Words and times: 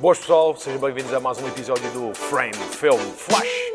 Boas 0.00 0.18
pessoal, 0.18 0.56
sejam 0.56 0.80
bem-vindos 0.80 1.12
a 1.12 1.20
mais 1.20 1.36
um 1.42 1.46
episódio 1.46 1.90
do 1.90 2.14
Frame 2.14 2.54
Film 2.54 2.96
Flash. 3.18 3.70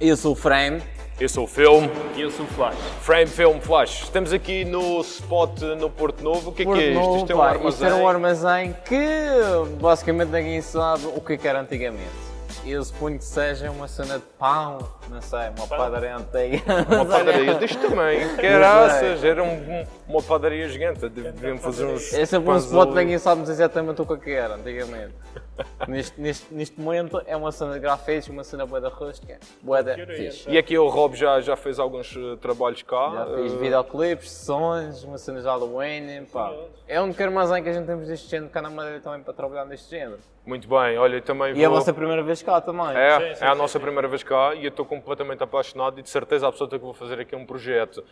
Eu 0.00 0.16
sou 0.16 0.32
o 0.32 0.34
Frame. 0.34 0.82
Eu 1.20 1.28
sou 1.28 1.44
o 1.44 1.46
Film, 1.46 1.84
E 2.16 2.22
eu 2.22 2.30
sou 2.30 2.46
o 2.46 2.48
Flash. 2.48 2.74
Frame 3.02 3.26
Film 3.26 3.58
Flash. 3.60 4.04
Estamos 4.04 4.32
aqui 4.32 4.64
no 4.64 5.02
spot 5.02 5.60
no 5.78 5.90
Porto 5.90 6.24
Novo. 6.24 6.48
O 6.48 6.52
que 6.54 6.62
é 6.62 6.64
que 6.64 6.72
é 6.72 6.88
isto? 6.92 7.00
Novo, 7.00 7.16
Isto 7.18 7.32
é 7.32 7.34
um 7.34 7.38
pá, 7.38 7.48
armazém. 7.50 7.68
Isto 7.68 7.84
era 7.84 7.96
um 7.96 8.08
armazém 8.08 8.76
que 8.86 9.76
basicamente 9.78 10.30
ninguém 10.30 10.62
sabe 10.62 11.04
o 11.14 11.20
que 11.20 11.34
é 11.34 11.36
que 11.36 11.46
era 11.46 11.60
antigamente. 11.60 12.33
Eu 12.66 12.82
suponho 12.82 13.18
que 13.18 13.24
seja 13.24 13.70
uma 13.70 13.86
cena 13.86 14.18
de 14.18 14.24
pão, 14.38 14.78
não 15.10 15.20
sei, 15.20 15.50
uma 15.56 15.66
padaria 15.68 16.16
antiga. 16.16 16.62
Uma 16.88 17.04
padaria 17.06 17.54
deste 17.56 17.76
tamanho, 17.76 18.36
caraças, 18.38 19.22
era 19.22 19.42
um- 19.44 19.84
uma 20.08 20.22
padaria 20.22 20.66
gigante. 20.70 21.06
Deviam 21.10 21.58
fazer 21.58 21.84
uns. 21.84 22.14
É 22.14 22.24
sempre 22.24 22.50
um 22.50 22.56
spot 22.56 22.88
que 22.88 22.94
ninguém 22.94 23.18
sabe 23.18 23.42
exatamente 23.42 24.00
o 24.00 24.06
que 24.06 24.12
é 24.14 24.16
que 24.16 24.30
era 24.32 24.54
antigamente. 24.54 25.12
neste, 25.86 26.18
neste, 26.18 26.54
neste 26.54 26.80
momento 26.80 27.20
é 27.26 27.36
uma 27.36 27.52
cena 27.52 27.74
de 27.74 27.80
grafite, 27.80 28.30
uma 28.30 28.42
cena 28.42 28.64
boa 28.64 28.80
da 28.80 28.88
rústica, 28.88 29.38
boa 29.62 29.82
da 29.82 29.94
fixe. 29.94 30.48
E 30.48 30.56
aqui 30.56 30.78
o 30.78 30.88
Rob 30.88 31.14
já, 31.14 31.42
já 31.42 31.56
fez 31.56 31.78
alguns 31.78 32.16
eh, 32.16 32.36
trabalhos 32.40 32.82
cá. 32.82 33.10
Já 33.14 33.36
fiz 33.42 33.52
eh, 33.52 33.56
videoclipes, 33.56 34.30
sessões, 34.30 35.04
uma 35.04 35.18
cena 35.18 35.40
de 35.40 35.46
Halloween, 35.46 36.24
pá. 36.32 36.50
É 36.88 36.98
um 36.98 37.04
único 37.04 37.22
armazém 37.22 37.62
que 37.62 37.68
a 37.68 37.72
gente 37.74 37.84
temos 37.86 38.08
deste 38.08 38.28
género 38.30 38.50
cá 38.50 38.62
na 38.62 38.70
Madeira 38.70 39.00
também 39.00 39.20
para 39.22 39.34
trabalhar 39.34 39.66
neste 39.66 39.90
género. 39.90 40.18
Muito 40.46 40.68
bem, 40.68 40.98
olha, 40.98 41.22
também 41.22 41.54
E 41.56 41.62
é 41.62 41.64
a 41.64 41.68
vou- 41.70 41.78
vossa 41.78 41.92
primeira 41.94 42.22
vez 42.22 42.42
cá 42.42 42.60
também. 42.60 42.94
É, 42.94 43.12
Sim, 43.18 43.34
sim, 43.36 43.44
é 43.44 43.48
a 43.48 43.52
sim, 43.52 43.58
nossa 43.58 43.78
sim. 43.78 43.82
primeira 43.82 44.06
vez 44.06 44.22
cá 44.22 44.54
e 44.54 44.64
eu 44.64 44.68
estou 44.68 44.84
completamente 44.84 45.42
apaixonado 45.42 45.98
e 45.98 46.02
de 46.02 46.10
certeza 46.10 46.46
absoluta 46.46 46.78
que 46.78 46.84
vou 46.84 46.92
fazer 46.92 47.18
aqui 47.18 47.34
um 47.34 47.46
projeto. 47.46 48.04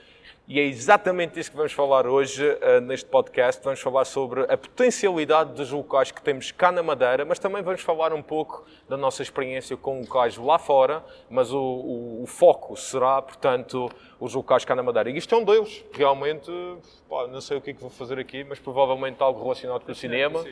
E 0.48 0.58
é 0.58 0.62
exatamente 0.64 1.38
isso 1.38 1.50
que 1.50 1.56
vamos 1.58 1.72
falar 1.72 2.06
hoje 2.06 2.42
eh, 2.62 2.80
neste 2.80 3.06
podcast. 3.08 3.62
Vamos 3.62 3.80
falar 3.83 4.06
sobre 4.06 4.42
a 4.50 4.56
potencialidade 4.56 5.53
dos 5.53 5.70
locais 5.70 6.10
que 6.10 6.22
temos 6.22 6.50
cá 6.50 6.72
na 6.72 6.83
Madeira, 6.83 7.22
mas 7.27 7.38
também 7.38 7.62
vamos 7.62 7.83
falar 7.83 8.14
um 8.14 8.22
pouco 8.22 8.64
da 8.88 8.97
nossa 8.97 9.22
experiência 9.22 9.77
com 9.77 10.00
locais 10.00 10.38
lá 10.38 10.58
fora, 10.58 11.05
mas 11.28 11.53
o, 11.53 11.58
o- 11.60 12.22
o 12.22 12.27
foco 12.27 12.75
será, 12.78 13.20
portanto, 13.20 13.91
os 14.19 14.33
locais 14.34 14.64
cá 14.64 14.75
na 14.75 14.83
Madeira. 14.83 15.10
E 15.10 15.19
isto 15.19 15.34
é 15.34 15.38
um 15.38 15.44
deles, 15.44 15.84
realmente, 15.92 16.50
pá, 17.10 17.27
não 17.27 17.42
sei 17.42 17.58
o 17.58 17.60
que 17.60 17.70
é 17.70 17.75
que 17.75 17.80
vou 17.80 17.91
fazer 17.91 18.19
aqui, 18.19 18.42
mas 18.42 18.58
provavelmente 18.58 19.22
algo 19.22 19.42
relacionado 19.42 19.84
com 19.84 19.92
o 19.92 19.94
cinema. 19.94 20.42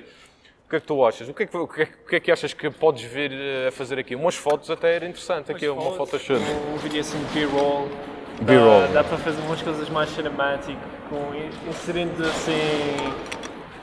O 0.71 0.73
que 0.73 0.77
é 0.77 0.81
que 0.81 0.87
tu 0.87 1.05
achas? 1.05 1.29
O 1.29 1.35
que 1.35 1.43
é 1.43 1.47
que, 1.47 1.57
o 1.57 1.67
que, 1.67 1.83
é, 1.83 1.87
que- 1.87 1.93
o 1.95 2.09
que 2.11 2.15
é 2.15 2.21
que 2.21 2.31
achas 2.31 2.55
que 2.55 2.71
podes 2.71 3.03
vir 3.03 3.33
eh, 3.33 3.67
a 3.67 3.73
fazer 3.73 3.99
aqui? 3.99 4.15
Umas 4.15 4.37
fotos 4.37 4.71
até 4.71 4.95
era 4.95 5.05
interessante 5.05 5.51
aqui, 5.51 5.69
uma 5.69 5.91
foto 5.97 6.17
shoot. 6.17 6.41
Um 6.73 6.77
vídeo 6.77 7.01
assim 7.01 7.19
de 7.19 7.25
B-roll. 7.41 7.89
B-roll. 8.43 8.83
Dá, 8.83 9.03
dá 9.03 9.05
para 9.05 9.19
fazer 9.19 9.41
umas 9.43 9.61
coisas 9.61 9.89
mais 9.89 10.11
cinematic, 10.11 10.79
com, 11.09 11.69
inserindo 11.69 12.25
assim. 12.25 12.53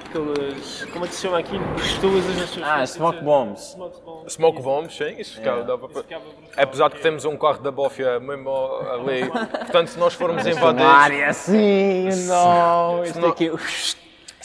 aqueles. 0.05 0.85
como 0.93 1.03
é 1.03 1.07
que 1.09 1.15
se 1.15 1.21
chama 1.23 1.39
aquilo? 1.39 1.65
Pistolas 1.75 2.25
nas 2.37 2.49
suas 2.51 2.65
Ah, 2.65 2.85
smoke 2.87 3.21
bombs. 3.21 3.59
Smoke 3.73 4.01
bombs. 4.05 4.33
Smoke 4.33 4.61
bombs, 4.61 4.95
sim, 4.95 5.15
isso 5.19 5.35
ficava, 5.35 5.63
dava 5.65 5.89
para- 5.89 6.03
ficava 6.03 6.23
brutal. 6.23 6.53
Apesar 6.55 6.87
de 6.87 6.95
que 6.95 7.01
temos 7.01 7.25
um 7.25 7.35
carro 7.35 7.59
da 7.59 7.69
Bófia 7.69 8.17
mesmo 8.21 8.49
ali, 8.93 9.29
portanto 9.29 9.89
se 9.89 9.99
nós 9.99 10.13
formos 10.13 10.47
invadir, 10.47 10.85
área 10.85 11.27
assim, 11.27 12.07
não, 12.29 13.03
isto 13.03 13.19
não- 13.19 13.27
aqui. 13.27 13.51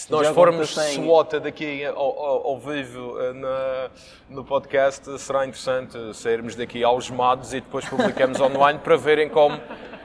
Se 0.02 0.10
nós 0.12 0.26
Já 0.26 0.34
formos 0.34 0.74
sangue. 0.74 0.94
SWAT 0.96 1.40
daqui 1.40 1.84
ao, 1.84 1.96
ao- 1.96 2.46
ao 2.48 2.58
vivo 2.58 3.20
eh, 3.20 3.32
na- 3.32 3.90
no 4.28 4.44
podcast, 4.44 5.18
será 5.18 5.44
interessante 5.46 5.96
sairmos 6.14 6.54
daqui 6.56 6.82
algemados 6.82 7.52
e 7.54 7.60
depois 7.60 7.84
publicamos 7.88 8.38
online 8.42 8.78
para 8.82 8.96
verem 8.96 9.28
como. 9.28 9.58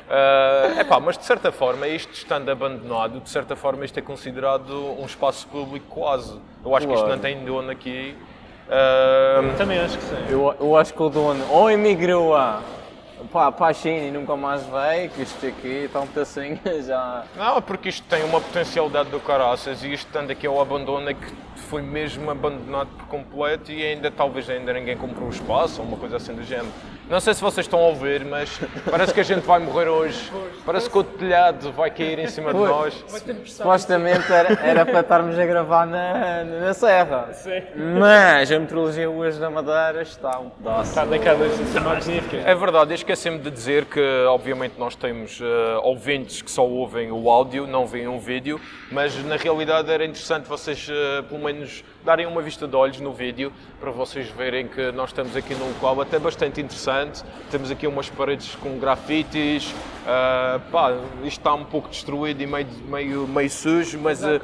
é 0.10 0.82
epá, 0.82 1.00
mas 1.00 1.18
de 1.18 1.26
certa 1.26 1.52
forma, 1.52 1.88
isto 1.88 2.14
estando 2.14 2.50
abandonado, 2.50 3.20
de 3.20 3.30
certa 3.30 3.56
forma 3.56 3.84
isto 3.86 3.98
é 3.98 4.02
considerado 4.02 4.72
um 5.00 5.06
espaço 5.06 5.48
público 5.48 5.86
quase. 5.90 6.40
Eu 6.64 6.76
acho 6.76 6.86
que 6.88 6.94
isto 6.94 7.04
Claro. 7.06 7.16
não 7.16 7.22
tem 7.22 7.44
dono 7.44 7.72
aqui. 7.72 8.16
Ah, 8.70 9.42
Também 9.58 9.80
acho 9.80 9.98
que 9.98 10.04
sim. 10.04 10.16
Eu, 10.30 10.54
eu 10.60 10.76
acho 10.78 10.94
que 10.94 11.02
o 11.02 11.10
dono 11.10 11.44
ou 11.52 11.70
emigrou 11.72 12.36
a, 12.36 12.62
para, 13.32 13.52
para 13.52 13.68
a 13.68 13.74
China 13.74 14.06
e 14.06 14.12
nunca 14.12 14.36
mais 14.36 14.64
veio, 14.64 15.10
que 15.10 15.22
isto 15.22 15.46
aqui 15.46 15.86
está 15.86 16.00
um 16.00 16.08
pedacinho 16.08 16.60
já. 16.86 17.24
Não, 17.36 17.62
porque 17.62 17.90
isto 17.90 18.06
tem 18.08 18.24
uma 18.24 18.40
potencialidade 18.40 19.10
do 19.10 19.20
caraças 19.20 19.84
e 19.84 19.94
isto 19.94 20.08
estando 20.08 20.32
aqui 20.32 20.46
ao 20.48 20.62
abandono 20.62 21.10
é 21.10 21.14
que 21.14 21.47
foi 21.70 21.82
mesmo 21.82 22.30
abandonado 22.32 22.90
por 22.98 23.08
completo 23.08 23.72
e 23.72 23.84
ainda 23.84 24.10
talvez 24.10 24.50
ainda 24.50 24.74
ninguém 24.74 24.98
comprou 24.98 25.28
o 25.28 25.32
espaço 25.32 25.82
ou 25.82 25.88
uma 25.88 25.98
coisa 25.98 26.18
assim 26.18 26.34
do 26.34 26.44
género. 26.44 26.72
Não 27.10 27.22
sei 27.22 27.34
se 27.34 27.42
vocês 27.42 27.66
estão 27.66 27.80
a 27.80 27.84
ouvir, 27.84 28.26
mas 28.26 28.60
parece 28.92 29.14
que 29.14 29.22
a 29.22 29.24
gente 29.24 29.46
vai 29.46 29.60
morrer 29.60 29.88
hoje. 29.88 30.30
Parece 30.66 30.90
que 30.90 30.98
o 30.98 31.04
telhado 31.04 31.72
vai 31.72 31.90
cair 31.90 32.20
em 32.20 32.28
cima 32.28 32.54
de 32.54 32.60
nós. 32.60 33.06
Supostamente 33.46 34.30
era, 34.30 34.60
era 34.62 34.86
para 34.86 35.00
estarmos 35.00 35.40
a 35.40 35.46
gravar 35.46 35.88
na, 35.88 36.44
na 36.44 36.74
Serra. 36.74 37.30
Sim. 37.32 37.62
Mas 37.98 38.52
a 38.52 38.60
meteorologia 38.60 39.10
hoje 39.10 39.40
da 39.40 39.50
Madeira 39.50 40.02
está 40.02 40.38
um 40.38 40.50
pedaço. 40.50 40.90
Está 40.90 41.06
daquelas 41.06 41.54
assim, 41.54 41.80
magníficas. 41.80 42.46
É 42.46 42.54
verdade, 42.54 42.92
eu 42.92 42.96
esqueci-me 42.96 43.40
de 43.40 43.52
dizer 43.52 43.86
que, 43.86 44.26
obviamente, 44.28 44.74
nós 44.78 44.94
temos 44.94 45.40
eh, 45.42 45.80
ouvintes 45.84 46.42
que 46.42 46.52
só 46.52 46.68
ouvem 46.68 47.10
o 47.10 47.30
áudio, 47.30 47.66
não 47.66 47.88
veem 47.88 48.10
o 48.10 48.20
vídeo, 48.20 48.60
mas 48.92 49.16
na 49.24 49.38
realidade 49.38 49.90
era 49.90 50.04
interessante 50.04 50.46
vocês, 50.46 50.90
eh, 50.92 51.22
pelo 51.22 51.42
menos, 51.42 51.57
darem 52.06 52.26
uma 52.26 52.42
vista 52.42 52.68
de 52.68 52.76
olhos 52.76 53.00
no 53.00 53.12
vídeo 53.14 53.52
para 53.80 53.92
vocês 53.92 54.28
verem 54.30 54.68
que 54.68 54.92
nós 54.92 55.10
estamos 55.10 55.36
aqui 55.36 55.54
num 55.56 55.68
local 55.70 56.00
até 56.02 56.18
bastante 56.20 56.62
interessante. 56.62 57.24
Temos 57.52 57.70
aqui 57.72 57.86
umas 57.88 58.10
paredes 58.10 58.56
com 58.56 58.78
grafites, 58.80 59.74
ah, 60.08 60.60
pá, 60.72 60.92
isto 61.24 61.40
está 61.40 61.54
um 61.54 61.64
pouco 61.66 61.90
destruído 61.90 62.42
e 62.42 62.48
meio, 62.48 62.68
meio, 62.88 63.28
meio 63.28 63.50
sujo, 63.50 64.00
mas. 64.00 64.24
eh. 64.24 64.40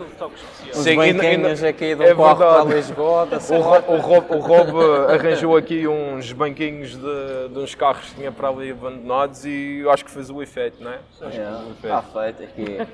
Os 0.74 0.78
sim, 0.80 0.96
banquinhos 0.96 1.64
aqui 1.64 1.96
do 1.96 2.04
é 2.04 2.14
quarto 2.16 2.38
para 2.40 2.64
verdade. 2.64 2.76
Lisboa. 2.76 3.28
O 3.50 3.58
Rob, 3.62 3.86
o, 3.88 3.98
Rob, 3.98 4.26
o 4.36 4.40
Rob, 4.40 5.12
arranjou 5.14 5.56
aqui 5.56 5.88
uns 5.88 6.32
banquinhos 6.32 6.96
de, 6.96 7.50
de 7.50 7.60
uns 7.60 7.76
carros 7.76 8.10
que 8.10 8.16
tinha 8.16 8.32
para 8.32 8.48
ali 8.50 8.72
abandonados 8.72 9.46
e 9.46 9.80
eu 9.84 9.92
acho 9.92 10.04
que 10.04 10.12
fez 10.12 10.30
o 10.30 10.42
efeito, 10.42 10.84
não 10.84 10.92
é? 10.92 11.00
Acho 11.22 11.30
que 11.30 11.32
fez 11.32 11.38
o 11.38 11.72
Está 11.72 12.00
efeito. 12.00 12.38
feito 12.38 12.44
aqui. 12.44 12.88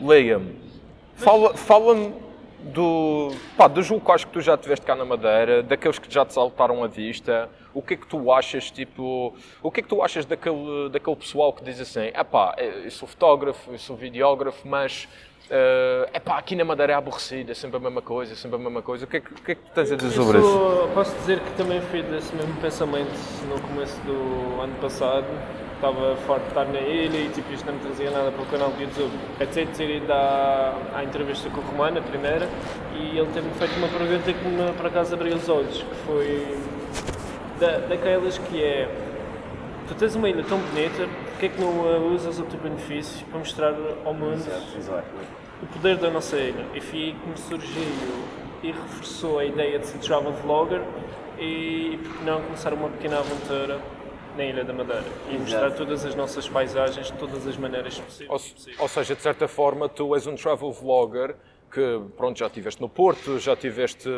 Liam, 0.00 0.42
fala- 1.16 1.54
fala-me 1.54 2.14
do, 2.64 3.32
pá, 3.56 3.68
dos 3.68 3.88
locais 3.90 4.24
que 4.24 4.30
tu 4.30 4.40
já 4.40 4.56
tiveste 4.56 4.84
cá 4.84 4.94
na 4.94 5.04
Madeira, 5.04 5.62
daqueles 5.62 5.98
que 5.98 6.12
já 6.12 6.24
te 6.24 6.32
saltaram 6.32 6.82
à 6.84 6.86
vista. 6.86 7.48
O 7.72 7.80
que 7.80 7.94
é 7.94 7.96
que 7.96 8.06
tu 8.06 8.32
achas, 8.32 8.70
tipo, 8.70 9.34
o 9.62 9.70
que 9.70 9.80
é 9.80 9.82
que 9.82 9.88
tu 9.88 10.02
achas 10.02 10.24
daquele, 10.24 10.88
daquele 10.90 11.16
pessoal 11.16 11.52
que 11.52 11.62
diz 11.64 11.80
assim, 11.80 12.08
epá, 12.08 12.54
eu 12.58 12.90
sou 12.90 13.08
fotógrafo, 13.08 13.70
eu 13.70 13.78
sou 13.78 13.96
videógrafo, 13.96 14.66
mas 14.66 15.08
é 15.50 16.08
epá, 16.14 16.38
aqui 16.38 16.54
na 16.54 16.64
Madeira 16.64 16.92
é 16.92 16.96
aborrecido, 16.96 17.50
é 17.50 17.54
sempre 17.54 17.76
a 17.76 17.80
mesma 17.80 18.00
coisa, 18.00 18.32
é 18.32 18.36
sempre 18.36 18.56
a 18.56 18.60
mesma 18.60 18.82
coisa. 18.82 19.04
O 19.04 19.08
que 19.08 19.16
é 19.16 19.20
que, 19.20 19.32
o 19.32 19.42
que, 19.42 19.52
é 19.52 19.54
que 19.56 19.62
tu 19.62 19.70
tens 19.72 19.90
a 19.90 19.96
dizer 19.96 20.10
sobre 20.12 20.38
isso? 20.38 20.88
Posso 20.94 21.14
dizer 21.16 21.40
que 21.40 21.50
também 21.56 21.80
fui 21.80 22.02
desse 22.02 22.34
mesmo 22.34 22.54
pensamento 22.60 23.10
no 23.48 23.60
começo 23.60 24.00
do 24.02 24.60
ano 24.60 24.74
passado. 24.80 25.26
Estava 25.80 26.14
farto 26.26 26.42
de 26.42 26.48
estar 26.48 26.66
na 26.66 26.78
ilha 26.78 27.16
e 27.16 27.30
tipo, 27.30 27.50
isto 27.54 27.64
não 27.64 27.72
me 27.72 27.80
trazia 27.80 28.10
nada 28.10 28.30
para 28.30 28.42
o 28.42 28.46
canal 28.46 28.70
do 28.70 28.82
YouTube. 28.82 29.12
Até 29.40 29.64
ter 29.64 29.96
ido 29.96 30.12
à, 30.12 30.74
à 30.94 31.02
entrevista 31.02 31.48
com 31.48 31.62
o 31.62 31.64
Romano, 31.64 32.00
a 32.00 32.02
primeira, 32.02 32.46
e 32.94 33.16
ele 33.16 33.26
ter-me 33.32 33.50
feito 33.54 33.76
uma 33.78 33.88
pergunta 33.88 34.30
que 34.30 34.46
me, 34.46 34.72
por 34.74 34.84
acaso 34.84 35.14
abriu 35.14 35.34
os 35.34 35.48
olhos, 35.48 35.78
que 35.78 35.94
foi 36.04 36.58
da, 37.58 37.78
daquelas 37.78 38.36
que 38.36 38.62
é 38.62 38.94
tu 39.88 39.94
tens 39.94 40.14
uma 40.14 40.28
ilha 40.28 40.44
tão 40.44 40.58
bonita, 40.58 41.08
porque 41.30 41.46
é 41.46 41.48
que 41.48 41.58
não 41.58 41.88
a 41.90 41.96
usas 41.96 42.38
ao 42.38 42.44
teu 42.44 42.60
benefício 42.60 43.26
para 43.28 43.38
mostrar 43.38 43.74
ao 44.04 44.12
mundo 44.12 44.44
o 45.62 45.66
poder 45.66 45.96
da 45.96 46.10
nossa 46.10 46.36
ilha. 46.36 46.66
E 46.74 46.80
foi 46.82 46.98
aí 46.98 47.12
que 47.14 47.26
me 47.26 47.38
surgiu 47.38 47.82
e 48.62 48.70
reforçou 48.70 49.38
a 49.38 49.46
ideia 49.46 49.78
de 49.78 49.86
ser 49.86 49.98
travel 49.98 50.32
vlogger 50.44 50.82
e, 51.38 51.98
por 52.04 52.18
que 52.18 52.24
não 52.24 52.42
começar 52.42 52.74
uma 52.74 52.90
pequena 52.90 53.20
aventura 53.20 53.80
na 54.36 54.44
Ilha 54.44 54.64
da 54.64 54.72
Madeira 54.72 55.04
e 55.30 55.38
mostrar 55.38 55.70
todas 55.72 56.04
as 56.04 56.14
nossas 56.14 56.48
paisagens 56.48 57.10
de 57.10 57.18
todas 57.18 57.46
as 57.46 57.56
maneiras 57.56 57.98
Ou, 58.28 58.38
possíveis. 58.38 58.80
ou 58.80 58.88
seja, 58.88 59.14
de 59.14 59.22
certa 59.22 59.48
forma, 59.48 59.88
tu 59.88 60.14
és 60.14 60.26
um 60.26 60.34
travel 60.34 60.72
vlogger 60.72 61.34
que, 61.70 62.00
pronto, 62.16 62.36
já 62.38 62.46
estiveste 62.46 62.80
no 62.80 62.88
Porto, 62.88 63.38
já 63.38 63.52
estiveste 63.52 64.08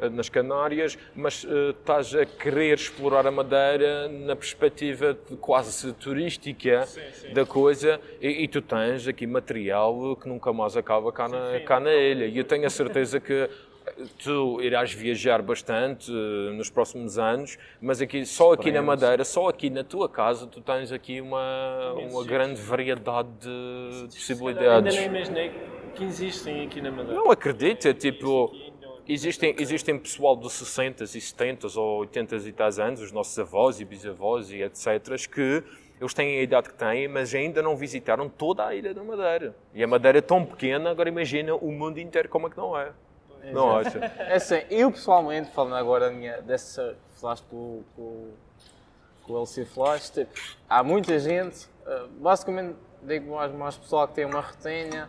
eh, 0.00 0.08
nas 0.08 0.28
Canárias, 0.28 0.96
mas 1.14 1.44
eh, 1.44 1.70
estás 1.70 2.14
a 2.14 2.24
querer 2.24 2.74
explorar 2.74 3.26
a 3.26 3.30
Madeira 3.30 4.08
na 4.08 4.36
perspectiva 4.36 5.12
de 5.28 5.36
quase 5.36 5.92
turística 5.94 6.86
da 7.34 7.44
coisa 7.44 8.00
e, 8.20 8.44
e 8.44 8.48
tu 8.48 8.62
tens 8.62 9.08
aqui 9.08 9.26
material 9.26 10.14
que 10.14 10.28
nunca 10.28 10.52
mais 10.52 10.76
acaba 10.76 11.12
cá 11.12 11.28
na, 11.28 11.58
cá 11.60 11.80
na 11.80 11.92
ilha. 11.92 12.26
E 12.26 12.38
eu 12.38 12.44
tenho 12.44 12.66
a 12.66 12.70
certeza 12.70 13.18
que 13.18 13.50
tu 14.22 14.60
irás 14.60 14.92
viajar 14.92 15.42
bastante 15.42 16.10
eh, 16.10 16.52
nos 16.52 16.70
próximos 16.70 17.18
anos, 17.18 17.58
mas 17.80 18.00
aqui, 18.00 18.24
só 18.24 18.52
aqui 18.52 18.70
na 18.70 18.82
Madeira, 18.82 19.24
só 19.24 19.48
aqui 19.48 19.70
na 19.70 19.84
tua 19.84 20.08
casa, 20.08 20.46
tu 20.46 20.60
tens 20.60 20.92
aqui 20.92 21.20
uma, 21.20 21.92
uma 21.94 22.24
grande 22.24 22.60
variedade 22.60 23.28
de 23.40 23.48
Ainda 23.48 24.06
possibilidades. 24.08 24.96
nem 24.96 25.06
imaginei 25.06 25.52
que 25.94 26.04
existem 26.04 26.66
aqui 26.66 26.80
na 26.80 26.90
Madeira. 26.90 27.14
Não 27.14 27.30
acredito, 27.30 27.86
é 27.86 27.94
tipo. 27.94 28.52
Existem, 29.08 29.54
existem 29.58 29.98
pessoal 29.98 30.36
dos 30.36 30.52
60 30.52 31.02
e 31.02 31.08
70 31.08 31.66
ou 31.78 32.00
80 32.00 32.36
e 32.36 32.52
tais 32.52 32.78
anos, 32.78 33.00
os 33.00 33.10
nossos 33.10 33.36
avós 33.36 33.80
e 33.80 33.84
bisavós 33.84 34.50
e 34.52 34.62
etc., 34.62 35.28
que 35.28 35.62
eles 36.00 36.14
têm 36.14 36.38
a 36.38 36.42
idade 36.42 36.68
que 36.68 36.74
têm, 36.74 37.08
mas 37.08 37.34
ainda 37.34 37.60
não 37.62 37.76
visitaram 37.76 38.28
toda 38.28 38.64
a 38.64 38.74
Ilha 38.74 38.94
da 38.94 39.02
Madeira. 39.02 39.56
E 39.74 39.82
a 39.82 39.86
Madeira 39.88 40.18
é 40.18 40.20
tão 40.20 40.44
pequena, 40.44 40.90
agora 40.90 41.08
imagina 41.08 41.54
o 41.54 41.72
mundo 41.72 41.98
inteiro 41.98 42.28
como 42.28 42.46
é 42.46 42.50
que 42.50 42.56
não 42.56 42.78
é. 42.78 42.92
Não 43.50 43.76
acha? 43.76 43.98
É 43.98 44.36
assim, 44.36 44.62
eu 44.70 44.90
pessoalmente, 44.90 45.50
falando 45.50 45.76
agora 45.76 46.10
minha, 46.10 46.40
dessa, 46.42 46.96
falaste 47.20 47.44
com, 47.50 47.82
com, 47.96 48.30
com 49.24 49.32
o 49.32 49.38
LC 49.38 49.64
Flash, 49.64 50.10
tipo, 50.10 50.32
há 50.68 50.82
muita 50.84 51.18
gente, 51.18 51.66
uh, 51.86 52.06
basicamente 52.20 52.76
digo 53.02 53.34
mais, 53.34 53.52
mais 53.52 53.76
pessoal 53.76 54.06
que 54.06 54.14
tem 54.14 54.24
uma 54.24 54.40
retenha, 54.40 55.08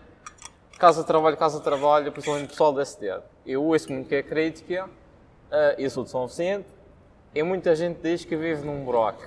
casa 0.80 1.04
trabalho, 1.04 1.38
casa 1.38 1.60
trabalho, 1.60 2.12
principalmente 2.12 2.50
pessoal 2.50 2.74
da 2.74 2.84
cidade. 2.84 3.24
Eu 3.46 3.64
ouço 3.64 3.92
muito 3.92 4.08
que 4.08 4.16
é 4.16 4.24
crítica, 4.24 4.90
eu 5.78 5.90
sou 5.90 6.04
de 6.04 6.10
São 6.10 6.26
Vicente, 6.26 6.66
e 7.36 7.44
muita 7.44 7.76
gente 7.76 8.00
diz 8.02 8.26
que 8.26 8.36
vive 8.36 8.66
num 8.66 8.84
buraco. 8.84 9.24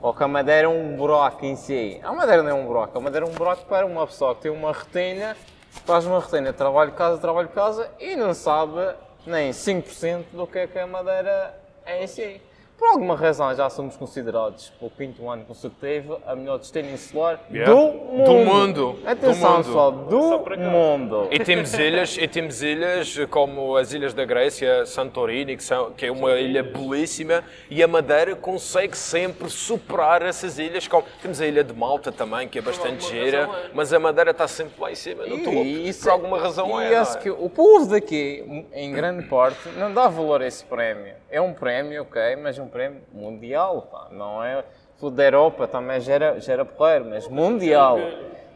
Ou 0.00 0.14
que 0.14 0.22
a 0.24 0.28
madeira 0.28 0.66
é 0.66 0.68
um 0.68 0.96
buraco 0.96 1.44
em 1.44 1.54
si. 1.56 2.00
A 2.02 2.12
madeira 2.12 2.42
não 2.42 2.50
é 2.50 2.54
um 2.54 2.66
buraco, 2.66 2.96
a 2.96 3.00
madeira 3.00 3.26
é 3.26 3.28
um 3.28 3.32
buraco 3.32 3.66
para 3.66 3.86
uma 3.86 4.06
pessoa 4.06 4.34
que 4.34 4.42
tem 4.42 4.50
uma 4.50 4.72
retenha 4.72 5.36
faz 5.70 6.04
uma 6.06 6.20
retenha 6.20 6.52
trabalho 6.52 6.92
casa, 6.92 7.18
trabalho 7.18 7.48
casa 7.48 7.90
e 7.98 8.16
não 8.16 8.34
sabe 8.34 8.94
nem 9.26 9.50
5% 9.50 10.24
do 10.32 10.46
que 10.46 10.58
é 10.58 10.66
que 10.66 10.78
a 10.78 10.86
Madeira 10.86 11.58
é 11.84 12.04
em 12.04 12.06
si. 12.06 12.40
Por 12.80 12.88
alguma 12.88 13.14
razão 13.14 13.54
já 13.54 13.68
somos 13.68 13.94
considerados, 13.94 14.72
pelo 14.78 14.90
quinto 14.90 15.28
ano 15.28 15.44
consecutivo, 15.44 16.18
a 16.26 16.34
melhor 16.34 16.58
destino 16.58 16.88
insular 16.90 17.38
Yeah. 17.50 17.70
do 17.70 17.92
mundo. 17.92 18.24
Do 18.24 18.32
mundo. 18.32 18.98
Atenção, 19.04 19.50
Do 19.50 19.54
mundo. 19.56 19.64
pessoal, 19.66 19.92
do 19.92 20.58
mundo. 20.58 21.28
E 21.30 21.38
temos 21.40 21.74
ilhas, 21.74 22.16
e 22.16 22.26
temos 22.26 22.62
ilhas 22.62 23.18
como 23.28 23.76
as 23.76 23.92
ilhas 23.92 24.14
da 24.14 24.24
Grécia, 24.24 24.86
Santorini, 24.86 25.58
que, 25.58 25.62
são, 25.62 25.92
que 25.92 26.06
é 26.06 26.10
uma 26.10 26.32
ilha 26.40 26.62
belíssima, 26.62 27.44
e 27.68 27.82
a 27.82 27.86
Madeira 27.86 28.34
consegue 28.34 28.96
sempre 28.96 29.50
superar 29.50 30.22
essas 30.22 30.58
ilhas. 30.58 30.88
Como, 30.88 31.04
temos 31.20 31.38
a 31.38 31.46
ilha 31.46 31.62
de 31.62 31.74
Malta 31.74 32.10
também, 32.10 32.48
que 32.48 32.58
é 32.58 32.62
bastante 32.62 33.06
gira, 33.06 33.46
razão 33.46 33.56
é. 33.56 33.70
mas 33.74 33.92
a 33.92 33.98
Madeira 33.98 34.30
está 34.30 34.48
sempre 34.48 34.80
lá 34.80 34.90
em 34.90 34.94
cima, 34.94 35.26
no 35.26 35.44
topo. 35.44 35.62
isso 35.62 36.04
Por 36.04 36.12
alguma 36.12 36.38
razão 36.38 36.80
e 36.80 36.94
é. 36.94 36.96
acho 36.96 37.18
é? 37.18 37.20
que 37.20 37.30
o 37.30 37.50
povo 37.50 37.90
daqui, 37.90 38.64
em 38.72 38.90
grande 38.90 39.26
parte, 39.26 39.68
não 39.76 39.92
dá 39.92 40.08
valor 40.08 40.40
a 40.40 40.46
esse 40.46 40.64
prémio. 40.64 41.20
É 41.30 41.40
um 41.40 41.52
prémio, 41.52 42.02
ok, 42.02 42.36
mas 42.36 42.58
um 42.58 42.69
prémio 42.70 43.02
mundial, 43.12 43.82
pá. 43.82 44.08
não 44.10 44.42
é 44.42 44.64
tudo 44.98 45.16
da 45.16 45.24
Europa, 45.24 45.66
também 45.66 46.00
gera, 46.00 46.38
gera 46.40 46.64
porreiro, 46.64 47.06
mas 47.06 47.26
mundial. 47.28 47.98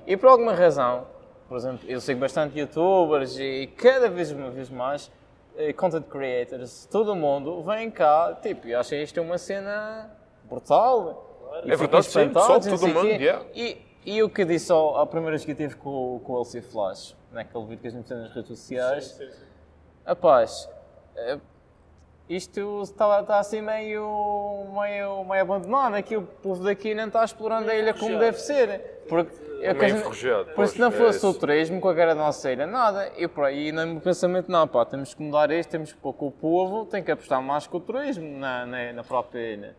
E 0.06 0.16
por 0.16 0.28
alguma 0.28 0.54
razão, 0.54 1.06
por 1.48 1.56
exemplo, 1.56 1.88
eu 1.88 2.00
sigo 2.00 2.20
bastante 2.20 2.58
youtubers 2.58 3.38
e 3.38 3.66
cada 3.76 4.08
vez, 4.08 4.30
vez 4.30 4.68
mais 4.70 5.10
eh, 5.56 5.72
content 5.72 6.04
creators, 6.06 6.86
todo 6.86 7.14
mundo 7.14 7.62
vem 7.62 7.90
cá, 7.90 8.36
tipo, 8.42 8.66
eu 8.66 8.80
achei 8.80 9.02
isto 9.02 9.20
uma 9.20 9.38
cena 9.38 10.10
brutal. 10.44 11.30
É 11.64 11.76
verdade, 11.76 12.06
sim, 12.06 12.26
não 12.26 12.60
todo 12.60 12.88
mundo, 12.88 13.06
yeah. 13.06 13.44
E, 13.54 13.78
e 14.04 14.22
o 14.22 14.28
que 14.28 14.44
disse 14.44 14.70
ao, 14.72 14.98
à 14.98 15.06
primeira 15.06 15.32
vez 15.32 15.44
que 15.44 15.52
eu 15.52 15.56
tive 15.56 15.76
com, 15.76 16.20
com 16.24 16.32
o 16.32 16.38
LC 16.40 16.60
Flash, 16.60 17.16
naquele 17.32 17.64
vídeo 17.64 17.80
que 17.80 17.88
a 17.88 17.90
gente 17.90 18.08
fez 18.08 18.20
nas 18.20 18.32
redes 18.32 18.48
sociais, 18.48 19.04
Sim, 19.06 19.30
sim. 19.30 19.44
rapaz, 20.04 20.68
eh, 21.16 21.38
isto 22.28 22.80
está, 22.82 23.20
está 23.20 23.38
assim 23.38 23.60
meio, 23.60 24.64
meio, 24.72 25.24
meio 25.24 25.42
abandonado, 25.42 25.94
aqui 25.94 26.16
o 26.16 26.22
povo 26.22 26.64
daqui 26.64 26.94
não 26.94 27.06
está 27.06 27.24
explorando 27.24 27.70
a 27.70 27.74
ilha 27.74 27.92
como 27.94 28.18
deve 28.18 28.38
ser. 28.38 29.02
Porque, 29.08 29.32
é 29.60 29.74
que 29.74 29.84
a 29.84 29.88
gente- 29.88 29.98
enferrujado, 29.98 30.50
pois, 30.54 30.70
se 30.70 30.80
não 30.80 30.88
é 30.88 30.90
fosse 30.90 31.24
o 31.26 31.30
isso. 31.30 31.38
turismo 31.40 31.80
com 31.80 31.88
a 31.88 31.94
cara 31.94 32.14
da 32.14 32.20
nossa 32.22 32.50
ilha, 32.50 32.66
nada. 32.66 33.12
E 33.18 33.28
por 33.28 33.44
aí, 33.44 33.70
no 33.72 33.86
meu 33.86 34.00
pensamento, 34.00 34.50
não, 34.50 34.66
pá, 34.66 34.84
temos 34.86 35.12
que 35.12 35.22
mudar 35.22 35.50
isto, 35.50 35.68
temos 35.70 35.92
que 35.92 35.98
pôr 35.98 36.12
com 36.14 36.26
o 36.28 36.30
povo, 36.32 36.86
tem 36.86 37.02
que 37.02 37.10
apostar 37.10 37.42
mais 37.42 37.66
com 37.66 37.76
o 37.76 37.80
turismo 37.80 38.38
na, 38.38 38.64
na, 38.64 38.92
na 38.94 39.04
própria 39.04 39.40
ilha. 39.40 39.76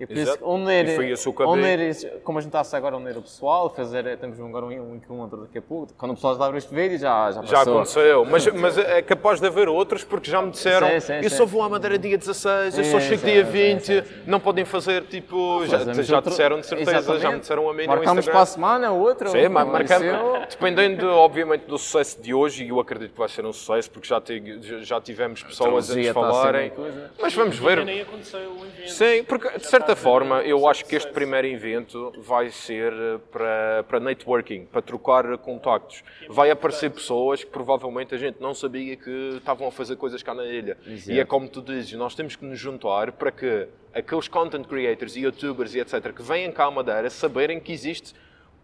E 0.00 0.06
por 0.06 0.16
isso, 0.16 0.30
Exato. 0.32 0.48
unir, 0.50 0.88
E 0.88 0.96
foi 0.96 1.10
esse 1.10 1.28
o 1.28 1.32
caminho. 1.34 1.56
unir 1.58 1.78
isso, 1.80 2.08
como 2.24 2.38
a 2.38 2.40
gente 2.40 2.56
está 2.56 2.76
agora 2.76 2.94
a 2.94 2.98
unir 2.98 3.18
o 3.18 3.22
pessoal, 3.22 3.68
fazer, 3.68 4.16
temos 4.16 4.40
agora 4.40 4.64
um, 4.64 4.92
um 4.92 4.96
encontro 4.96 5.42
daqui 5.42 5.58
a 5.58 5.62
pouco, 5.62 5.92
quando 5.98 6.12
o 6.12 6.14
pessoal 6.14 6.38
já 6.38 6.44
abre 6.46 6.56
este 6.56 6.74
vídeo, 6.74 6.96
já, 6.98 7.30
já 7.32 7.42
Já 7.42 7.60
aconteceu, 7.62 8.24
mas, 8.24 8.46
mas 8.46 8.78
é 8.78 9.02
capaz 9.02 9.40
de 9.40 9.46
haver 9.46 9.68
outros 9.68 10.02
porque 10.02 10.30
já 10.30 10.40
me 10.40 10.50
disseram 10.50 10.88
Sim, 10.88 11.00
sim, 11.00 11.12
eu 11.22 11.28
sim. 11.28 11.36
só 11.36 11.44
vou 11.44 11.62
à 11.62 11.68
Madeira 11.68 11.98
dia 11.98 12.16
16, 12.16 12.78
eu 12.78 12.84
só 12.84 12.98
chego 12.98 13.20
sim, 13.20 13.26
dia 13.26 13.44
sim, 13.44 13.50
20, 13.52 13.82
sim, 13.84 14.02
não 14.26 14.40
podem 14.40 14.64
fazer 14.64 15.02
tipo. 15.02 15.66
Já, 15.66 15.78
já 16.02 16.16
outro- 16.16 16.30
disseram 16.30 16.60
de 16.60 16.66
certeza, 16.66 16.90
já 16.92 16.98
me 17.00 17.06
Exatamente. 17.16 17.40
disseram 17.42 17.68
a 17.68 17.74
mim 17.74 17.82
no 17.82 17.88
Marcamos 17.88 18.18
Instagram. 18.20 18.32
para 18.32 18.42
a 18.42 18.46
semana, 18.46 18.90
outro. 18.92 19.28
Sim, 19.28 19.48
mas 19.48 19.68
marcamos. 19.68 20.48
Dependendo, 20.48 21.08
obviamente, 21.10 21.66
do 21.66 21.76
sucesso 21.78 22.20
de 22.22 22.32
hoje, 22.32 22.64
e 22.64 22.68
eu 22.70 22.80
acredito 22.80 23.12
que 23.12 23.18
vai 23.18 23.28
ser 23.28 23.44
um 23.44 23.52
sucesso, 23.52 23.90
porque 23.90 24.08
já, 24.08 24.18
te- 24.20 24.60
já 24.82 24.98
tivemos 25.00 25.42
pessoas 25.42 25.90
a 25.90 25.94
nos 25.94 26.06
está 26.06 26.20
a 26.20 26.24
ser 26.24 26.32
falarem. 26.32 26.72
Mas 27.20 27.34
vamos 27.34 27.58
ver. 27.58 27.84
nem 27.84 28.00
aconteceu 28.00 28.40
o 28.40 28.64
evento. 28.64 28.90
Sim, 28.92 29.24
porque 29.24 29.58
de 29.58 29.66
certa 29.66 29.89
forma 29.96 30.42
eu 30.42 30.66
acho 30.68 30.84
que 30.84 30.96
este 30.96 31.12
primeiro 31.12 31.46
evento 31.46 32.12
vai 32.18 32.50
ser 32.50 32.92
eh, 32.92 33.18
para, 33.30 33.84
para 33.88 34.00
networking, 34.00 34.66
para 34.66 34.82
trocar 34.82 35.38
contactos. 35.38 36.02
Vai 36.28 36.50
aparecer 36.50 36.90
pessoas 36.90 37.44
que 37.44 37.50
provavelmente 37.50 38.14
a 38.14 38.18
gente 38.18 38.40
não 38.40 38.54
sabia 38.54 38.96
que 38.96 39.36
estavam 39.36 39.68
a 39.68 39.70
fazer 39.70 39.96
coisas 39.96 40.22
cá 40.22 40.34
na 40.34 40.46
ilha. 40.46 40.76
E 41.06 41.18
é 41.18 41.24
como 41.24 41.48
tu 41.48 41.62
dizes, 41.62 41.92
nós 41.92 42.14
temos 42.14 42.36
que 42.36 42.44
nos 42.44 42.58
juntar 42.58 43.12
para 43.12 43.30
que 43.30 43.68
aqueles 43.92 44.28
content 44.28 44.66
creators 44.66 45.16
e 45.16 45.20
youtubers 45.20 45.74
e 45.74 45.80
etc. 45.80 46.12
que 46.14 46.22
vêm 46.22 46.50
cá 46.52 46.66
à 46.66 46.70
Madeira 46.70 47.10
saberem 47.10 47.58
que 47.60 47.72
existe 47.72 48.14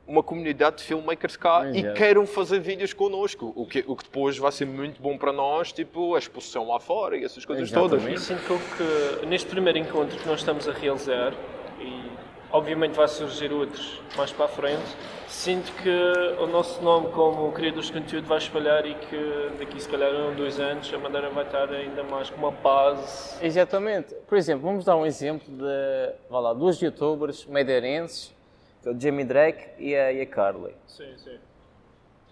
uma 0.07 0.23
comunidade 0.23 0.79
de 0.79 0.85
filmmakers 0.85 1.37
cá 1.37 1.69
e 1.73 1.81
Exato. 1.81 1.95
queiram 1.95 2.27
fazer 2.27 2.61
vídeos 2.61 2.93
connosco, 2.93 3.53
o 3.57 3.67
que, 3.67 3.85
o 3.87 3.97
que 3.97 4.05
depois 4.05 4.39
vai 4.39 4.53
ser 4.53 4.67
muito 4.67 5.03
bom 5.03 5.19
para 5.19 5.33
nós, 5.33 5.73
tipo 5.73 6.15
a 6.15 6.19
exposição 6.19 6.67
lá 6.69 6.79
fora 6.79 7.17
e 7.17 7.25
essas 7.25 7.45
coisas 7.45 7.71
todas. 7.71 8.05
Eu 8.05 8.19
sinto 8.19 8.43
que, 8.77 9.27
neste 9.27 9.49
primeiro 9.49 9.79
encontro 9.79 10.17
que 10.17 10.27
nós 10.27 10.41
estamos 10.41 10.69
a 10.69 10.73
realizar, 10.73 11.35
e 11.81 12.03
obviamente 12.51 12.95
vai 12.95 13.09
surgir 13.09 13.53
outros 13.53 14.01
mais 14.17 14.33
para 14.33 14.45
a 14.45 14.49
frente, 14.49 14.97
sinto 15.27 15.73
que 15.83 15.91
o 16.41 16.47
nosso 16.47 16.81
nome 16.83 17.09
como 17.09 17.51
criadores 17.53 17.87
de 17.87 17.93
conteúdo 17.93 18.27
vai 18.27 18.39
espalhar 18.39 18.87
e 18.87 18.95
que 18.95 19.51
daqui 19.59 19.81
se 19.83 19.89
calhar 19.89 20.15
a 20.15 20.29
um, 20.29 20.35
dois 20.35 20.61
anos 20.61 20.93
a 20.95 20.99
Madeira 20.99 21.31
vai 21.31 21.45
estar 21.45 21.69
ainda 21.71 22.05
mais 22.05 22.31
com 22.31 22.39
uma 22.39 22.53
base. 22.53 23.45
Exatamente. 23.45 24.15
Por 24.27 24.39
exemplo, 24.39 24.63
vamos 24.65 24.85
dar 24.85 24.97
um 24.97 25.05
exemplo 25.05 25.47
de 25.49 26.15
vá 26.31 26.39
lá, 26.39 26.53
duas 26.53 26.81
youtubers 26.81 27.45
madeirenses, 27.47 28.36
que 28.87 28.91
é 28.91 28.93
o 28.93 29.01
Jamie 29.01 29.25
Drake 29.25 29.69
e 29.79 29.97
a, 29.97 30.13
e 30.13 30.21
a 30.21 30.27
Carly. 30.27 30.73
Sim, 30.87 31.13
sim. 31.19 31.39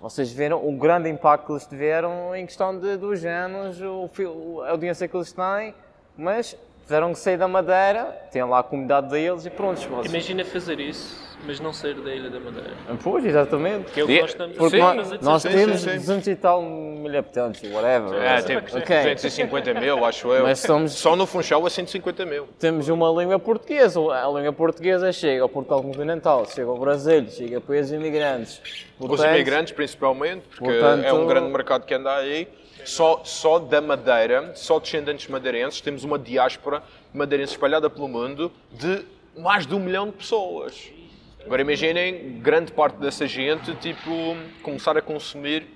Vocês 0.00 0.32
viram 0.32 0.64
o 0.64 0.76
grande 0.76 1.08
impacto 1.08 1.46
que 1.46 1.52
eles 1.52 1.66
tiveram 1.66 2.34
em 2.36 2.46
questão 2.46 2.78
de 2.78 2.96
dois 2.96 3.24
anos, 3.24 3.80
o, 3.80 4.62
a 4.62 4.70
audiência 4.70 5.08
que 5.08 5.16
eles 5.16 5.32
têm, 5.32 5.74
mas 6.16 6.56
tiveram 6.86 7.12
que 7.12 7.19
sair 7.19 7.36
da 7.36 7.48
Madeira, 7.48 8.04
têm 8.31 8.44
lá 8.44 8.58
a 8.60 8.62
comunidade 8.62 9.08
deles 9.08 9.46
e 9.46 9.50
pronto. 9.50 9.81
Vocês... 9.81 10.06
Imagina 10.12 10.44
fazer 10.44 10.79
isso, 10.81 11.19
mas 11.46 11.58
não 11.58 11.72
sair 11.72 11.94
da 11.94 12.14
Ilha 12.14 12.29
da 12.31 12.38
Madeira. 12.38 12.70
Pois, 13.03 13.24
exatamente. 13.24 13.91
Que 13.93 14.00
é 14.00 14.05
o 14.05 14.06
que 14.06 14.20
nós 14.20 14.31
estamos 14.31 14.56
Porque 14.56 14.76
Sim, 14.76 14.82
nós, 15.22 15.43
sim, 15.43 15.48
temos 15.48 15.81
sim, 15.81 15.91
sim. 15.91 15.96
200 15.96 16.26
e 16.29 16.36
tal 16.36 16.62
mil 16.62 17.19
habitantes, 17.19 17.72
whatever. 17.72 18.20
É, 18.22 18.41
Sim, 18.41 18.46
tipo, 18.56 18.70
sim. 18.70 18.79
Ok. 18.79 19.14
250 19.14 19.74
mil, 19.74 20.05
acho 20.05 20.32
eu. 20.32 20.43
Mas 20.43 20.58
somos- 20.60 20.93
Só 20.93 21.17
no 21.17 21.26
Funchal 21.26 21.64
a 21.64 21.70
150 21.70 22.24
mil. 22.26 22.46
Temos 22.58 22.88
uma 22.88 23.08
língua 23.10 23.38
portuguesa. 23.38 24.00
A 24.00 24.26
língua 24.29 24.53
portuguesa 24.53 25.10
chega 25.12 25.43
ao 25.43 25.48
Portugal 25.48 25.82
continental, 25.82 26.44
chega 26.46 26.69
ao 26.69 26.79
Brasil, 26.79 27.26
chega 27.31 27.58
a 27.58 27.60
países 27.60 27.93
imigrantes. 27.93 28.60
Os 28.98 29.06
Portanto, 29.08 29.31
imigrantes, 29.34 29.72
principalmente, 29.72 30.43
porque 30.56 30.72
portanto- 30.79 31.05
é 31.05 31.12
um 31.12 31.26
grande 31.26 31.48
mercado 31.50 31.84
que 31.86 31.94
anda 31.94 32.14
aí. 32.17 32.46
Só, 32.84 33.22
só 33.24 33.58
da 33.58 33.81
Madeira, 33.81 34.53
só 34.55 34.79
descendentes 34.79 35.26
madeirenses, 35.29 35.81
temos 35.81 36.05
uma 36.05 36.19
diáspora 36.19 36.82
madeirense 37.12 37.53
espalhada 37.53 37.88
pelo 37.88 38.08
mundo 38.08 38.53
de 38.70 39.05
mais 39.36 39.67
de 39.67 39.74
um 39.74 39.81
milhão 39.81 40.06
de 40.06 40.12
pessoas. 40.12 40.91
Agora 41.44 41.62
imaginem, 41.62 42.41
grande 42.41 42.72
parte 42.72 42.96
dessa 42.96 43.26
gente, 43.26 43.74
tipo, 43.76 44.10
começar 44.62 44.96
a 44.96 45.03
consumir 45.03 45.67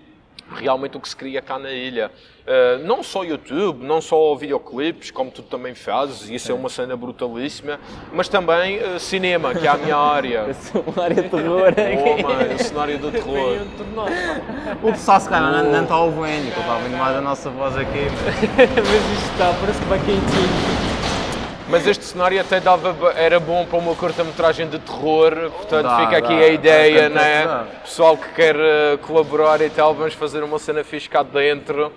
realmente 0.57 0.97
o 0.97 1.00
que 1.00 1.09
se 1.09 1.17
cria 1.17 1.43
cá 1.43 1.59
na 1.59 1.71
ilha. 1.71 2.11
Uh, 2.47 2.87
não 2.87 3.02
só 3.02 3.25
YouTube, 3.25 3.85
não 3.85 4.00
só 4.00 4.35
videoclipes, 4.35 5.11
como 5.11 5.31
tu 5.31 5.43
também 5.43 5.75
fazes, 5.75 6.31
e 6.31 6.35
isso 6.35 6.50
é 6.50 6.55
uma 6.55 6.71
cena 6.71 6.97
brutalíssima, 6.97 7.78
mas 8.11 8.26
também 8.26 8.78
uh, 8.78 8.99
cinema, 8.99 9.55
que 9.55 9.67
é 9.67 9.71
a 9.71 9.76
minha 9.76 9.97
área. 9.97 10.47
uma 10.87 11.05
área 11.05 11.23
de 11.23 11.28
terror. 11.28 11.75
Oh, 11.76 12.23
mano, 12.23 12.55
o 12.55 12.59
cenário 12.59 12.99
do 12.99 13.11
terror. 13.12 13.59
O 14.83 14.93
pessoal 14.93 15.21
se 15.21 15.28
calhar 15.28 15.62
não, 15.62 15.83
está 15.83 15.99
ouvindo, 15.99 16.49
estava 16.49 16.76
ouvindo 16.76 16.97
mais 16.97 17.17
a 17.17 17.21
nossa 17.21 17.50
voz 17.50 17.76
aqui. 17.76 18.07
mas 18.57 19.19
isto 19.19 19.33
está, 19.33 19.55
parece 19.61 19.81
que 19.81 19.87
vai 19.87 19.99
quentinho. 19.99 20.78
Mas 21.69 21.87
este 21.87 22.05
cenário 22.05 22.41
até 22.41 22.61
dava, 22.61 23.13
era 23.13 23.39
bom 23.39 23.67
para 23.67 23.79
uma 23.79 23.95
curta-metragem 23.95 24.69
de 24.69 24.79
terror, 24.79 25.51
portanto 25.51 25.85
Dá, 25.85 25.99
fica 25.99 26.17
aqui 26.17 26.35
dá. 26.35 26.45
a 26.45 26.49
ideia, 26.49 27.09
né? 27.11 27.45
dá. 27.45 27.67
Pessoal 27.83 28.17
que 28.17 28.29
quer 28.33 28.57
eh, 28.57 28.97
colaborar 29.03 29.61
e 29.61 29.69
tal, 29.69 29.95
vamos 29.95 30.15
fazer 30.15 30.43
uma 30.43 30.59
cena 30.59 30.83
fixe 30.83 31.09
cá 31.09 31.23
dentro. 31.23 31.93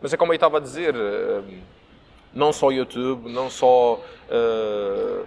Mas 0.00 0.12
é 0.12 0.16
como 0.18 0.32
eu 0.32 0.34
estava 0.34 0.58
a 0.58 0.60
dizer, 0.60 0.94
não 2.34 2.52
só 2.52 2.70
YouTube, 2.70 3.30
não 3.30 3.48
só 3.48 4.02
ah, 4.30 5.22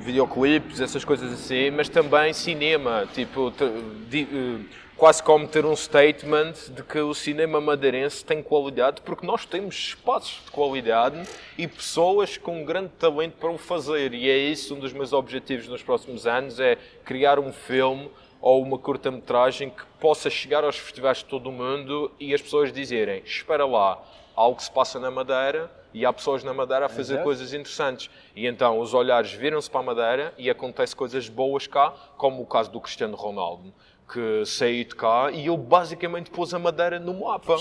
videoclipes, 0.00 0.80
essas 0.80 1.04
coisas 1.04 1.32
assim, 1.32 1.70
mas 1.70 1.88
também 1.88 2.32
cinema, 2.32 3.06
tipo, 3.12 3.52
eh, 3.60 4.58
quase 4.98 5.22
como 5.22 5.46
ter 5.46 5.64
um 5.64 5.76
statement 5.76 6.54
de 6.70 6.82
que 6.82 6.98
o 6.98 7.14
cinema 7.14 7.60
madeirense 7.60 8.24
tem 8.24 8.42
qualidade, 8.42 9.00
porque 9.02 9.24
nós 9.24 9.46
temos 9.46 9.76
espaços 9.76 10.42
de 10.44 10.50
qualidade 10.50 11.22
e 11.56 11.68
pessoas 11.68 12.36
com 12.36 12.64
grande 12.64 12.90
talento 12.98 13.36
para 13.36 13.48
o 13.48 13.56
fazer. 13.56 14.12
E 14.12 14.28
é 14.28 14.36
isso 14.36 14.74
um 14.74 14.80
dos 14.80 14.92
meus 14.92 15.12
objetivos 15.12 15.68
nos 15.68 15.84
próximos 15.84 16.26
anos, 16.26 16.58
é 16.58 16.76
criar 17.04 17.38
um 17.38 17.52
filme 17.52 18.10
ou 18.40 18.60
uma 18.60 18.76
curta-metragem 18.76 19.70
que 19.70 19.84
possa 20.00 20.28
chegar 20.28 20.64
aos 20.64 20.76
festivais 20.76 21.18
de 21.18 21.26
todo 21.26 21.48
o 21.48 21.52
mundo 21.52 22.10
e 22.18 22.34
as 22.34 22.42
pessoas 22.42 22.72
dizerem, 22.72 23.22
espera 23.24 23.64
lá, 23.64 24.02
algo 24.34 24.60
se 24.60 24.70
passa 24.70 24.98
na 24.98 25.12
Madeira 25.12 25.70
e 25.94 26.04
há 26.04 26.12
pessoas 26.12 26.42
na 26.42 26.52
Madeira 26.52 26.86
a 26.86 26.88
fazer 26.88 27.14
Exato. 27.14 27.24
coisas 27.24 27.54
interessantes. 27.54 28.10
E 28.34 28.46
então 28.46 28.78
os 28.78 28.94
olhares 28.94 29.32
viram-se 29.32 29.70
para 29.70 29.80
a 29.80 29.84
Madeira 29.84 30.34
e 30.36 30.50
acontece 30.50 30.94
coisas 30.94 31.28
boas 31.28 31.66
cá, 31.66 31.92
como 32.16 32.42
o 32.42 32.46
caso 32.46 32.70
do 32.70 32.80
Cristiano 32.80 33.16
Ronaldo, 33.16 33.72
que 34.12 34.44
saiu 34.46 34.84
de 34.84 34.94
cá 34.94 35.30
e 35.32 35.46
ele 35.46 35.56
basicamente 35.56 36.30
pôs 36.30 36.52
a 36.54 36.58
Madeira 36.58 36.98
no 36.98 37.12
mapa. 37.20 37.56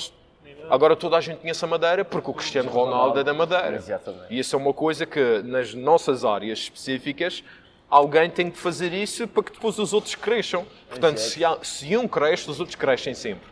Agora 0.70 0.96
toda 0.96 1.18
a 1.18 1.22
gente 1.22 1.40
conhece 1.40 1.64
a 1.64 1.68
Madeira 1.68 2.04
porque 2.06 2.30
o 2.30 2.34
Cristiano 2.34 2.70
Ronaldo 2.70 3.20
é 3.20 3.24
da 3.24 3.34
Madeira. 3.34 3.76
Exatamente. 3.76 4.26
E 4.34 4.40
isso 4.40 4.56
é 4.56 4.60
uma 4.60 4.74
coisa 4.74 5.06
que 5.06 5.42
nas 5.44 5.74
nossas 5.74 6.24
áreas 6.26 6.60
específicas 6.60 7.44
alguém 7.90 8.30
tem 8.30 8.50
que 8.52 8.58
fazer 8.58 8.92
isso 8.94 9.28
para 9.28 9.44
que 9.44 9.52
depois 9.52 9.78
os 9.80 9.94
outros 9.94 10.16
cresçam. 10.16 10.66
Portanto, 10.90 11.18
se, 11.20 11.44
há- 11.46 11.58
se 11.62 11.96
um 11.96 12.08
cresce, 12.08 12.50
os 12.50 12.60
outros 12.60 12.76
crescem 12.76 13.14
sempre. 13.14 13.48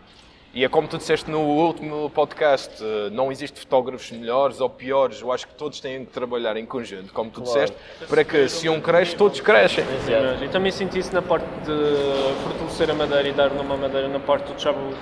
E 0.55 0.63
é 0.63 0.69
como 0.69 0.88
tu 0.88 0.97
disseste 0.97 1.29
no 1.29 1.41
último 1.41 2.09
podcast, 2.09 2.81
eh, 2.81 3.09
não 3.12 3.29
existe 3.29 3.59
fotógrafos 3.59 4.09
melhores 4.09 4.62
ou 4.62 4.69
piores, 4.69 5.19
eu 5.19 5.29
acho 5.29 5.45
que 5.45 5.53
todos 5.53 5.81
têm 5.81 6.05
que 6.05 6.13
trabalhar 6.13 6.55
em 6.55 6.65
conjunto, 6.65 7.12
como 7.12 7.29
tu 7.29 7.41
disseste, 7.41 7.75
para 8.07 8.24
que 8.24 8.47
se 8.47 8.69
um 8.69 8.79
cresce, 8.79 9.17
todos 9.17 9.41
crescem. 9.41 9.83
Mas 9.83 10.41
Eu 10.41 10.50
também 10.50 10.71
senti 10.71 11.00
isso 11.00 11.13
na 11.13 11.21
parte 11.21 11.45
de 11.65 12.41
fortalecer 12.41 12.89
a 12.89 12.93
Madeira 12.93 13.27
e 13.27 13.33
dar 13.33 13.51
à 13.51 13.63
Madeira 13.63 14.07
na 14.07 14.19
parte 14.21 14.47
do 14.47 14.53
travel 14.53 14.93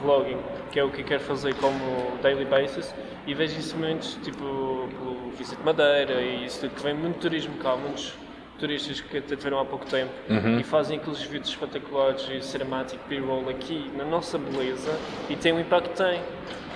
vlogging, 0.00 0.38
que 0.72 0.80
é 0.80 0.84
o 0.84 0.88
que 0.90 1.02
eu 1.02 1.04
quero 1.04 1.22
fazer 1.22 1.54
como 1.56 2.16
daily 2.22 2.46
basis. 2.46 2.94
E 3.26 3.34
vejo 3.34 3.58
isso 3.58 3.76
muito, 3.76 4.18
tipo, 4.22 4.38
pelo 4.38 5.30
Visit 5.36 5.60
Madeira 5.62 6.14
e 6.22 6.46
isso 6.46 6.60
tudo, 6.60 6.74
que 6.74 6.82
vem 6.82 6.94
muito 6.94 7.18
turismo 7.18 7.58
cá, 7.58 7.76
muitos 7.76 8.14
turistas 8.58 9.00
que 9.00 9.18
até 9.18 9.36
tiveram 9.36 9.60
há 9.60 9.64
pouco 9.64 9.86
tempo 9.86 10.12
e 10.58 10.62
fazem 10.64 10.98
aqueles 10.98 11.22
vídeos 11.22 11.50
espetaculares 11.50 12.26
e 12.30 12.42
cinematic 12.42 12.98
B-roll 13.08 13.48
aqui 13.48 13.90
na 13.96 14.04
nossa 14.04 14.36
beleza 14.38 14.98
e 15.30 15.36
tem 15.36 15.52
o 15.52 15.60
impacto 15.60 15.90
que 15.90 15.96
tem 15.96 16.20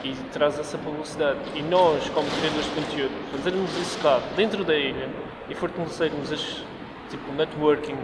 e 0.05 0.15
traz 0.33 0.59
essa 0.59 0.79
publicidade. 0.79 1.39
E 1.55 1.63
nós, 1.63 2.09
como 2.11 2.29
criadores 2.31 2.65
de 2.67 2.71
conteúdo, 2.73 3.13
fazermos 3.33 3.77
isso 3.79 3.99
cá, 4.01 4.21
dentro 4.37 4.65
da 4.65 4.75
ilha 4.75 5.09
e 5.49 5.55
fortalecermos 5.55 6.33
as, 6.33 6.65
tipo, 7.11 7.33
networking 7.33 7.97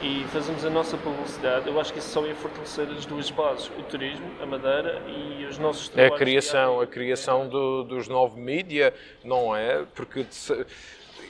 e 0.00 0.24
fazermos 0.32 0.64
a 0.64 0.70
nossa 0.70 0.96
publicidade, 0.96 1.68
eu 1.68 1.78
acho 1.80 1.92
que 1.92 1.98
isso 2.00 2.08
só 2.08 2.26
ia 2.26 2.34
fortalecer 2.34 2.88
as 2.96 3.06
duas 3.06 3.30
bases, 3.30 3.70
o 3.78 3.82
turismo, 3.84 4.26
a 4.42 4.46
Madeira 4.46 5.00
e 5.06 5.44
os 5.44 5.58
nossos 5.58 5.88
É 5.88 5.90
a 5.90 5.94
trabalhos 5.94 6.18
criação, 6.18 6.80
a 6.80 6.86
criação 6.86 7.48
do- 7.48 7.84
dos 7.84 8.08
novos 8.08 8.36
mídia, 8.38 8.92
não 9.22 9.54
é? 9.54 9.84
Porque 9.94 10.26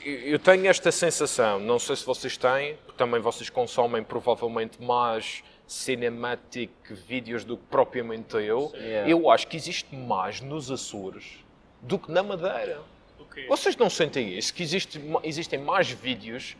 eu 0.04 0.38
tenho 0.38 0.66
esta 0.66 0.90
sensação, 0.90 1.59
não 1.61 1.78
sei 1.78 1.97
se 1.97 2.04
vocês 2.04 2.37
têm, 2.37 2.76
porque 2.76 2.99
também 2.99 3.21
vocês 3.21 3.49
consomem 3.49 4.02
provavelmente 4.02 4.82
mais 4.82 5.42
cinematic 5.66 6.71
vídeos 6.90 7.44
do 7.44 7.56
que 7.56 7.64
propriamente 7.71 8.37
eu. 8.37 8.73
Yeah. 8.75 9.09
Eu 9.09 9.30
acho 9.30 9.47
que 9.47 9.56
existe 9.56 9.94
mais 9.94 10.40
nos 10.40 10.71
Açores 10.71 11.38
do 11.80 11.99
que 11.99 12.11
na 12.11 12.23
Madeira. 12.23 12.82
O 13.18 13.25
quê? 13.25 13.47
Vocês 13.49 13.76
não 13.76 13.88
sentem 13.88 14.37
isso? 14.37 14.52
Que 14.52 14.62
existe, 14.62 15.00
existem 15.23 15.59
mais 15.59 15.90
vídeos 15.90 16.56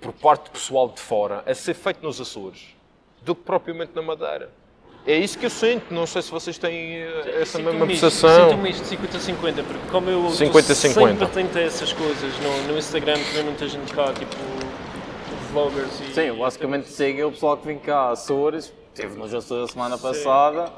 por 0.00 0.12
parte 0.12 0.44
do 0.44 0.50
pessoal 0.50 0.88
de 0.88 1.00
fora 1.00 1.42
a 1.46 1.54
ser 1.54 1.74
feito 1.74 2.02
nos 2.02 2.20
Açores 2.20 2.76
do 3.22 3.34
que 3.34 3.42
propriamente 3.42 3.92
na 3.94 4.02
Madeira? 4.02 4.50
É 5.08 5.16
isso 5.16 5.38
que 5.38 5.46
eu 5.46 5.50
sinto. 5.50 5.92
Não 5.92 6.06
sei 6.06 6.20
se 6.20 6.30
vocês 6.30 6.58
têm 6.58 6.96
eh, 6.96 7.38
essa 7.40 7.58
mesma 7.58 7.86
percepção. 7.86 8.50
Sinto-me 8.50 8.70
isto 8.70 8.84
50-50, 8.84 9.64
porque 9.64 9.88
como 9.90 10.10
eu 10.10 10.24
50-50. 10.24 10.74
sempre 10.74 11.26
tentei 11.28 11.64
essas 11.64 11.94
coisas 11.94 12.38
no, 12.40 12.72
no 12.72 12.78
Instagram, 12.78 13.14
que 13.14 13.32
vem 13.32 13.44
muita 13.44 13.66
gente 13.66 13.90
cá, 13.94 14.12
tipo 14.12 14.36
vloggers 15.50 15.98
e... 16.00 16.12
Sim, 16.12 16.20
eu 16.20 16.36
basicamente 16.36 16.88
sigo 16.88 17.26
o 17.26 17.32
pessoal 17.32 17.56
que 17.56 17.66
vem 17.66 17.78
cá, 17.78 18.10
Açores, 18.10 18.70
esteve 18.92 19.16
nos 19.16 19.32
Açores 19.32 19.70
a 19.70 19.72
semana 19.72 19.96
passada, 19.96 20.70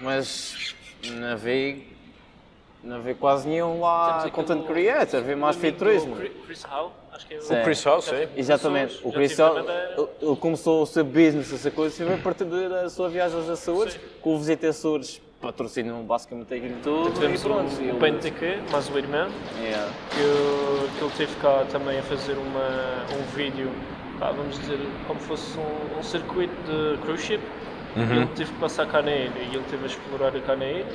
mas 0.00 0.74
vi, 1.42 1.86
não 2.82 3.00
vi 3.00 3.14
quase 3.14 3.48
nenhum 3.48 3.80
lá 3.80 4.28
content 4.30 4.64
creator, 4.66 5.22
vi 5.22 5.34
mais 5.36 5.56
o 5.56 5.58
feito 5.60 5.82
amigo 5.84 6.00
turismo. 6.00 6.16
Chris- 6.16 6.44
Chris 6.46 6.64
Howe, 6.64 6.90
acho 7.12 7.26
que 7.26 7.34
é 7.34 7.40
Sim. 7.40 7.60
O 7.60 7.62
Chris 7.64 7.86
Howe, 7.86 8.02
sim. 8.02 8.28
Exatamente, 8.36 9.00
o 9.04 9.12
Chris 9.12 9.38
Howe, 9.38 9.58
ele- 10.20 10.36
começou 10.36 10.82
o 10.82 10.86
seu 10.86 11.04
business, 11.04 11.52
essa 11.52 11.70
coisa, 11.70 12.04
foi 12.04 12.14
a 12.14 12.18
partir 12.18 12.44
da 12.44 12.88
sua 12.90 13.08
viagem 13.08 13.36
aos 13.38 13.48
Açores, 13.48 13.98
com 14.20 14.34
o 14.34 14.38
Visita 14.38 14.68
Açores, 14.68 15.20
patrocinam 15.40 16.02
basicamente 16.04 16.54
aquilo 16.54 16.76
tudo 16.82 17.12
Tivemos 17.14 17.40
e 17.40 17.44
pronto. 17.44 17.72
o, 17.82 17.90
o 17.96 17.98
PNTQ, 17.98 18.58
mais 18.70 18.88
o 18.88 18.96
irmão, 18.98 19.28
Yeah. 19.60 19.92
que, 20.10 20.20
eu- 20.20 20.88
que 20.98 21.04
ele 21.04 21.12
teve 21.16 21.36
cá 21.40 21.64
também 21.70 21.98
a 21.98 22.02
fazer 22.02 22.34
uma, 22.34 23.04
um 23.18 23.22
vídeo, 23.34 23.70
pá, 24.20 24.30
vamos 24.30 24.58
dizer, 24.60 24.78
como 25.06 25.18
fosse 25.20 25.58
um, 25.58 25.98
um 25.98 26.02
circuito 26.02 26.54
de 26.62 26.98
cruise 27.02 27.22
ship. 27.24 27.42
Uhum. 27.96 28.02
Ele 28.18 28.26
teve 28.36 28.50
que 28.52 28.58
passar 28.58 28.86
cá 28.86 29.02
na 29.02 29.10
ilha 29.10 29.32
e 29.38 29.54
ele 29.54 29.64
teve 29.68 29.82
a 29.82 29.86
explorar 29.86 30.32
cá 30.40 30.56
na 30.56 30.64
ilha. 30.64 30.86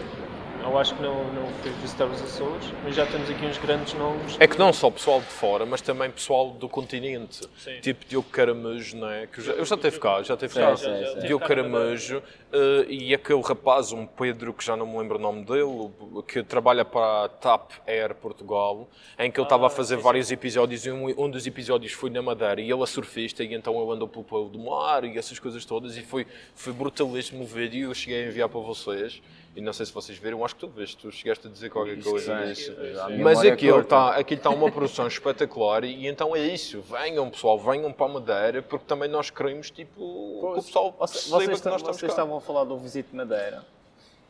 Eu 0.70 0.78
acho 0.78 0.94
que 0.96 1.02
não, 1.02 1.24
não 1.34 1.48
foi 1.62 1.72
visitar 1.72 2.06
os 2.06 2.22
Açores, 2.22 2.74
mas 2.84 2.94
já 2.94 3.06
temos 3.06 3.30
aqui 3.30 3.46
uns 3.46 3.58
grandes 3.58 3.94
nomes. 3.94 4.36
É 4.38 4.46
que 4.46 4.60
não 4.60 4.74
só 4.74 4.92
pessoal 4.92 5.22
de 5.22 5.28
fora, 5.28 5.66
mas 5.66 5.80
também 5.80 6.12
pessoal 6.12 6.52
do 6.52 6.68
continente. 6.68 7.48
Sim. 7.58 7.80
Tipo 7.80 8.06
Diogo 8.06 8.30
Caramujo, 8.30 8.98
não 8.98 9.10
é? 9.10 9.28
Que 9.28 9.40
eu 9.40 9.44
já, 9.46 9.54
eu 9.54 9.66
já 9.66 9.78
teve 9.78 9.98
cá, 9.98 10.22
já 10.24 10.36
teve 10.36 10.54
Sim, 10.54 10.60
cá. 10.60 10.76
sim, 10.76 10.86
sim. 10.86 11.20
Diogo 11.26 11.46
Caramujo 11.46 12.22
eh, 12.52 12.86
e 12.90 13.14
aquele 13.14 13.42
rapaz, 13.42 13.94
um 13.94 14.06
Pedro, 14.06 14.54
que 14.54 14.64
já 14.64 14.76
não 14.76 14.86
me 14.86 14.98
lembro 14.98 15.18
o 15.18 15.22
nome 15.22 15.46
dele, 15.46 15.90
que 16.28 16.44
trabalha 16.44 16.84
para 16.84 17.26
a 17.26 17.30
TAP 17.30 17.72
Air 17.88 18.14
Portugal, 18.16 18.90
em 19.18 19.32
que 19.32 19.40
ele 19.40 19.46
estava 19.46 19.68
a 19.68 19.70
fazer 19.70 19.96
vários 19.96 20.32
episódios 20.32 20.86
e 20.86 20.92
um, 20.92 21.08
um 21.18 21.30
dos 21.30 21.48
episódios 21.48 21.94
foi 21.94 22.10
na 22.10 22.22
Madeira 22.22 22.60
e 22.60 22.70
ele 22.70 22.84
é 22.84 22.86
surfista 22.86 23.42
e 23.42 23.54
então 23.54 23.82
ele 23.82 23.94
andou 23.94 24.08
pelo 24.08 24.26
pelo 24.26 24.50
do 24.50 24.60
mar 24.60 25.06
e 25.06 25.18
essas 25.18 25.40
coisas 25.40 25.64
todas 25.64 25.96
e 25.96 26.02
foi, 26.02 26.28
foi 26.54 26.74
brutalíssimo 26.74 27.44
o 27.44 27.48
vídeo 27.48 27.90
eu 27.90 27.94
cheguei 27.94 28.26
a 28.26 28.28
enviar 28.28 28.50
para 28.50 28.60
vocês 28.60 29.22
e 29.58 29.62
não 29.62 29.74
sei 29.74 29.88
se 29.88 29.92
vocês 29.92 30.16
viram, 30.20 30.46
acho 30.46 30.54
que 30.54 30.62
tu 30.62 30.68
viste, 30.68 30.98
tu 30.98 31.12
chegaste 31.12 31.48
a 31.48 31.50
dizer 31.50 31.72
qualquer 31.72 32.00
coisa 32.04 32.54
sim, 32.54 32.66
sim. 32.66 33.18
Mas 33.24 33.40
aquilo 33.40 33.80
está 33.80 34.16
aquilo 34.16 34.38
está 34.38 34.52
uma 34.52 34.72
produção 34.72 35.08
espetacular 35.10 35.84
e, 35.84 36.04
e 36.04 36.08
então 36.08 36.36
é 36.36 36.42
isso. 36.42 36.80
Venham, 36.82 37.28
pessoal, 37.32 37.58
venham 37.58 37.92
para 37.92 38.06
a 38.06 38.10
Madeira, 38.10 38.62
porque 38.62 38.86
também 38.86 39.10
nós 39.10 39.32
queremos 39.32 39.72
tipo, 39.72 39.96
que 39.96 40.46
o 40.46 40.54
pessoal 40.54 40.96
Vocês, 41.00 41.24
perceba 41.24 41.38
vocês, 41.40 41.62
que 41.62 41.70
nós 41.70 41.82
estamos 41.82 41.98
vocês 41.98 42.02
cá. 42.02 42.08
estavam 42.08 42.38
a 42.38 42.42
falar 42.42 42.66
do 42.66 42.78
Visite 42.78 43.16
Madeira. 43.16 43.66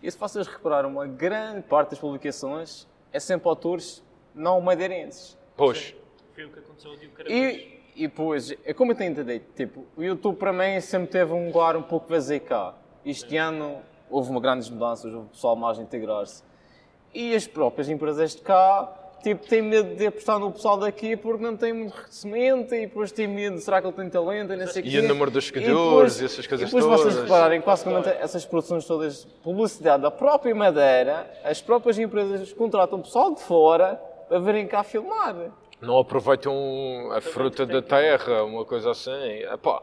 E 0.01 0.09
se 0.09 0.17
vocês 0.17 0.47
repararam, 0.47 0.87
uma 0.87 1.05
grande 1.05 1.63
parte 1.63 1.89
das 1.89 1.99
publicações 1.99 2.87
é 3.11 3.19
sempre 3.19 3.49
autores 3.49 4.01
não 4.33 4.61
madeirenses. 4.61 5.37
Pois, 5.57 5.93
Foi 6.33 6.45
o 6.45 6.49
que 6.51 6.59
aconteceu 6.59 6.91
ao 6.91 6.97
Diogo. 6.97 7.15
E, 7.27 7.81
e 7.97 8.07
pois, 8.07 8.51
é 8.63 8.73
como 8.73 8.93
eu 8.93 8.95
tenho 8.95 9.11
entendido, 9.11 9.43
tipo, 9.53 9.85
o 9.97 10.01
YouTube 10.01 10.37
para 10.37 10.53
mim 10.53 10.79
sempre 10.79 11.09
teve 11.09 11.33
um 11.33 11.47
lugar 11.47 11.75
um 11.75 11.83
pouco 11.83 12.07
vazio 12.07 12.39
cá. 12.39 12.75
Este 13.03 13.35
ano 13.35 13.81
houve 14.09 14.29
uma 14.31 14.39
grandes 14.39 14.69
mudanças, 14.69 15.05
houve 15.13 15.27
o 15.27 15.29
pessoal 15.29 15.55
mais 15.55 15.79
a 15.79 15.81
integrar-se. 15.81 16.43
E 17.13 17.33
as 17.35 17.47
próprias 17.47 17.89
empresas 17.89 18.35
de 18.35 18.41
cá, 18.41 18.93
tipo, 19.23 19.47
têm 19.47 19.61
medo 19.61 19.95
de 19.95 20.05
apostar 20.07 20.37
no 20.39 20.51
pessoal 20.51 20.77
daqui 20.77 21.15
porque 21.15 21.43
não 21.43 21.55
têm 21.57 21.73
muito 21.73 21.93
reconhecimento 21.95 22.75
e 22.75 22.81
depois 22.81 23.11
têm 23.11 23.27
medo, 23.27 23.57
será 23.59 23.81
que 23.81 23.87
ele 23.87 23.95
tem 23.95 24.09
talento 24.09 24.53
e 24.53 24.55
não 24.57 24.67
sei 24.67 24.83
o 24.83 24.85
E 24.85 24.91
quê. 24.91 24.99
o 24.99 25.07
número 25.07 25.31
dos 25.31 25.45
E 25.45 25.47
seguidores 25.47 26.19
e 26.21 26.25
essas 26.25 26.45
coisas 26.45 26.69
E 26.69 26.73
depois 26.75 26.85
vocês 26.85 27.13
todas. 27.15 27.29
repararem, 27.29 27.61
basicamente 27.61 28.09
essas 28.09 28.45
produções 28.45 28.85
todas, 28.85 29.25
publicidade 29.43 30.03
da 30.03 30.11
própria 30.11 30.53
Madeira, 30.53 31.29
as 31.43 31.61
próprias 31.61 31.97
empresas 31.97 32.53
contratam 32.53 33.01
pessoal 33.01 33.33
de 33.33 33.41
fora 33.41 33.95
para 34.27 34.39
virem 34.39 34.67
cá 34.67 34.83
filmar. 34.83 35.33
não 35.81 35.97
aproveitam 35.99 36.53
a 37.13 37.21
fruta 37.21 37.65
da 37.65 37.81
terra, 37.81 38.43
uma 38.43 38.65
coisa 38.65 38.91
assim. 38.91 39.11
Epá, 39.53 39.81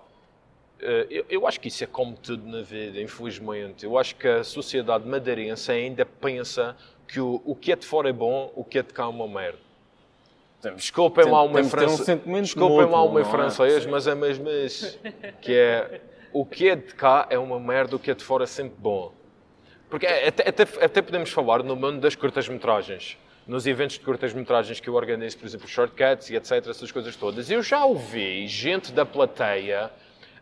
eu, 1.11 1.25
eu 1.31 1.47
acho 1.47 1.61
que 1.61 1.69
isso 1.69 1.83
é 1.83 1.87
como 1.87 2.15
tudo 2.17 2.47
na 2.47 2.63
vida, 2.63 3.01
infelizmente. 3.01 3.85
Eu 3.85 3.97
acho 3.97 4.15
que 4.17 4.29
a 4.29 4.45
sociedade 4.45 5.09
madeirense 5.09 5.73
ainda 5.73 6.05
pensa 6.05 6.77
que 7.07 7.21
o, 7.21 7.41
o 7.45 7.55
que 7.55 7.73
é 7.73 7.77
de 7.77 7.87
fora 7.87 8.11
é 8.11 8.13
bom, 8.13 8.53
o 8.55 8.65
que 8.65 8.79
é 8.79 8.83
de 8.83 8.93
cá 8.93 9.05
é 9.05 9.07
uma 9.07 9.27
merda. 9.27 9.59
Desculpem 10.77 11.27
lá 11.27 11.47
de 11.47 11.71
ter 11.71 11.89
um 12.27 12.41
desculpem 12.41 12.87
lá 12.87 13.21
é? 13.21 13.25
francês, 13.25 13.87
mas 13.87 14.07
é 14.07 14.15
mesmo 14.15 14.49
isso. 14.49 14.99
Que 15.41 15.55
é, 15.55 16.01
o 16.33 16.45
que 16.45 16.69
é 16.69 16.77
de 16.77 16.95
cá 16.95 17.27
é 17.29 17.39
uma 17.39 17.61
merda, 17.61 17.97
o 17.97 17.99
que 17.99 18.11
é 18.11 18.15
de 18.15 18.25
fora 18.25 18.45
é 18.45 18.47
sempre 18.47 18.77
bom. 18.79 19.13
Porque 19.91 20.07
é- 20.07 20.29
até, 20.29 20.49
até, 20.49 20.85
até 20.85 21.03
podemos 21.03 21.31
falar 21.31 21.63
no 21.63 21.77
mundo 21.77 22.01
das 22.01 22.15
curtas-metragens. 22.15 23.19
Nos 23.47 23.67
eventos 23.67 23.99
de 23.99 24.05
curtas-metragens 24.05 24.81
que 24.81 24.89
eu 24.89 24.95
organizo, 24.95 25.37
por 25.37 25.47
exemplo, 25.47 25.69
shortcuts 25.69 26.31
e 26.31 26.37
etc., 26.37 26.67
essas 26.67 26.91
coisas 26.91 27.15
todas. 27.15 27.51
Eu 27.51 27.63
já 27.63 27.85
ouvi 27.85 28.47
gente 28.49 28.91
da 28.91 29.05
plateia 29.05 29.91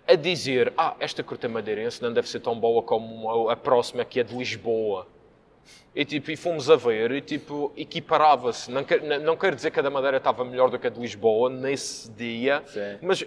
a 0.07 0.15
dizer 0.15 0.73
ah, 0.77 0.95
esta 1.01 1.23
curta 1.23 1.49
madeirense 1.49 2.03
não 2.03 2.13
deve 2.13 2.29
ser 2.29 2.41
tão 2.41 2.59
boa 2.59 2.83
como 2.83 3.49
a, 3.51 3.57
próxima 3.57 4.05
que 4.05 4.21
é 4.21 4.23
de 4.23 4.37
Lisboa. 4.37 5.07
E, 5.95 6.05
tipo, 6.05 6.31
e 6.31 6.37
fomos 6.37 6.71
a 6.71 6.77
ver 6.77 7.13
e 7.13 7.21
tipo, 7.21 7.71
equiparava-se. 7.77 8.71
Não, 8.71 8.83
quer- 8.83 9.03
não, 9.03 9.21
não 9.21 9.37
quero 9.37 9.55
dizer 9.55 9.71
que 9.71 9.79
a 9.79 9.83
da 9.83 9.91
Madeira 9.91 10.17
estava 10.17 10.45
melhor 10.45 10.71
do 10.71 10.79
que 10.79 10.87
a 10.87 10.91
de 10.91 10.99
Lisboa 10.99 11.51
nesse 11.51 12.11
dia, 12.13 12.63
Sim. 12.67 12.99
mas 13.03 13.25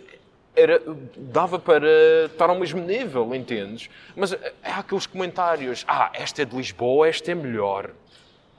era, 0.55 0.81
dava 1.15 1.59
para 1.59 1.87
estar 2.25 2.49
ao 2.49 2.57
mesmo 2.57 2.81
nível, 2.81 3.33
entendes? 3.35 3.89
Mas 4.15 4.33
há 4.63 4.79
aqueles 4.79 5.05
comentários, 5.05 5.85
ah, 5.87 6.09
esta 6.13 6.41
é 6.41 6.45
de 6.45 6.55
Lisboa, 6.55 7.07
esta 7.07 7.31
é 7.31 7.35
melhor. 7.35 7.91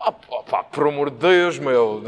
Ah, 0.08 0.12
pá, 0.12 0.62
por 0.62 0.86
amor 0.86 1.10
de 1.10 1.16
Deus, 1.16 1.58
meu, 1.58 2.00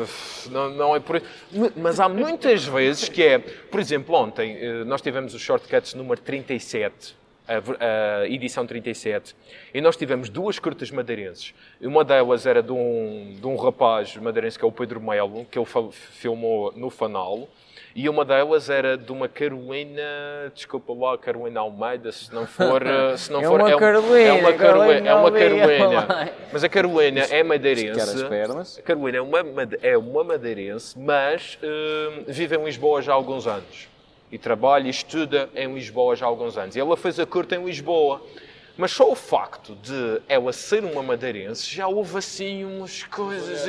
não, 0.52 0.70
não 0.70 0.94
é 0.94 1.00
por 1.00 1.16
isso. 1.16 1.26
Mas 1.74 1.98
há 1.98 2.08
muitas 2.08 2.64
vezes 2.64 3.08
que 3.08 3.24
é, 3.24 3.40
por 3.40 3.80
exemplo, 3.80 4.14
ontem 4.14 4.56
eh, 4.56 4.84
nós 4.84 5.02
tivemos 5.02 5.34
o 5.34 5.38
Shortcuts 5.38 5.94
número 5.94 6.20
37, 6.20 7.16
a, 7.48 8.22
a 8.22 8.28
edição 8.28 8.64
37, 8.64 9.34
e 9.74 9.80
nós 9.80 9.96
tivemos 9.96 10.28
duas 10.28 10.60
curtas 10.60 10.92
madeirenses. 10.92 11.52
Uma 11.80 12.04
delas 12.04 12.46
era 12.46 12.62
de 12.62 12.70
um, 12.70 13.34
de 13.36 13.46
um 13.48 13.56
rapaz 13.56 14.16
madeirense 14.16 14.56
que 14.56 14.64
é 14.64 14.68
o 14.68 14.70
Pedro 14.70 15.00
Melo, 15.00 15.44
que 15.46 15.58
ele 15.58 15.66
filmou 15.90 16.72
no 16.76 16.90
Fanal, 16.90 17.48
e 17.98 18.08
uma 18.08 18.24
delas 18.24 18.70
era 18.70 18.96
de 18.96 19.10
uma 19.10 19.28
Carolina, 19.28 20.00
desculpa 20.54 20.92
lá, 20.92 21.18
Carolina 21.18 21.58
Almeida, 21.58 22.12
se 22.12 22.32
não 22.32 22.46
for. 22.46 22.78
Eh, 22.88 23.16
se 23.16 23.32
não 23.32 23.40
é 23.40 23.44
for 23.44 23.60
uma 23.60 23.70
é, 23.70 23.76
Carolina, 23.76 24.28
é 24.28 24.32
uma 24.34 24.52
Carolina. 24.52 25.08
É 25.08 25.14
uma 25.14 25.32
Carolina. 25.32 25.66
Carolina. 25.66 26.32
Mas 26.52 26.62
a 26.62 26.68
Carolina 26.68 27.20
é 27.22 27.42
madeirense. 27.42 27.98
A 28.78 28.82
Carolina 28.82 29.18
é 29.18 29.20
uma, 29.20 29.38
é 29.82 29.98
uma 29.98 30.22
madeirense, 30.22 30.96
mas 30.96 31.58
uh, 31.60 32.24
vive 32.28 32.56
em 32.56 32.64
Lisboa 32.64 33.02
já 33.02 33.10
há 33.10 33.14
alguns 33.16 33.48
anos. 33.48 33.88
E 34.30 34.38
trabalha 34.38 34.86
e 34.86 34.90
estuda 34.90 35.48
em 35.56 35.74
Lisboa 35.74 36.14
já 36.14 36.24
há 36.24 36.28
alguns 36.28 36.56
anos. 36.56 36.76
E 36.76 36.80
ela 36.80 36.96
fez 36.96 37.18
a 37.18 37.26
curta 37.26 37.56
em 37.56 37.64
Lisboa. 37.64 38.22
Mas 38.78 38.92
só 38.92 39.10
o 39.10 39.16
facto 39.16 39.74
de 39.74 40.22
ela 40.28 40.52
ser 40.52 40.84
uma 40.84 41.02
madeirense, 41.02 41.68
já 41.68 41.88
houve 41.88 42.16
assim 42.16 42.64
umas 42.64 43.02
coisas. 43.02 43.68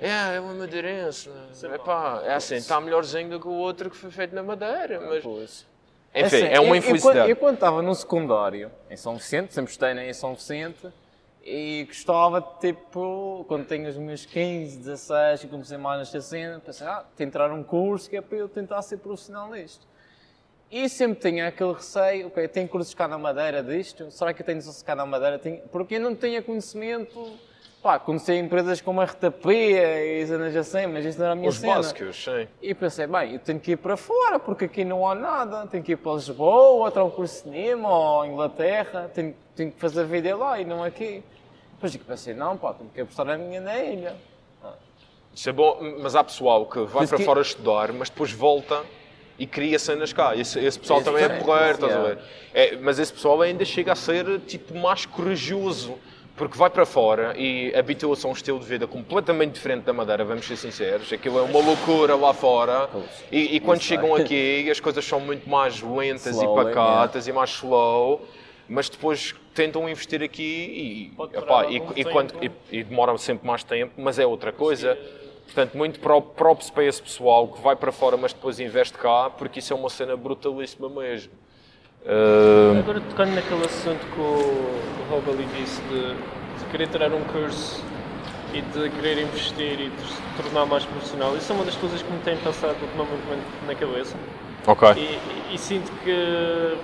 É, 0.00 0.36
é 0.36 0.40
uma 0.40 0.54
madeirense. 0.54 1.28
É, 1.60 1.76
pá, 1.76 2.22
é 2.24 2.34
assim, 2.34 2.54
está 2.54 2.80
melhorzinho 2.80 3.30
do 3.30 3.40
que 3.40 3.48
o 3.48 3.52
outro 3.52 3.90
que 3.90 3.96
foi 3.96 4.12
feito 4.12 4.32
na 4.32 4.44
Madeira. 4.44 5.00
Mas... 5.00 5.66
Enfim, 6.14 6.36
assim, 6.36 6.46
é 6.46 6.60
uma 6.60 6.76
infelicidade. 6.76 7.28
Eu, 7.28 7.34
quando 7.34 7.54
estava 7.54 7.82
no 7.82 7.92
secundário, 7.96 8.70
em 8.88 8.96
São 8.96 9.16
Vicente, 9.16 9.52
sempre 9.52 9.72
estei 9.72 9.90
em 9.90 10.12
São 10.12 10.36
Vicente, 10.36 10.86
e 11.44 11.84
gostava, 11.88 12.40
tipo, 12.60 13.44
quando 13.48 13.66
tenho 13.66 13.88
os 13.88 13.96
meus 13.96 14.24
15, 14.24 14.78
16, 14.78 15.42
e 15.42 15.48
comecei 15.48 15.76
mais 15.76 15.98
nesta 15.98 16.20
cena, 16.20 16.62
pensei, 16.64 16.86
ah, 16.86 17.04
tentar 17.16 17.50
um 17.50 17.64
curso 17.64 18.08
que 18.08 18.16
é 18.16 18.20
para 18.20 18.38
eu 18.38 18.48
tentar 18.48 18.80
ser 18.82 18.98
profissional 18.98 19.50
nisto. 19.50 19.84
E 20.76 20.88
sempre 20.88 21.30
tinha 21.30 21.46
aquele 21.46 21.72
receio, 21.72 22.26
ok, 22.26 22.48
tenho 22.48 22.66
cursos 22.66 22.92
cá 22.94 23.06
na 23.06 23.16
Madeira 23.16 23.62
disto, 23.62 24.10
será 24.10 24.34
que 24.34 24.42
eu 24.42 24.46
tenho 24.46 24.58
de 24.58 24.84
cá 24.84 24.96
na 24.96 25.06
Madeira? 25.06 25.40
Porque 25.70 25.94
eu 25.94 26.00
não 26.00 26.16
tinha 26.16 26.42
conhecimento, 26.42 27.38
pá, 27.80 27.96
conheci 27.96 28.32
empresas 28.34 28.80
como 28.80 29.00
a 29.00 29.04
RTP 29.04 29.46
e 29.46 30.26
Zanas 30.26 30.56
assim, 30.56 30.88
mas 30.88 31.04
isto 31.04 31.18
não 31.18 31.26
era 31.26 31.32
a 31.34 31.36
minha 31.36 31.48
Os 31.48 31.58
cena. 31.58 31.76
básicos, 31.76 32.24
sim. 32.24 32.48
E 32.60 32.74
pensei, 32.74 33.06
bem, 33.06 33.34
eu 33.34 33.38
tenho 33.38 33.60
que 33.60 33.70
ir 33.70 33.76
para 33.76 33.96
fora, 33.96 34.40
porque 34.40 34.64
aqui 34.64 34.84
não 34.84 35.08
há 35.08 35.14
nada, 35.14 35.64
tenho 35.68 35.84
que 35.84 35.92
ir 35.92 35.96
para 35.96 36.14
Lisboa, 36.14 36.90
ou 36.92 37.06
um 37.06 37.10
curso 37.10 37.34
de 37.34 37.40
cinema, 37.42 37.88
ou 37.96 38.26
Inglaterra, 38.26 39.08
tenho, 39.14 39.32
tenho 39.54 39.70
que 39.70 39.78
fazer 39.78 40.04
vida 40.06 40.36
lá 40.36 40.58
e 40.60 40.64
não 40.64 40.82
aqui. 40.82 41.22
Depois 41.74 41.96
pensei, 41.98 42.34
não, 42.34 42.56
pá, 42.56 42.74
tenho 42.74 42.90
que 42.90 43.00
apostar 43.00 43.30
a 43.30 43.38
minha 43.38 43.60
na 43.60 43.78
ilha. 43.78 44.16
Isso 45.32 45.48
é 45.48 45.52
bom, 45.52 45.78
mas 46.00 46.16
há 46.16 46.24
pessoal 46.24 46.66
que 46.66 46.80
vai 46.80 47.02
Diz 47.02 47.10
para 47.10 47.18
que- 47.18 47.24
fora 47.24 47.40
estudar, 47.42 47.92
mas 47.92 48.10
depois 48.10 48.32
volta 48.32 48.82
e 49.38 49.46
cria 49.46 49.78
cenas 49.78 50.12
cá. 50.12 50.36
Esse, 50.36 50.58
esse 50.58 50.78
pessoal 50.78 51.00
É 51.00 51.02
também 51.04 51.22
é 51.22 51.28
diferente, 51.28 51.44
porreiro, 51.46 51.74
estás 51.74 51.92
a 51.96 52.02
ver? 52.02 52.18
É, 52.52 52.76
mas 52.76 52.98
esse 52.98 53.12
pessoal 53.12 53.40
ainda 53.42 53.64
chega 53.64 53.92
a 53.92 53.96
ser 53.96 54.40
tipo 54.46 54.76
mais 54.76 55.06
corajoso. 55.06 55.96
Porque 56.36 56.58
vai 56.58 56.68
para 56.68 56.84
fora 56.84 57.32
e 57.38 57.72
habitua-se 57.76 58.26
a 58.26 58.28
um 58.28 58.32
estilo 58.32 58.58
de 58.58 58.64
vida 58.66 58.88
completamente 58.88 59.52
diferente 59.52 59.84
da 59.84 59.92
Madeira, 59.92 60.24
vamos 60.24 60.44
ser 60.44 60.56
sinceros. 60.56 61.12
Aquilo 61.12 61.38
é 61.38 61.42
uma 61.42 61.60
loucura 61.60 62.16
lá 62.16 62.34
fora. 62.34 62.90
E, 63.30 63.54
e 63.54 63.60
quando 63.60 63.78
Isso 63.78 63.86
chegam 63.90 64.18
é. 64.18 64.20
aqui, 64.20 64.68
as 64.68 64.80
coisas 64.80 65.04
são 65.04 65.20
muito 65.20 65.48
mais 65.48 65.80
lentas 65.80 66.34
Slow, 66.36 66.60
e 66.60 66.64
pacatas 66.64 67.28
e 67.28 67.32
mais 67.32 67.50
slow. 67.50 68.26
Mas 68.68 68.88
depois 68.88 69.32
tentam 69.54 69.88
investir 69.88 70.24
aqui 70.24 71.12
e, 71.16 71.36
epá, 71.38 71.66
e, 71.66 71.76
e 72.00 72.04
quando- 72.04 72.34
e- 72.42 72.50
e 72.78 72.82
demora 72.82 73.16
sempre 73.16 73.46
mais 73.46 73.62
tempo, 73.62 73.92
mas 73.96 74.18
é 74.18 74.26
outra 74.26 74.50
coisa. 74.50 74.98
Portanto, 75.46 75.76
muito 75.76 76.00
props 76.00 76.70
para 76.70 76.84
esse 76.84 77.00
pessoal 77.02 77.48
que 77.48 77.60
vai 77.62 77.76
para 77.76 77.92
fora, 77.92 78.16
mas 78.16 78.32
depois 78.32 78.58
investe 78.58 78.98
cá, 78.98 79.30
porque 79.30 79.58
isso 79.60 79.72
é 79.72 79.76
uma 79.76 79.88
cena 79.90 80.16
brutalíssima 80.16 80.88
mesmo. 80.88 81.32
Ah, 82.06 82.78
Agora 82.80 83.00
tocando 83.00 83.34
naquele 83.34 83.64
assunto 83.64 84.04
que 84.06 84.20
o, 84.20 84.24
o 84.24 85.06
Robali 85.10 85.46
disse 85.56 85.80
de, 85.82 86.14
de 86.14 86.64
querer 86.70 86.88
tirar 86.88 87.12
um 87.12 87.22
curso 87.24 87.82
e 88.52 88.60
de 88.60 88.90
querer 88.90 89.18
investir 89.22 89.80
e 89.80 89.90
de 89.90 90.02
se 90.06 90.42
tornar 90.42 90.66
mais 90.66 90.84
profissional, 90.84 91.36
isso 91.36 91.52
é 91.52 91.54
uma 91.56 91.64
das 91.64 91.76
coisas 91.76 92.02
que 92.02 92.10
me 92.12 92.18
tem 92.20 92.36
passado 92.38 92.76
ultimamente 92.82 93.42
na 93.66 93.74
cabeça. 93.74 94.16
ok. 94.66 94.88
E, 94.96 95.00
e- 95.00 95.54
e 95.54 95.58
sinto 95.58 95.90
que 96.02 96.76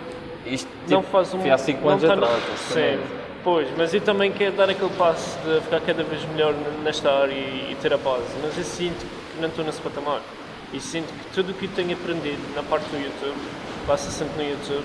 Isto 0.46 0.68
não 0.88 1.00
tipo, 1.00 1.12
faz 1.12 1.34
um. 1.34 1.40
foi 1.40 1.50
há 1.50 1.58
5 1.58 1.80
não 1.82 1.88
anos 1.90 2.02
tá- 2.04 2.14
atrás. 2.14 2.42
Sim. 2.60 2.98
Pois, 3.42 3.68
mas 3.76 3.92
eu 3.94 4.00
também 4.00 4.32
quero 4.32 4.56
dar 4.56 4.68
aquele 4.68 4.90
passo 4.90 5.38
de 5.40 5.60
ficar 5.62 5.80
cada 5.80 6.02
vez 6.02 6.24
melhor 6.26 6.54
nesta 6.82 7.10
área 7.10 7.32
e, 7.32 7.72
e 7.72 7.76
ter 7.80 7.92
a 7.92 7.96
base. 7.96 8.24
Mas 8.42 8.56
eu 8.56 8.64
sinto 8.64 9.06
que 9.32 9.40
não 9.40 9.48
estou 9.48 9.64
nesse 9.64 9.80
patamar. 9.80 10.20
E 10.72 10.80
sinto 10.80 11.08
que 11.12 11.34
tudo 11.34 11.50
o 11.52 11.54
que 11.54 11.64
eu 11.64 11.70
tenho 11.74 11.92
aprendido 11.92 12.40
na 12.54 12.62
parte 12.62 12.84
do 12.84 12.96
YouTube 12.96 13.36
passa 13.86 14.10
sempre 14.10 14.44
no 14.44 14.50
YouTube, 14.50 14.84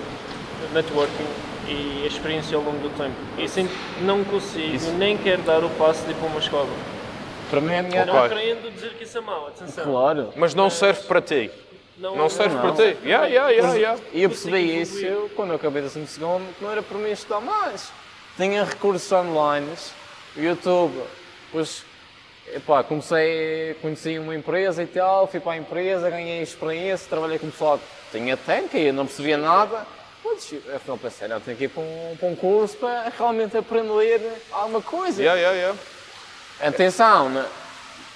networking 0.72 1.26
e 1.68 2.02
a 2.04 2.06
experiência 2.06 2.56
ao 2.56 2.62
longo 2.62 2.78
do 2.78 2.90
tempo. 2.96 3.14
E 3.38 3.48
sinto 3.48 3.70
que 3.70 4.04
não 4.04 4.24
consigo, 4.24 4.74
Isso- 4.74 4.92
nem 4.92 5.16
quero 5.16 5.42
dar 5.42 5.62
o 5.62 5.70
passo 5.70 6.04
de 6.04 6.10
ir 6.10 6.14
para 6.14 6.26
uma 6.26 6.40
escola. 6.40 6.68
Para 7.50 7.60
mim 7.60 7.72
é 7.72 7.78
a 7.78 7.82
minha... 7.82 8.04
Não 8.04 8.28
querendo 8.28 8.72
dizer 8.74 8.94
que 8.94 9.04
isso 9.04 9.18
é 9.18 9.20
mau, 9.20 9.46
atenção. 9.46 9.84
Claro. 9.84 10.32
Mas 10.34 10.54
não 10.54 10.68
serve 10.68 11.02
para 11.02 11.20
ti. 11.20 11.50
Não 11.98 12.28
serve 12.28 12.54
não. 12.56 12.62
para 12.62 12.72
ti. 12.72 12.98
Yeah, 13.04 13.26
yeah, 13.26 13.50
yeah, 13.50 13.74
yeah. 13.74 14.00
E 14.12 14.22
eu 14.22 14.28
percebi 14.28 14.80
isso 14.80 15.30
quando 15.34 15.50
eu 15.50 15.56
acabei 15.56 15.82
de 15.82 15.88
12 15.88 16.06
segundo, 16.08 16.54
que 16.56 16.64
não 16.64 16.70
era 16.70 16.82
para 16.82 16.98
mim 16.98 17.10
estudar 17.10 17.40
mais. 17.40 17.90
Tinha 18.36 18.64
recursos 18.64 19.10
online, 19.10 19.72
YouTube, 20.36 21.02
depois 21.46 21.84
epá, 22.54 22.82
comecei, 22.84 23.74
conheci 23.80 24.18
uma 24.18 24.34
empresa 24.34 24.82
e 24.82 24.86
tal, 24.86 25.26
fui 25.26 25.40
para 25.40 25.52
a 25.52 25.56
empresa, 25.56 26.10
ganhei 26.10 26.42
experiência, 26.42 27.08
trabalhei 27.08 27.38
com 27.38 27.50
pessoal 27.50 27.78
que 27.78 28.18
tinha 28.18 28.36
técnica 28.36 28.78
e 28.78 28.92
não 28.92 29.06
percebia 29.06 29.36
nada. 29.36 29.86
Pois, 30.22 30.54
afinal 30.74 30.98
pensei, 30.98 31.28
não, 31.28 31.40
tenho 31.40 31.56
que 31.56 31.64
ir 31.64 31.68
para 31.68 31.82
um, 31.82 32.16
para 32.18 32.28
um 32.28 32.36
curso 32.36 32.76
para 32.76 33.12
realmente 33.16 33.56
aprender 33.56 34.20
alguma 34.50 34.82
coisa. 34.82 35.22
Yeah, 35.22 35.40
yeah, 35.40 35.56
yeah. 35.56 35.78
Atenção, 36.60 37.46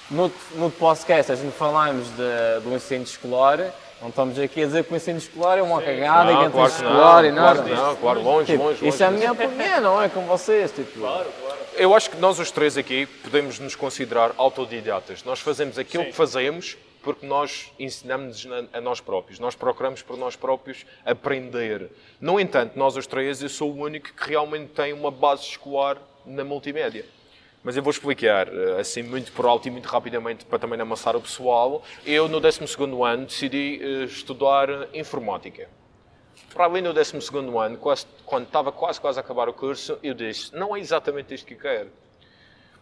no, 0.09 0.31
no 0.55 0.69
podcast 0.71 1.31
a 1.31 1.35
gente 1.35 1.53
falamos 1.53 2.07
de, 2.09 2.59
do 2.63 2.75
ensino 2.75 3.03
escolar, 3.03 3.73
não 4.01 4.09
estamos 4.09 4.39
aqui 4.39 4.63
a 4.63 4.65
dizer 4.65 4.83
que 4.83 4.93
o 4.93 4.95
ensino 4.97 5.17
escolar 5.19 5.57
é 5.57 5.61
uma 5.61 5.81
cagada 5.81 6.31
e 6.31 6.35
que 6.37 6.43
Não, 6.43 6.51
claro 6.51 6.71
escolar 6.71 7.21
não, 7.23 7.29
e 7.29 7.31
nada. 7.31 7.63
claro 7.63 7.75
não, 7.75 7.95
claro, 7.95 8.21
longe, 8.23 8.51
Tipo, 8.51 8.63
longe, 8.63 8.87
Isso 8.87 9.03
é 9.03 9.05
a 9.05 9.09
longe. 9.09 9.19
minha 9.19 9.31
opinião, 9.31 9.81
não 9.81 10.01
é 10.01 10.09
com 10.09 10.21
vocês. 10.25 10.71
Tipo, 10.71 10.99
Eu 11.75 11.95
acho 11.95 12.09
que 12.09 12.17
nós 12.17 12.39
os 12.39 12.49
três 12.51 12.77
aqui 12.77 13.05
podemos 13.05 13.59
nos 13.59 13.75
considerar 13.75 14.31
autodidatas. 14.37 15.23
Nós 15.23 15.39
fazemos 15.39 15.77
aquilo 15.77 16.03
Sim. 16.03 16.09
que 16.09 16.15
fazemos 16.15 16.77
porque 17.03 17.25
nós 17.25 17.71
ensinamos 17.79 18.47
a 18.73 18.79
nós 18.81 18.99
próprios. 18.99 19.39
Nós 19.39 19.55
procuramos 19.55 20.01
por 20.01 20.17
nós 20.17 20.35
próprios 20.35 20.85
aprender. 21.05 21.89
No 22.19 22.39
entanto, 22.39 22.77
nós 22.77 22.95
os 22.95 23.07
três, 23.07 23.41
eu 23.41 23.49
sou 23.49 23.71
o 23.71 23.77
único 23.77 24.13
que 24.13 24.29
realmente 24.29 24.69
tem 24.69 24.93
uma 24.93 25.09
base 25.11 25.43
escolar 25.43 25.97
na 26.25 26.43
multimédia. 26.43 27.05
Mas 27.63 27.77
eu 27.77 27.83
vou 27.83 27.91
explicar, 27.91 28.47
eh, 28.47 28.79
assim, 28.79 29.03
muito 29.03 29.31
por 29.31 29.45
alto 29.45 29.67
e 29.67 29.71
muito 29.71 29.87
rapidamente, 29.87 30.45
para 30.45 30.57
também 30.57 30.79
amassar 30.81 31.15
o 31.15 31.21
pessoal. 31.21 31.83
Eu, 32.03 32.27
no 32.27 32.41
12º 32.41 33.03
ano, 33.03 33.25
decidi 33.25 33.79
eh, 33.81 34.03
estudar 34.05 34.67
informática. 34.93 35.69
Para 36.53 36.65
além 36.65 36.81
do 36.81 36.91
12 36.91 37.17
ano, 37.57 37.77
quando 38.25 38.45
estava 38.45 38.71
quase, 38.71 38.99
quase 38.99 39.19
a 39.19 39.21
acabar 39.21 39.47
o 39.47 39.53
curso, 39.53 39.99
eu 40.01 40.13
disse, 40.13 40.53
não 40.55 40.75
é 40.75 40.79
exatamente 40.79 41.33
isto 41.35 41.45
que 41.45 41.53
eu 41.53 41.59
quero. 41.59 41.91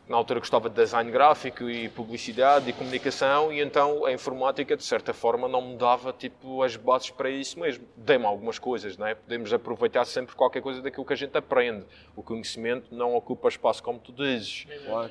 Na 0.10 0.18
altura 0.18 0.40
gostava 0.40 0.68
de 0.70 0.76
design 0.76 1.12
gráfico 1.12 1.70
e 1.70 1.88
publicidade 1.88 2.68
e 2.68 2.74
comunicação 2.74 3.54
e 3.54 3.62
então 3.62 4.06
a 4.06 4.12
informática, 4.12 4.76
de 4.76 4.84
certa 4.84 5.14
forma, 5.14 5.48
não 5.48 5.62
me 5.62 5.78
dava 5.78 6.12
tipo, 6.12 6.64
as 6.64 6.76
bases 6.76 7.12
para 7.12 7.30
isso 7.30 7.60
mesmo. 7.60 7.86
Dei-me 7.96 8.26
algumas 8.26 8.58
coisas, 8.58 8.98
não 8.98 9.06
é? 9.06 9.14
Podemos 9.14 9.54
aproveitar 9.54 10.06
sempre 10.06 10.36
qualquer 10.36 10.64
coisa 10.64 10.82
daquilo 10.82 11.06
que 11.06 11.14
a 11.14 11.16
gente 11.16 11.38
aprende. 11.38 11.86
O 12.16 12.24
conhecimento 12.24 12.88
não 12.92 13.14
ocupa 13.14 13.50
espaço, 13.50 13.84
como 13.84 14.00
tu 14.00 14.12
dizes. 14.12 14.66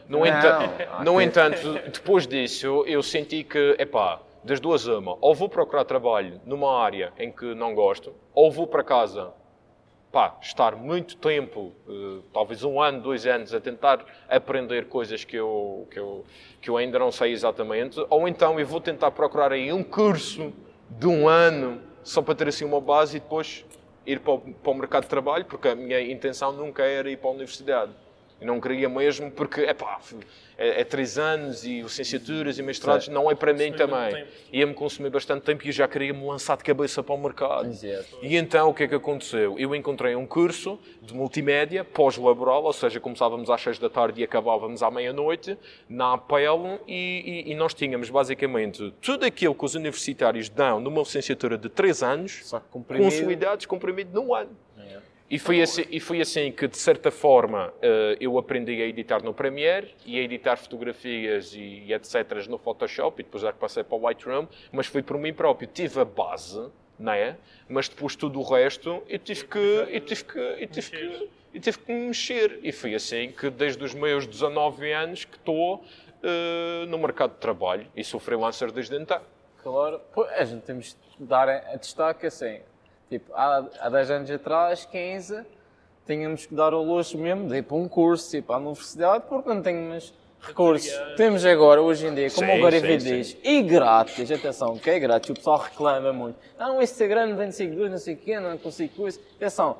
No, 0.08 0.18
Não, 0.18 0.26
entanto, 0.26 0.82
há 0.90 1.04
no 1.04 1.20
entanto, 1.20 1.74
depois 1.92 2.26
disso, 2.26 2.82
eu 2.84 3.00
senti 3.00 3.44
que, 3.44 3.76
epá, 3.78 4.20
das 4.42 4.58
duas 4.58 4.88
uma, 4.88 5.16
ou 5.20 5.32
vou 5.32 5.48
procurar 5.48 5.84
trabalho 5.84 6.40
numa 6.44 6.76
área 6.76 7.12
em 7.16 7.30
que 7.30 7.54
não 7.54 7.72
gosto, 7.72 8.12
ou 8.34 8.50
vou 8.50 8.66
para 8.66 8.82
casa, 8.82 9.32
pá, 10.10 10.36
estar 10.40 10.74
muito 10.74 11.16
tempo, 11.16 11.72
eh, 11.88 12.22
talvez 12.32 12.64
um 12.64 12.80
ano, 12.80 13.00
dois 13.00 13.26
anos, 13.26 13.52
a 13.52 13.60
tentar 13.60 14.04
aprender 14.28 14.86
coisas 14.86 15.24
que 15.24 15.36
eu, 15.36 15.86
que, 15.90 15.98
eu, 15.98 16.24
que 16.60 16.70
eu 16.70 16.76
ainda 16.76 16.98
não 16.98 17.12
sei 17.12 17.32
exatamente, 17.32 18.04
ou 18.08 18.26
então 18.26 18.58
eu 18.58 18.66
vou 18.66 18.80
tentar 18.80 19.10
procurar 19.10 19.52
aí 19.52 19.72
um 19.72 19.82
curso 19.82 20.52
de 20.90 21.06
um 21.06 21.28
ano, 21.28 21.80
só 22.02 22.22
para 22.22 22.34
ter 22.34 22.48
assim 22.48 22.64
uma 22.64 22.80
base 22.80 23.18
e 23.18 23.20
depois 23.20 23.64
ir 24.06 24.20
para 24.20 24.32
o, 24.32 24.38
para 24.40 24.70
o 24.70 24.74
mercado 24.74 25.02
de 25.02 25.10
trabalho, 25.10 25.44
porque 25.44 25.68
a 25.68 25.74
minha 25.74 26.00
intenção 26.00 26.52
nunca 26.52 26.82
era 26.82 27.10
ir 27.10 27.18
para 27.18 27.28
a 27.28 27.32
universidade. 27.32 27.92
Eu 28.40 28.46
não 28.46 28.61
queria 28.61 28.88
mesmo 28.88 29.31
porque, 29.31 29.62
epá, 29.62 29.98
é, 30.57 30.81
é 30.81 30.85
três 30.85 31.18
anos 31.18 31.64
e 31.64 31.81
licenciaturas 31.81 32.59
e 32.59 32.62
mestrados 32.62 33.09
não 33.09 33.31
é 33.31 33.35
para 33.35 33.53
mim 33.53 33.72
também. 33.72 34.27
Ia-me 34.53 34.74
consumir 34.74 35.11
bastante 35.11 35.42
tempo 35.42 35.64
e 35.64 35.68
eu 35.68 35.72
já 35.72 35.88
queria 35.88 36.12
me 36.12 36.24
lançar 36.24 36.57
de 36.57 36.62
cabeça 36.62 37.03
para 37.03 37.14
o 37.14 37.18
mercado. 37.18 37.68
Exato. 37.68 38.18
E 38.22 38.37
então 38.37 38.68
o 38.68 38.74
que 38.74 38.85
é 38.85 38.88
que 38.88 38.94
aconteceu? 38.94 39.59
Eu 39.59 39.74
encontrei 39.74 40.14
um 40.14 40.27
curso 40.27 40.79
de 41.03 41.14
multimédia 41.14 41.85
pós-laboral, 41.85 42.62
ou 42.64 42.72
seja, 42.72 43.01
começávamos 43.01 43.51
às 43.51 43.61
seis 43.61 43.79
da 43.79 43.90
tarde 43.90 44.20
e 44.20 44.24
acabávamos 44.24 44.83
à 44.83 44.90
meia-noite, 44.90 45.59
na 45.88 46.14
APEL, 46.14 46.81
e, 46.87 47.44
e, 47.46 47.53
e 47.53 47.55
nós 47.55 47.74
tínhamos 47.74 48.11
basicamente 48.11 48.92
tudo 49.01 49.24
aquilo 49.24 49.55
que 49.55 49.64
os 49.64 49.74
universitários 49.74 50.48
dão 50.48 50.81
numa 50.81 51.01
licenciatura 51.01 51.59
de 51.59 51.68
três 51.68 52.03
anos, 52.03 52.53
comprimido. 52.70 53.11
consolidados, 53.11 53.66
comprimido 53.66 54.11
num 54.20 54.35
ano. 54.35 54.57
E 55.30 55.38
foi, 55.38 55.60
assim, 55.60 55.84
e 55.90 56.00
foi 56.00 56.22
assim 56.22 56.50
que, 56.50 56.66
de 56.66 56.78
certa 56.78 57.10
forma, 57.10 57.72
eh, 57.82 58.16
eu 58.18 58.38
aprendi 58.38 58.80
a 58.82 58.86
editar 58.86 59.22
no 59.22 59.34
Premiere 59.34 59.94
e 60.06 60.18
a 60.18 60.22
editar 60.22 60.56
fotografias 60.56 61.52
e, 61.54 61.92
etc. 61.92 62.46
no 62.48 62.56
Photoshop, 62.56 63.20
e 63.20 63.24
depois 63.24 63.42
já 63.42 63.52
que 63.52 63.58
passei 63.58 63.84
para 63.84 63.96
o 63.96 64.00
Lightroom, 64.00 64.46
mas 64.72 64.86
foi 64.86 65.02
por 65.02 65.18
mim 65.18 65.34
próprio. 65.34 65.68
Tive 65.68 66.00
a 66.00 66.04
base, 66.04 66.70
não 66.98 67.12
é? 67.12 67.36
Mas 67.68 67.90
depois 67.90 68.16
tudo 68.16 68.40
o 68.40 68.42
resto, 68.42 69.02
eu 69.06 69.18
tive 69.18 69.44
que, 69.44 69.58
eu 69.58 70.00
tive 70.00 70.24
que, 70.24 70.38
eu 70.38 70.66
tive 70.66 70.90
que, 70.90 71.30
eu 71.52 71.60
tive 71.60 71.78
que 71.78 71.92
me 71.92 72.06
mexer. 72.06 72.60
E 72.62 72.72
foi 72.72 72.94
assim 72.94 73.30
que, 73.30 73.50
desde 73.50 73.84
os 73.84 73.92
meus 73.92 74.26
19 74.26 74.90
anos, 74.92 75.26
que 75.26 75.36
estou 75.36 75.84
eh, 76.22 76.86
no 76.88 76.98
mercado 76.98 77.34
de 77.34 77.38
trabalho 77.38 77.86
e 77.94 78.02
sou 78.02 78.18
freelancer 78.18 78.72
desde 78.72 78.96
então. 78.96 79.20
Claro, 79.62 80.00
pô, 80.12 80.24
a 80.24 80.44
gente 80.44 80.62
temos 80.62 80.96
de 81.18 81.26
dar 81.26 81.48
a 81.48 81.76
destaque 81.76 82.26
assim. 82.26 82.60
Tipo, 83.08 83.32
há, 83.34 83.64
há 83.80 83.88
10 83.88 84.10
anos 84.10 84.30
atrás, 84.30 84.84
15, 84.84 85.44
tínhamos 86.06 86.46
que 86.46 86.54
dar 86.54 86.74
o 86.74 86.82
luxo 86.82 87.16
mesmo 87.16 87.48
de 87.48 87.56
ir 87.56 87.62
para 87.62 87.76
um 87.76 87.88
curso, 87.88 88.30
tipo, 88.30 88.52
à 88.52 88.58
universidade, 88.58 89.24
porque 89.28 89.48
não 89.48 89.62
tínhamos 89.62 90.12
recursos. 90.40 90.92
Temos 91.16 91.44
agora, 91.44 91.80
hoje 91.80 92.06
em 92.06 92.14
dia, 92.14 92.30
como 92.30 92.46
Sim, 92.46 92.62
o 92.62 92.70
sim, 92.70 92.98
diz, 92.98 93.36
e 93.42 93.62
grátis, 93.62 94.30
atenção, 94.30 94.78
que 94.78 94.90
é 94.90 94.98
grátis, 94.98 95.30
o 95.30 95.34
pessoal 95.34 95.58
reclama 95.58 96.12
muito. 96.12 96.36
Ah, 96.58 96.72
o 96.72 96.82
Instagram 96.82 97.28
não 97.28 97.36
tem 97.36 97.50
seguidores, 97.50 97.90
não 97.90 97.98
sei 97.98 98.14
o 98.14 98.16
quê, 98.18 98.38
não 98.38 98.56
consigo 98.58 98.94
coisa. 98.94 99.18
Atenção, 99.36 99.78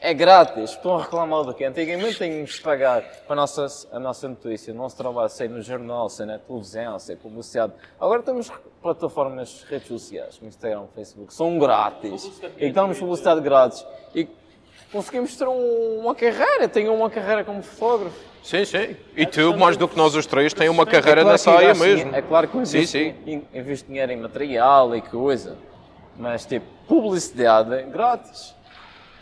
é 0.00 0.14
grátis, 0.14 0.70
estão 0.70 0.96
a 0.96 1.02
reclamar 1.02 1.42
do 1.44 1.52
quê? 1.54 1.64
Antigamente 1.64 2.16
tínhamos 2.18 2.50
de 2.54 2.60
pagar 2.60 3.02
para 3.26 3.32
a 3.34 3.36
nossa, 3.36 3.66
a 3.92 3.98
nossa 3.98 4.28
notícia, 4.28 4.72
o 4.72 4.76
nosso 4.76 4.96
trabalho, 4.96 5.28
sei 5.28 5.48
no 5.48 5.60
jornal, 5.60 6.08
sei 6.08 6.26
na 6.26 6.38
televisão, 6.38 6.98
sei 6.98 7.16
publicidade. 7.16 7.72
Agora 8.00 8.22
temos 8.22 8.50
plataformas, 8.80 9.64
redes 9.68 9.88
sociais, 9.88 10.38
Instagram, 10.42 10.84
Facebook, 10.94 11.34
são 11.34 11.58
grátis. 11.58 12.40
E 12.58 12.70
damos 12.70 12.98
publicidade 12.98 13.40
grátis. 13.40 13.84
E 14.14 14.28
conseguimos 14.92 15.36
ter 15.36 15.48
um- 15.48 15.98
uma 16.00 16.14
carreira, 16.14 16.68
tenho 16.68 16.94
uma 16.94 17.10
carreira 17.10 17.44
como 17.44 17.62
fotógrafo. 17.62 18.16
Sim, 18.42 18.64
sim. 18.64 18.96
E 19.16 19.26
tu, 19.26 19.56
mais 19.58 19.76
do 19.76 19.86
que 19.88 19.96
nós 19.96 20.14
os 20.14 20.24
três, 20.26 20.54
tens 20.54 20.68
uma 20.70 20.86
carreira 20.86 21.20
É 21.20 21.24
claro 21.24 21.28
nessa 21.32 21.50
área 21.50 21.74
mesmo. 21.74 22.14
É 22.14 22.22
claro 22.22 22.46
que 22.48 22.56
eu 22.56 22.64
Sim, 22.64 22.78
invisto, 22.78 22.96
sim. 22.98 23.14
in- 23.26 23.44
invisto 23.52 23.88
dinheiro 23.88 24.12
em 24.12 24.16
material 24.16 24.94
e 24.96 25.02
coisa. 25.02 25.58
Mas 26.16 26.46
tipo, 26.46 26.64
publicidade 26.86 27.74
é 27.74 27.82
grátis. 27.82 28.54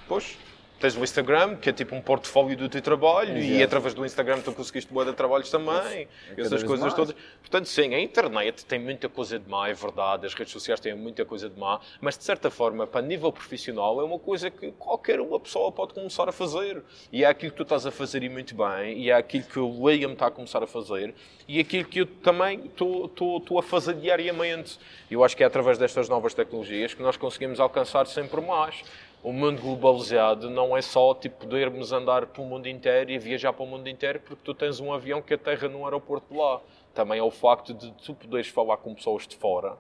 Pois. 0.07 0.39
Tens 0.79 0.95
o 0.95 1.03
Instagram, 1.03 1.57
que 1.57 1.71
é 1.71 1.73
tipo 1.73 1.95
um 1.95 2.03
portfólio 2.03 2.55
do 2.55 2.69
teu 2.69 2.83
trabalho, 2.83 3.39
e 3.39 3.53
Exato. 3.53 3.65
através 3.65 3.95
do 3.95 4.05
Instagram 4.05 4.41
tu 4.43 4.53
conseguiste 4.53 4.93
boa 4.93 5.07
de 5.07 5.15
trabalhos 5.15 5.51
também, 5.51 6.03
e 6.03 6.37
cada 6.37 6.43
essas 6.43 6.62
coisas 6.62 6.81
mais. 6.81 6.95
todas. 6.95 7.17
Portanto, 7.41 7.67
sim, 7.67 7.95
a 7.95 8.01
internet 8.01 8.67
tem 8.67 8.79
muita 8.79 9.09
coisa 9.09 9.39
de 9.39 9.49
má, 9.49 9.69
é 9.69 9.73
verdade, 9.73 10.27
as 10.27 10.35
redes 10.35 10.53
sociais 10.53 10.79
têm 10.79 10.95
muita 10.95 11.25
coisa 11.25 11.49
de 11.49 11.59
má, 11.59 11.81
mas 11.99 12.19
de 12.19 12.25
certa 12.25 12.51
forma, 12.51 12.87
para 12.87 13.01
nível 13.01 13.33
profissional, 13.33 13.99
é 14.03 14.05
uma 14.05 14.19
coisa 14.19 14.51
que 14.51 14.71
qualquer 14.73 15.19
uma 15.19 15.41
pessoa 15.41 15.73
pode 15.73 15.95
começar 15.95 16.29
a 16.29 16.33
fazer. 16.33 16.83
E 17.11 17.25
é 17.25 17.27
aquilo 17.27 17.53
que 17.53 17.57
tu 17.57 17.62
estás 17.62 17.87
a 17.87 17.91
fazer 17.91 18.23
e 18.23 18.29
muito 18.29 18.55
bem, 18.55 18.99
e 18.99 19.11
é 19.11 19.15
aquilo 19.15 19.45
que 19.45 19.59
o 19.59 19.81
William 19.81 20.12
está 20.12 20.27
a 20.27 20.31
começar 20.31 20.62
a 20.62 20.67
fazer, 20.67 21.15
e 21.49 21.59
aquilo 21.59 21.87
que 21.87 22.01
eu 22.01 22.07
também 22.07 22.67
estou 22.67 23.59
a 23.59 23.62
fazer 23.62 23.95
diariamente. 23.95 24.79
Eu 25.11 25.25
acho 25.25 25.35
que 25.35 25.43
é 25.43 25.47
através 25.47 25.79
destas 25.79 26.07
novas 26.07 26.35
tecnologias 26.35 26.93
que 26.93 27.03
nós 27.03 27.17
conseguimos 27.17 27.61
alcançar 27.61 28.07
sempre 28.07 28.43
mais 28.43 28.83
o 29.23 29.33
mundo 29.33 29.61
globalizado 29.61 30.49
não 30.49 30.77
é 30.77 30.83
só 30.83 31.15
tipo, 31.15 31.47
podermos 31.47 31.93
andar 31.93 32.27
pelo 32.27 32.47
mundo 32.47 32.69
inteiro 32.69 33.11
e 33.11 33.19
viajar 33.19 33.53
para 33.53 33.65
o 33.65 33.67
mundo 33.67 33.89
inteiro 33.89 34.21
porque 34.21 34.43
tu 34.45 34.55
tens 34.55 34.79
um 34.79 34.93
avião 34.93 35.21
que 35.21 35.35
aterra 35.35 35.69
num 35.69 35.85
aeroporto 35.85 36.33
de 36.33 36.39
lá. 36.39 36.61
Também 36.95 37.19
é 37.19 37.23
o 37.23 37.31
facto 37.31 37.75
de 37.75 37.91
tu 37.93 38.15
poderes 38.15 38.49
falar 38.49 38.77
com 38.77 38.95
pessoas 38.95 39.27
de 39.27 39.37
fora 39.37 39.77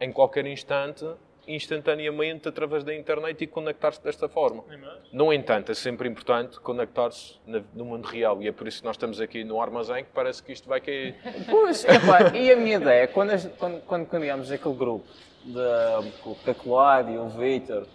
em 0.00 0.12
qualquer 0.12 0.46
instante, 0.46 1.06
instantaneamente, 1.46 2.48
através 2.48 2.82
da 2.84 2.94
internet 2.94 3.42
e 3.42 3.46
conectar-se 3.46 4.02
desta 4.02 4.28
forma. 4.28 4.64
No 5.12 5.32
entanto, 5.32 5.72
é 5.72 5.74
sempre 5.74 6.08
importante 6.08 6.58
conectar-se 6.60 7.36
no 7.72 7.84
mundo 7.84 8.06
real 8.06 8.42
e 8.42 8.48
é 8.48 8.52
por 8.52 8.66
isso 8.66 8.80
que 8.80 8.84
nós 8.86 8.96
estamos 8.96 9.20
aqui 9.20 9.44
no 9.44 9.60
armazém 9.60 10.04
que 10.04 10.10
parece 10.12 10.42
que 10.42 10.52
isto 10.52 10.68
vai 10.68 10.80
cair. 10.80 11.14
Pois, 11.48 11.84
epá, 11.84 12.34
e 12.34 12.50
a 12.50 12.56
minha 12.56 12.76
ideia, 12.76 13.06
quando, 13.06 13.56
quando, 13.56 13.80
quando 13.82 14.06
criámos 14.06 14.50
aquele 14.50 14.74
grupo, 14.74 15.06
de, 15.44 16.10
com 16.22 16.30
o 16.30 16.34
Cacolado 16.36 17.10
e 17.10 17.18
o 17.18 17.28
Victor, 17.28 17.86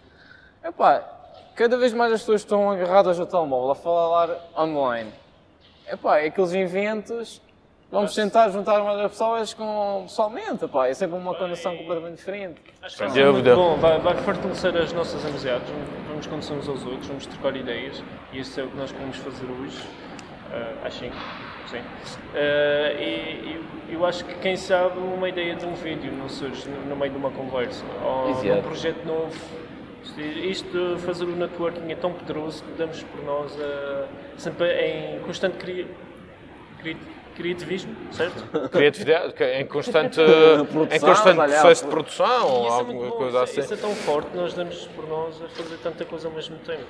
epá, 0.63 1.03
cada 1.55 1.77
vez 1.77 1.93
mais 1.93 2.11
as 2.13 2.21
pessoas 2.21 2.41
estão 2.41 2.69
agarradas 2.71 3.19
ao 3.19 3.25
telemóvel 3.25 3.71
a 3.71 3.75
falar 3.75 4.29
online. 4.57 5.11
Epá, 5.91 6.19
aqueles 6.19 6.53
eventos, 6.53 7.41
vamos 7.91 8.13
tentar 8.13 8.49
juntar 8.49 8.83
mais 8.83 8.99
as 8.99 9.11
pessoas 9.11 9.53
com, 9.53 10.03
pessoalmente, 10.07 10.65
epá, 10.65 10.87
é 10.87 10.93
sempre 10.93 11.17
uma 11.17 11.33
condição 11.33 11.75
completamente 11.75 12.17
diferente. 12.17 12.61
Acho 12.81 12.97
que 12.97 13.03
dúvida. 13.05 13.55
muito 13.55 13.55
bom, 13.55 13.75
vai, 13.77 13.99
vai 13.99 14.15
fortalecer 14.17 14.75
as 14.77 14.93
nossas 14.93 15.25
amizades, 15.25 15.67
vamos- 16.07 16.27
conhecer 16.27 16.53
uns 16.53 16.67
aos 16.67 16.85
outros, 16.85 17.07
vamos 17.07 17.25
trocar 17.25 17.55
ideias 17.55 18.03
e 18.33 18.39
isso 18.39 18.59
é 18.59 18.63
o 18.63 18.67
que 18.69 18.75
nós 18.75 18.91
queremos 18.91 19.15
fazer 19.17 19.45
hoje. 19.45 19.81
Ah, 20.51 20.73
acho 20.87 20.99
sim. 20.99 21.11
sim. 21.71 21.81
Ah, 22.35 22.91
e 22.99 23.59
e 23.89 23.93
eu 23.93 24.05
acho 24.05 24.23
que 24.25 24.35
quem 24.35 24.55
sabe 24.55 24.99
uma 24.99 25.27
ideia 25.29 25.55
de 25.55 25.65
um 25.65 25.73
vídeo 25.73 26.11
não 26.11 26.29
surge 26.29 26.69
no, 26.69 26.85
no 26.89 26.95
meio 26.95 27.11
de 27.11 27.17
uma 27.17 27.31
conversa 27.31 27.83
ou 28.03 28.25
de 28.33 28.39
um 28.41 28.51
Exato. 28.51 28.61
projeto 28.63 29.03
novo. 29.05 29.33
Isto- 30.03 30.19
Isto 30.21 30.95
de 30.95 31.01
fazer 31.01 31.25
o 31.25 31.35
networking 31.35 31.91
é 31.91 31.95
tão 31.95 32.13
poderoso 32.13 32.63
que 32.63 32.71
damos 32.73 33.03
por 33.03 33.23
nós 33.23 33.57
ah, 33.59 34.07
sempre 34.37 34.67
em 34.71 35.19
constante 35.19 35.57
cri, 35.57 35.87
cri, 36.79 36.97
criativismo, 37.35 37.95
certo? 38.11 38.43
Criatividade, 38.69 39.33
é 39.43 39.61
em 39.61 39.65
constante, 39.65 40.15
Produção, 40.15 40.83
em 40.91 40.99
constante 40.99 41.35
processo 41.37 41.83
de 41.85 41.89
produção 41.89 42.47
ou 42.47 42.67
é 42.67 42.69
alguma 42.71 43.05
bom, 43.09 43.11
coisa 43.11 43.39
é- 43.39 43.43
assim. 43.43 43.59
isso 43.61 43.73
é 43.73 43.77
tão 43.77 43.95
forte, 43.95 44.35
nós 44.35 44.53
damos 44.53 44.87
por 44.87 45.07
nós 45.07 45.41
a 45.41 45.47
fazer 45.49 45.77
tanta 45.77 46.03
coisa 46.05 46.27
ao 46.27 46.33
mesmo 46.33 46.57
tempo. 46.59 46.83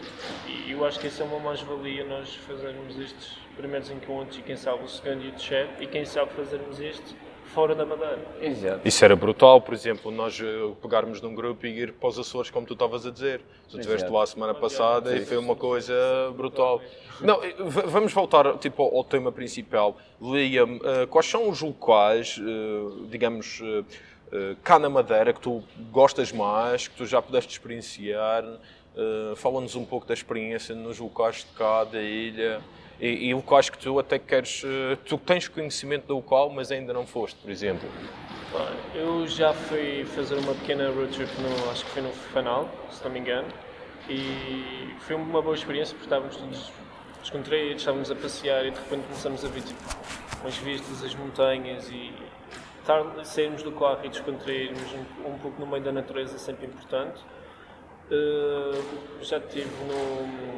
E 0.48 0.72
eu 0.72 0.84
acho 0.86 1.00
que 1.00 1.06
isso 1.08 1.22
é 1.22 1.26
uma 1.26 1.39
mais-valia, 1.39 2.04
nós 2.06 2.34
fazermos 2.36 2.98
estes 3.00 3.38
primeiros 3.56 3.91
encontros 3.91 4.38
e 4.39 4.41
quem 4.41 4.56
sabe 4.56 4.84
o 4.84 4.88
segundo 4.88 5.24
e 5.24 5.28
o 5.28 5.32
terceiro 5.32 5.69
e 5.82 5.86
quem 5.86 6.04
sabe 6.06 6.32
fazermos 6.34 6.80
este 6.80 7.15
fora 7.49 7.75
da 7.75 7.85
Madeira. 7.85 8.19
Exato. 8.41 8.88
Isso 8.88 9.03
era 9.03 9.15
brutal, 9.15 9.62
por 9.62 9.73
exemplo, 9.73 10.12
nós 10.12 10.39
eh, 10.39 10.45
pegarmos 10.81 11.21
num 11.21 11.33
grupo 11.33 11.65
e 11.65 11.69
ir 11.69 11.93
para 11.93 12.09
os 12.09 12.19
Açores, 12.19 12.49
como 12.49 12.65
tu 12.65 12.73
estavas 12.73 13.05
a 13.05 13.12
dizer. 13.12 13.41
Tu 13.69 13.79
estiveste 13.79 14.09
lá 14.09 14.23
a 14.23 14.27
semana 14.27 14.53
passada 14.53 15.15
e 15.15 15.25
foi 15.25 15.38
uma 15.38 15.55
coisa 15.55 15.93
brutal. 16.35 16.81
Não, 17.21 17.43
eh, 17.43 17.55
vamos 17.59 18.13
voltar 18.13 18.57
tipo, 18.57 18.83
ao 18.83 19.03
tema 19.03 19.31
principal. 19.31 19.97
Liam, 20.21 20.79
eh, 20.83 21.05
quais 21.07 21.27
são 21.27 21.49
os 21.49 21.62
locais, 21.62 22.39
digamos, 23.09 23.62
cá 24.63 24.77
na 24.77 24.89
Madeira, 24.89 25.33
que 25.33 25.41
tu 25.41 25.63
gostas 25.91 26.31
mais, 26.31 26.88
que 26.88 26.95
tu 26.95 27.05
já 27.05 27.21
pudeste 27.21 27.51
experienciar? 27.51 28.45
Fala-nos 29.38 29.75
um 29.75 29.85
pouco 29.85 30.05
da 30.05 30.13
experiência 30.13 30.75
nos 30.75 30.99
locais 30.99 31.38
de 31.38 31.57
cá, 31.57 31.83
da 31.83 32.01
ilha. 32.01 32.62
E, 32.99 33.29
e 33.29 33.33
locais 33.33 33.69
que 33.69 33.77
tu 33.77 33.97
até 33.97 34.19
queres, 34.19 34.62
eh, 34.65 34.97
tu 35.05 35.17
tens 35.17 35.47
conhecimento 35.47 36.05
do 36.05 36.15
local, 36.15 36.49
mas 36.49 36.69
ainda 36.69 36.91
não 36.91 37.07
foste, 37.07 37.39
por 37.39 37.49
exemplo. 37.49 37.88
Eu 38.93 39.25
já 39.27 39.53
fui 39.53 40.03
fazer 40.05 40.35
uma 40.35 40.53
pequena 40.55 40.89
road 40.89 41.15
trip, 41.15 41.31
no, 41.41 41.71
acho 41.71 41.85
que 41.85 41.91
foi 41.91 42.01
no 42.01 42.09
Fanal, 42.09 42.69
se 42.91 43.03
não 43.03 43.12
me 43.12 43.19
engano, 43.19 43.47
e 44.09 44.93
foi 44.99 45.15
uma 45.15 45.41
boa 45.41 45.55
experiência 45.55 45.95
porque 45.95 46.07
estávamos 46.07 46.35
todos 46.35 46.71
descontraídos, 47.21 47.81
estávamos 47.81 48.12
a 48.12 48.15
passear 48.15 48.65
e 48.65 48.71
de 48.71 48.79
repente 48.79 49.03
começamos 49.03 49.45
a 49.45 49.47
ver 49.47 49.62
tipo, 49.62 49.79
umas 50.41 50.57
vistas, 50.57 51.03
as 51.03 51.15
montanhas 51.15 51.89
e 51.89 52.12
estar, 52.79 53.25
sairmos 53.25 53.62
do 53.62 53.71
carro 53.71 53.99
e 54.03 54.09
descontrairmos 54.09 54.81
um, 54.93 55.29
um 55.29 55.38
pouco 55.38 55.59
no 55.59 55.67
meio 55.67 55.83
da 55.83 55.91
natureza 55.91 56.35
é 56.35 56.39
sempre 56.39 56.65
importante. 56.65 57.21
Uh, 58.12 59.21
já 59.21 59.38
estive 59.38 59.69
no, 59.85 60.48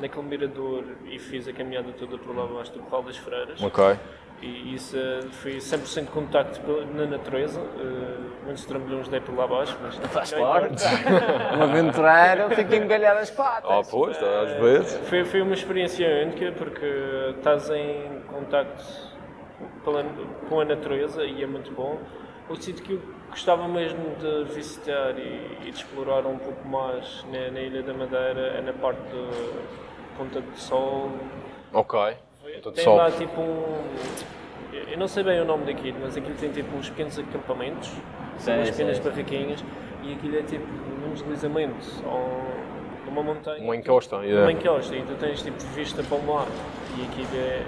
naquele 0.00 0.26
mirador 0.26 0.84
e 1.06 1.18
fiz 1.18 1.46
a 1.48 1.52
caminhada 1.52 1.92
toda 1.92 2.18
por 2.18 2.34
lá 2.36 2.44
abaixo 2.44 2.72
do 2.72 2.80
Corral 2.80 3.02
das 3.02 3.16
Freiras. 3.16 3.62
Ok. 3.62 3.96
E 4.40 4.74
isso 4.74 4.96
eh, 4.96 5.22
foi 5.32 5.56
100% 5.56 6.04
de 6.04 6.10
contacto 6.12 6.60
na 6.94 7.06
natureza. 7.06 7.60
Uh, 7.60 8.44
muitos 8.44 8.64
trambolhões 8.66 9.08
dei 9.08 9.18
por 9.20 9.36
lá 9.36 9.44
abaixo, 9.44 9.76
mas 9.82 9.96
Faz 9.96 10.32
parte. 10.32 10.84
Um 11.58 11.62
aventureiro 11.64 12.54
tem 12.54 12.66
que 12.66 12.76
engalhar 12.76 13.16
as 13.16 13.30
patas. 13.32 13.68
Ah, 13.68 13.82
pois, 13.90 14.16
às 14.22 14.52
vezes. 14.60 15.08
Foi, 15.08 15.24
foi 15.24 15.42
uma 15.42 15.54
experiência 15.54 16.06
única 16.24 16.52
porque 16.52 16.86
estás 17.36 17.68
em 17.70 18.20
contacto 18.28 18.84
pela- 19.84 20.04
com 20.48 20.60
a 20.60 20.64
natureza 20.64 21.24
e 21.24 21.42
é 21.42 21.46
muito 21.46 21.72
bom. 21.72 21.98
O 22.48 22.54
sítio 22.54 22.84
que 22.84 22.92
eu 22.92 23.02
gostava 23.30 23.66
mesmo 23.66 24.14
de 24.20 24.44
visitar 24.54 25.18
e, 25.18 25.58
e 25.66 25.70
de 25.72 25.76
explorar 25.76 26.24
um 26.26 26.38
pouco 26.38 26.66
mais 26.68 27.26
na, 27.32 27.50
na 27.50 27.60
Ilha 27.60 27.82
da 27.82 27.92
Madeira 27.92 28.40
é 28.56 28.60
na 28.62 28.72
parte 28.72 29.00
da 29.02 29.87
Ponta 30.18 30.40
do 30.40 30.58
Sol, 30.58 31.10
Ok. 31.72 31.98
Então, 32.56 32.72
Tem 32.72 32.82
só- 32.84 32.96
lá 32.96 33.10
tipo 33.10 33.40
um. 33.40 33.82
Eu 34.90 34.98
não 34.98 35.06
sei 35.06 35.22
bem 35.22 35.40
o 35.40 35.44
nome 35.44 35.64
daquilo, 35.64 35.98
mas 36.02 36.16
aquilo 36.16 36.34
tem 36.34 36.50
tipo 36.50 36.76
uns 36.76 36.88
pequenos 36.88 37.18
acampamentos, 37.18 37.88
Sim, 38.38 38.52
umas 38.54 38.66
sim, 38.66 38.72
pequenas 38.72 38.96
sim. 38.96 39.02
barraquinhas 39.02 39.64
e 40.02 40.12
aquilo 40.14 40.36
é 40.38 40.42
tipo 40.42 40.66
num 40.66 41.12
deslizamento, 41.14 41.86
ou 42.04 42.42
numa 43.06 43.22
montanha. 43.22 43.62
Uma 43.62 43.76
encosta, 43.76 44.16
Uma 44.16 44.24
yeah. 44.24 44.50
encosta, 44.52 44.96
e 44.96 45.02
tu 45.02 45.14
tens 45.14 45.42
tipo 45.42 45.58
vista 45.74 46.02
para 46.02 46.16
um 46.18 46.34
lado 46.34 46.50
e 46.96 47.02
aquilo 47.02 47.28
é. 47.40 47.62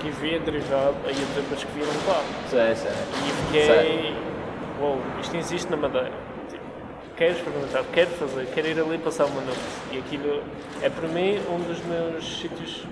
que 0.00 0.10
vidro 0.10 0.60
já, 0.60 0.88
aí 1.06 1.12
as 1.52 1.64
que 1.64 1.72
viram 1.72 1.88
lá. 2.06 2.22
Sei, 2.48 2.74
sei. 2.74 2.90
E 2.90 3.46
fiquei. 3.46 4.14
Uou, 4.80 4.98
isto 5.20 5.36
existe 5.36 5.70
na 5.70 5.76
Madeira. 5.76 6.12
Quero 7.18 7.32
experimentar, 7.32 7.84
quero 7.92 8.10
fazer, 8.10 8.46
quero 8.54 8.68
ir 8.68 8.80
ali 8.80 8.96
passar 8.96 9.24
uma 9.24 9.40
noite. 9.40 9.58
E 9.90 9.98
aquilo 9.98 10.40
é 10.80 10.88
para 10.88 11.08
mim 11.08 11.36
um 11.50 11.58
dos 11.58 11.84
meus 11.84 12.40
sítios, 12.40 12.86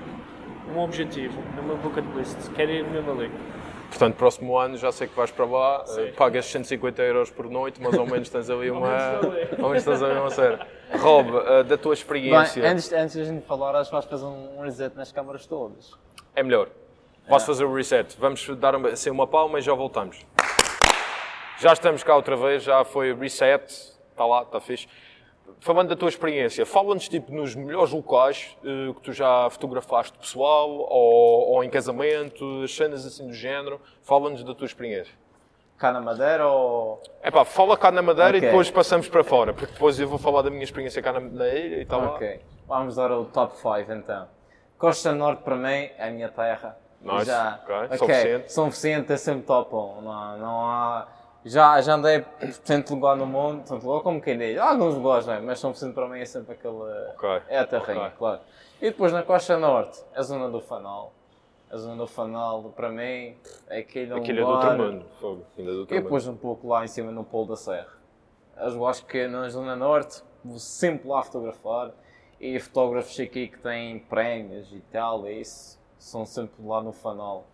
um 0.74 0.80
objetivo, 0.80 1.40
no 1.54 1.62
meu 1.62 1.76
bucket 1.76 2.04
list. 2.16 2.36
Quero 2.56 2.72
ir 2.72 2.84
mesmo 2.88 3.12
ali. 3.12 3.30
Portanto, 3.88 4.16
próximo 4.16 4.58
ano 4.58 4.76
já 4.76 4.90
sei 4.90 5.06
que 5.06 5.14
vais 5.14 5.30
para 5.30 5.44
lá, 5.44 5.84
eh, 5.84 5.86
Sim. 5.86 6.12
pagas 6.16 6.44
150 6.46 7.02
euros 7.02 7.30
por 7.30 7.48
noite, 7.48 7.80
mas 7.80 7.96
ao 7.96 8.04
menos 8.04 8.28
tens 8.28 8.50
ali 8.50 8.68
uma. 8.68 8.88
ao 9.62 9.68
menos 9.68 9.84
tens 9.84 10.02
ali 10.02 10.18
uma 10.18 10.30
série. 10.30 10.58
Rob, 10.98 11.30
eh, 11.30 11.62
da 11.62 11.78
tua 11.78 11.92
Bem, 11.94 12.00
experiência. 12.00 12.68
antes, 12.68 12.92
antes 12.92 13.14
de 13.14 13.20
a 13.22 13.24
gente 13.26 13.46
falar, 13.46 13.76
acho 13.76 13.90
que 13.90 13.94
vais 13.94 14.06
fazer 14.06 14.24
um 14.24 14.60
reset 14.60 14.96
nas 14.96 15.12
câmaras 15.12 15.46
todas. 15.46 15.92
É 16.34 16.42
melhor. 16.42 16.66
Posso 17.28 17.46
fazer 17.46 17.64
o 17.64 17.72
reset. 17.72 18.16
Vamos 18.18 18.44
dar 18.58 18.74
assim 18.86 19.10
uma 19.10 19.26
palma 19.28 19.60
e 19.60 19.62
já 19.62 19.72
voltamos. 19.72 20.18
Já 21.60 21.72
estamos 21.72 22.02
cá 22.02 22.16
outra 22.16 22.36
vez, 22.36 22.64
já 22.64 22.84
foi 22.84 23.14
reset. 23.14 23.95
Está 24.16 24.24
lá, 24.24 24.42
está 24.42 24.58
fixe. 24.58 24.88
Falando 25.60 25.90
da 25.90 25.96
tua 25.96 26.08
experiência, 26.08 26.64
fala-nos 26.64 27.06
tipo 27.06 27.30
nos 27.32 27.54
melhores 27.54 27.92
locais 27.92 28.56
eh, 28.64 28.92
que 28.94 29.00
tu 29.02 29.12
já 29.12 29.48
fotografaste 29.50 30.16
pessoal 30.18 30.70
ou, 30.70 31.50
ou 31.50 31.62
em 31.62 31.68
casamentos, 31.68 32.74
cenas 32.74 33.04
assim 33.04 33.26
do 33.26 33.34
género. 33.34 33.78
Fala-nos 34.02 34.42
da 34.42 34.54
tua 34.54 34.64
experiência. 34.64 35.12
Cá 35.76 35.92
na 35.92 36.00
Madeira 36.00 36.48
ou. 36.48 37.02
É 37.22 37.30
pá, 37.30 37.44
fala 37.44 37.76
cá 37.76 37.90
na 37.92 38.00
Madeira 38.00 38.30
Ok. 38.30 38.38
e 38.38 38.46
depois 38.46 38.70
passamos 38.70 39.06
para 39.06 39.22
fora, 39.22 39.52
porque 39.52 39.70
depois 39.70 40.00
eu 40.00 40.08
vou 40.08 40.18
falar 40.18 40.40
da 40.40 40.48
minha 40.50 40.64
experiência 40.64 41.02
cá 41.02 41.12
na, 41.12 41.48
ilha 41.48 41.82
e 41.82 41.84
tal. 41.84 42.02
Ok. 42.06 42.40
Vamos 42.66 42.96
dar 42.96 43.12
o 43.12 43.26
top 43.26 43.54
5 43.56 43.92
então. 43.92 44.26
Costa 44.78 45.12
Norte 45.12 45.42
para 45.42 45.56
mim 45.56 45.90
é 45.98 46.08
a 46.08 46.10
minha 46.10 46.30
terra. 46.30 46.78
Nice, 47.02 47.26
Já, 47.26 47.60
ok, 47.62 47.98
suficiente. 47.98 48.52
Suficiente 48.52 49.12
é 49.12 49.16
sempre 49.18 49.42
top 49.42 49.74
1. 49.74 50.00
Não, 50.00 50.38
não 50.38 50.60
há. 50.62 51.06
Já, 51.48 51.80
já 51.80 51.94
andei 51.94 52.20
por 52.22 52.52
tanto 52.64 52.94
lugar 52.94 53.16
no 53.16 53.24
mundo, 53.26 53.62
tanto 53.64 53.86
lugar 53.86 54.02
como 54.02 54.20
quem 54.20 54.36
diz. 54.36 54.58
Há 54.58 54.70
alguns 54.70 54.94
lugares, 54.96 55.26
não 55.26 55.34
é? 55.34 55.40
Mas 55.40 55.60
São 55.60 55.72
Vicente 55.72 55.94
para 55.94 56.08
mim 56.08 56.18
é 56.18 56.24
sempre 56.24 56.54
aquele. 56.54 56.74
Ok, 56.74 57.42
É 57.48 57.58
a 57.60 57.66
terrinha, 57.66 58.06
ok. 58.06 58.16
claro. 58.18 58.40
E 58.80 58.86
depois 58.90 59.12
na 59.12 59.22
Costa 59.22 59.56
Norte, 59.56 60.02
a 60.14 60.22
zona 60.22 60.50
do 60.50 60.60
Fanal. 60.60 61.12
A 61.70 61.76
zona 61.76 61.96
do 61.96 62.06
Fanal, 62.06 62.64
para 62.74 62.90
mim, 62.90 63.36
é 63.68 63.78
aquele 63.78 64.12
Aquilo 64.12 64.38
é 64.40 64.42
do 64.42 64.48
lugar- 64.48 64.70
outro 64.78 64.92
mundo. 64.92 65.06
Fogo, 65.20 65.44
ainda 65.56 65.70
é 65.70 65.74
do 65.74 65.80
outro 65.80 65.96
e 65.96 66.00
depois 66.00 66.26
um 66.26 66.36
pouco 66.36 66.68
lá 66.68 66.84
em 66.84 66.88
cima 66.88 67.10
no 67.12 67.24
Polo 67.24 67.46
da 67.48 67.56
Serra. 67.56 67.92
Eu 68.56 68.86
acho 68.86 69.04
que 69.06 69.26
na 69.28 69.48
Zona 69.48 69.76
Norte 69.76 70.22
vou 70.44 70.58
sempre 70.58 71.08
lá 71.08 71.22
fotografar 71.22 71.92
e 72.40 72.58
fotógrafos 72.58 73.18
aqui 73.20 73.48
que 73.48 73.58
têm 73.58 73.98
prémios 74.00 74.72
e 74.72 74.80
tal, 74.92 75.26
e 75.28 75.40
isso, 75.40 75.78
são 75.98 76.24
sempre 76.26 76.64
lá 76.64 76.82
no 76.82 76.92
fanal. 76.92 77.46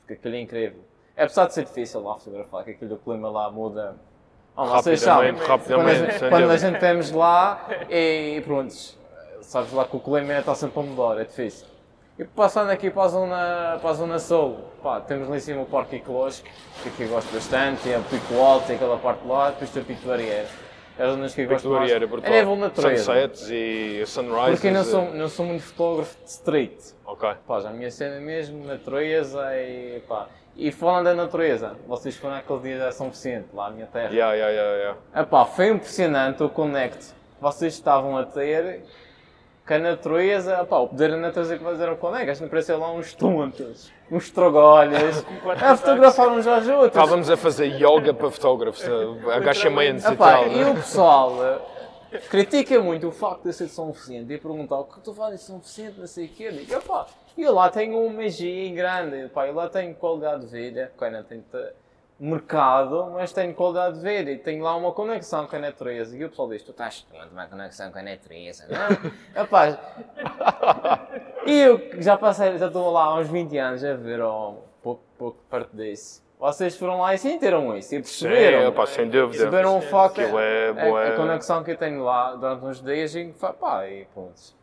Porque 0.00 0.14
aquilo 0.14 0.34
é 0.34 0.40
incrível. 0.40 0.82
É 1.18 1.24
apesar 1.24 1.46
de 1.46 1.54
ser 1.54 1.64
difícil 1.64 2.00
lá 2.00 2.14
fotografar, 2.14 2.62
que 2.62 2.70
aquilo 2.70 2.94
o 2.94 2.98
clima 2.98 3.28
lá 3.28 3.50
muda. 3.50 3.96
Oh, 4.56 4.66
vocês 4.66 5.00
sabem, 5.00 5.34
Rapidamente, 5.34 5.44
quando, 5.44 5.50
a 5.50 5.56
rapidamente, 5.56 6.18
quando 6.30 6.50
a 6.50 6.56
gente 6.56 6.74
estamos 6.74 7.10
lá 7.10 7.68
e 7.90 8.40
pronto, 8.44 8.74
sabes 9.40 9.72
lá 9.72 9.84
que 9.84 9.96
o 9.96 10.00
clima 10.00 10.38
está 10.38 10.54
sempre 10.54 10.78
a 10.78 10.82
mudar, 10.84 11.20
é 11.20 11.24
difícil. 11.24 11.66
E 12.16 12.24
passando 12.24 12.70
aqui 12.70 12.88
para 12.88 13.02
a 13.02 13.08
zona, 13.08 13.78
para 13.80 13.90
a 13.90 13.94
zona 13.94 14.18
sul, 14.20 14.58
pá, 14.80 15.00
temos 15.00 15.28
lá 15.28 15.36
em 15.36 15.40
cima 15.40 15.62
o 15.62 15.66
Parque 15.66 15.96
Ecológico, 15.96 16.48
que 16.84 16.88
aqui 16.88 17.02
eu 17.02 17.08
gosto 17.08 17.32
bastante, 17.34 17.90
é 17.90 17.98
o 17.98 18.02
Pico 18.04 18.34
Alto, 18.40 18.70
e 18.70 18.76
aquela 18.76 18.96
parte 18.96 19.26
lá, 19.26 19.50
depois 19.50 19.70
tem 19.70 19.82
o 19.82 19.84
Pico 19.84 20.02
do 20.02 20.12
Arieiro. 20.12 20.48
É 20.96 21.04
as 21.04 21.10
zonas 21.10 21.34
que 21.34 21.40
eu 21.40 21.48
gosto 21.48 21.68
do 21.68 21.74
mais. 21.74 21.90
É 21.90 21.98
nível 21.98 22.56
natureza. 22.56 23.04
Sunsets 23.04 23.48
e 23.50 24.04
sunrises. 24.06 24.50
Porque 24.50 24.66
eu 24.68 24.72
não 24.72 24.84
sou, 24.84 25.14
não 25.14 25.28
sou 25.28 25.46
muito 25.46 25.62
fotógrafo 25.62 26.16
de 26.24 26.30
street. 26.30 26.80
Ok. 27.04 27.28
Pá, 27.46 27.60
já 27.60 27.70
a 27.70 27.72
minha 27.72 27.90
cena 27.90 28.20
mesmo, 28.20 28.64
natureza 28.64 29.40
e 29.56 30.00
pá. 30.08 30.28
E 30.58 30.72
falando 30.72 31.04
da 31.04 31.14
natureza, 31.14 31.76
vocês 31.86 32.16
foram 32.16 32.34
aquele 32.34 32.58
dia 32.58 32.78
da 32.80 32.90
São 32.90 33.10
Vicente, 33.10 33.46
lá 33.54 33.68
à 33.68 33.70
minha 33.70 33.86
terra. 33.86 34.12
Yeah, 34.12 34.34
yeah, 34.34 34.52
yeah, 34.52 34.76
yeah. 34.76 34.98
Epá, 35.22 35.44
foi 35.44 35.68
impressionante 35.68 36.42
o 36.42 36.48
connect. 36.48 37.14
Vocês 37.40 37.74
estavam 37.74 38.18
a 38.18 38.24
ter 38.24 38.82
com 39.64 39.74
a 39.74 39.78
natureza, 39.78 40.60
epá, 40.60 40.78
o 40.78 40.88
poder 40.88 41.12
da 41.12 41.16
natureza 41.16 41.56
que 41.56 41.62
vocês 41.62 41.80
eram 41.80 41.94
connect. 41.94 42.28
Acho 42.28 42.42
que 42.42 42.48
parecia 42.48 42.76
lá 42.76 42.90
uns 42.90 43.14
tontos, 43.14 43.92
uns 44.10 44.30
trogolhas, 44.32 45.24
a 45.62 45.76
fotografar 45.76 46.28
uns 46.30 46.44
aos 46.44 46.66
outros. 46.66 46.86
Estávamos 46.88 47.30
a 47.30 47.36
fazer 47.36 47.66
yoga 47.80 48.12
para 48.12 48.28
fotógrafos, 48.28 48.82
agachamentos 49.32 50.04
e 50.04 50.16
tal. 50.16 50.48
e 50.48 50.56
né? 50.56 50.70
o 50.72 50.74
pessoal 50.74 51.36
eh, 52.10 52.18
critica 52.28 52.80
muito 52.80 53.06
o 53.06 53.12
facto 53.12 53.42
de 53.42 53.50
eu 53.50 53.52
ser 53.52 53.66
de 53.66 53.70
São 53.70 53.92
Vicente 53.92 54.32
e 54.32 54.38
perguntar 54.38 54.80
o 54.80 54.84
que 54.86 54.98
tu 55.02 55.14
fazes 55.14 55.38
de 55.38 55.46
São 55.46 55.60
Vicente, 55.60 56.00
não 56.00 56.06
sei 56.08 56.26
o 56.26 56.28
quê. 56.30 56.44
Eu 56.48 56.52
digo, 56.52 56.82
epá, 57.38 57.48
eu 57.48 57.54
lá 57.54 57.68
tenho 57.70 57.98
uma 57.98 58.22
magia 58.22 58.74
grande, 58.74 59.16
epá, 59.26 59.46
eu 59.46 59.54
lá 59.54 59.68
tenho 59.68 59.94
qualidade 59.94 60.46
de 60.46 60.52
vida, 60.52 60.92
que 60.96 61.04
ainda 61.04 61.22
tenho 61.24 61.42
te- 61.42 61.72
mercado, 62.20 63.10
mas 63.12 63.32
tenho 63.32 63.54
qualidade 63.54 63.96
de 63.98 64.02
vida 64.02 64.30
e 64.32 64.38
tenho 64.38 64.64
lá 64.64 64.74
uma 64.74 64.90
conexão 64.92 65.46
com 65.46 65.54
a 65.54 65.58
natureza. 65.60 66.16
E 66.16 66.24
o 66.24 66.28
pessoal 66.28 66.48
diz, 66.48 66.62
tu 66.64 66.72
estás 66.72 67.06
tendo 67.10 67.30
uma 67.30 67.46
conexão 67.46 67.92
com 67.92 67.98
a 67.98 68.02
natureza, 68.02 68.66
não? 68.68 69.12
epá, 69.44 69.78
e 71.46 71.60
eu 71.60 71.80
já 72.02 72.16
passei, 72.16 72.58
já 72.58 72.66
estou 72.66 72.90
lá 72.90 73.04
há 73.04 73.14
uns 73.20 73.28
20 73.28 73.56
anos 73.58 73.84
a 73.84 73.94
ver, 73.94 74.20
oh, 74.20 74.56
pouco, 74.82 75.02
pouco 75.16 75.38
perto 75.48 75.76
disso. 75.76 76.26
Vocês 76.40 76.76
foram 76.76 77.00
lá 77.00 77.14
e 77.14 77.18
sentiram 77.18 77.76
isso 77.76 77.94
e 77.96 78.04
Sim, 78.04 78.26
perceberam. 78.28 78.68
epá, 78.68 78.86
sem 78.86 79.08
dúvida. 79.08 79.28
Perceberam 79.44 79.78
o 79.78 79.80
facto 79.82 80.20
Aquilo 80.20 80.38
é 80.38 80.68
a- 80.70 81.08
a, 81.14 81.16
conexão 81.16 81.64
que 81.64 81.72
eu 81.72 81.76
tenho 81.76 82.02
lá 82.04 82.34
durante 82.36 82.64
uns 82.64 82.80
dias 82.82 83.14
e 83.14 83.34
pá, 83.60 83.88
e 83.88 84.04
pronto. 84.14 84.56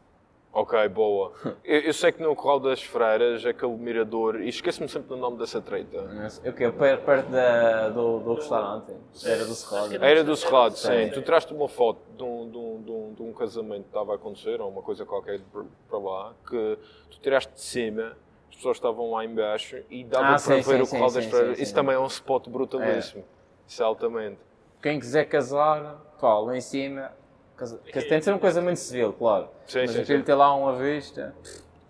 Ok, 0.56 0.88
boa. 0.88 1.34
Eu, 1.66 1.82
eu 1.82 1.94
sei 1.94 2.14
que 2.14 2.24
no 2.24 2.34
Corral 2.34 2.62
das 2.62 2.82
Freiras, 2.82 3.46
aquele 3.46 3.74
mirador, 3.74 4.40
e 4.42 4.48
esqueço-me 4.48 4.88
sempre 4.88 5.10
do 5.10 5.18
nome 5.18 5.38
dessa 5.38 5.62
treta. 5.62 5.98
Eu 6.46 6.54
que 6.54 6.72
perto, 6.72 7.04
perto 7.06 7.30
da, 7.30 7.90
do, 7.90 8.20
do 8.22 8.36
restaurante, 8.36 8.94
era 9.26 9.44
do 9.44 9.54
Cerrado. 9.54 9.94
Era 10.02 10.24
do 10.24 10.34
Cerrado, 10.38 10.78
sim. 10.78 10.88
Sim. 10.88 11.10
Tu 11.14 11.22
tiraste 11.24 11.54
uma 11.54 11.68
foto 11.68 12.00
de 12.16 12.24
um, 12.24 12.50
de, 12.50 12.58
um, 12.58 12.82
de, 12.82 12.92
um, 12.92 13.14
de 13.16 13.22
um 13.24 13.34
casamento 13.34 13.82
que 13.82 13.90
estava 13.90 14.14
a 14.14 14.16
acontecer, 14.16 14.62
ou 14.62 14.70
uma 14.70 14.82
coisa 14.82 15.06
qualquer 15.06 15.42
para 15.90 16.00
lá, 16.00 16.34
que 16.50 16.78
tu 17.12 17.20
tiraste 17.20 17.52
de 17.52 17.60
cima, 17.60 18.16
as 18.50 18.56
pessoas 18.56 18.78
estavam 18.78 19.12
lá 19.12 19.26
em 19.26 19.36
baixo 19.36 19.78
e 19.90 20.06
dava 20.06 20.24
Ah, 20.26 20.30
para 20.30 20.38
sim, 20.40 20.54
ver 20.62 20.64
sim, 20.64 20.82
o 20.82 20.86
sim, 20.86 20.92
Corral 20.92 21.12
das 21.12 21.26
Freiras. 21.26 21.58
sim, 21.58 21.64
Isso 21.64 21.70
sim. 21.72 21.76
também 21.76 21.96
é 21.96 22.00
um 22.00 22.08
spot 22.08 22.48
brutalíssimo. 22.48 23.26
Isso 23.68 23.84
é 23.84 23.86
altamente. 23.86 24.38
Quem 24.82 25.02
quiser 25.02 25.26
casar, 25.26 25.96
pá, 26.22 26.40
lá 26.40 26.56
em 26.56 26.62
cima, 26.62 27.12
que 27.58 28.02
tem 28.02 28.20
de 28.20 28.26
ser 28.26 28.34
um 28.34 28.40
casamento 28.40 28.78
civil, 28.78 29.14
claro. 29.14 29.48
Sim, 29.68 29.82
Mas 29.82 29.92
sim, 29.92 30.06
sim. 30.06 30.22
ter 30.22 30.34
lá 30.36 30.54
uma 30.54 30.74
vista, 30.76 31.34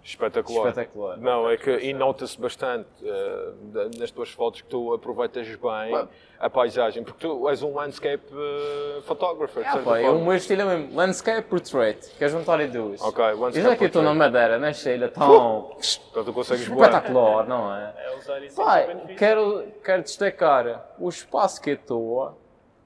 Espetacular. 0.04 0.70
espetacular. 0.70 1.18
Não, 1.18 1.50
é 1.50 1.58
que 1.58 1.72
e 1.78 1.92
nota-se 1.92 2.40
bastante 2.40 2.88
da- 3.74 3.90
nas 3.98 4.12
tuas 4.12 4.30
fotos 4.30 4.62
que 4.62 4.68
tu 4.68 4.94
aproveitas 4.94 5.48
bem 5.48 5.58
Pá. 5.92 6.08
a 6.40 6.48
paisagem, 6.48 7.04
porque 7.04 7.28
tu 7.28 7.50
és 7.50 7.64
um 7.64 7.74
landscape 7.74 8.24
eh, 8.32 9.02
photographer, 9.02 9.64
certa 9.64 9.80
pá, 9.80 9.98
é 10.00 10.08
o 10.08 10.24
meu 10.24 10.36
estilo 10.36 10.62
é 10.62 10.66
mesmo 10.78 10.96
Landscape 10.96 11.50
Portrait, 11.50 11.98
quer 12.20 12.30
juntar 12.30 12.60
em 12.62 12.70
duas. 12.70 13.02
Ok, 13.02 13.24
landscape 13.26 13.58
E 13.58 13.62
já 13.64 13.76
que 13.76 13.84
eu 13.84 13.88
estou 13.88 14.04
na. 14.04 14.14
Madeira, 14.14 14.60
nesta 14.60 14.92
ilha 14.92 15.10
tão 15.10 15.72
Então 16.12 16.24
tu 16.24 16.32
consegues 16.32 16.68
voar. 16.68 16.88
espetacular, 16.90 17.48
não 17.48 17.74
é? 17.76 17.94
É 18.06 18.16
usar 18.16 18.44
isso 18.44 18.56
Pai, 18.58 18.86
benefício. 18.86 19.16
quero, 19.18 19.64
quero 19.84 20.04
destacar 20.04 20.94
o 21.00 21.10
espaço 21.10 21.60
que 21.60 21.72
estou, 21.72 22.38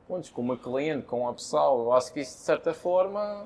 onde 0.09 0.31
com 0.31 0.41
o 0.41 0.45
meu 0.45 0.57
cliente, 0.57 1.05
com 1.05 1.27
a 1.27 1.33
pessoa, 1.33 1.83
eu 1.83 1.93
acho 1.93 2.11
que 2.11 2.19
isso 2.19 2.37
de 2.37 2.43
certa 2.43 2.73
forma 2.73 3.45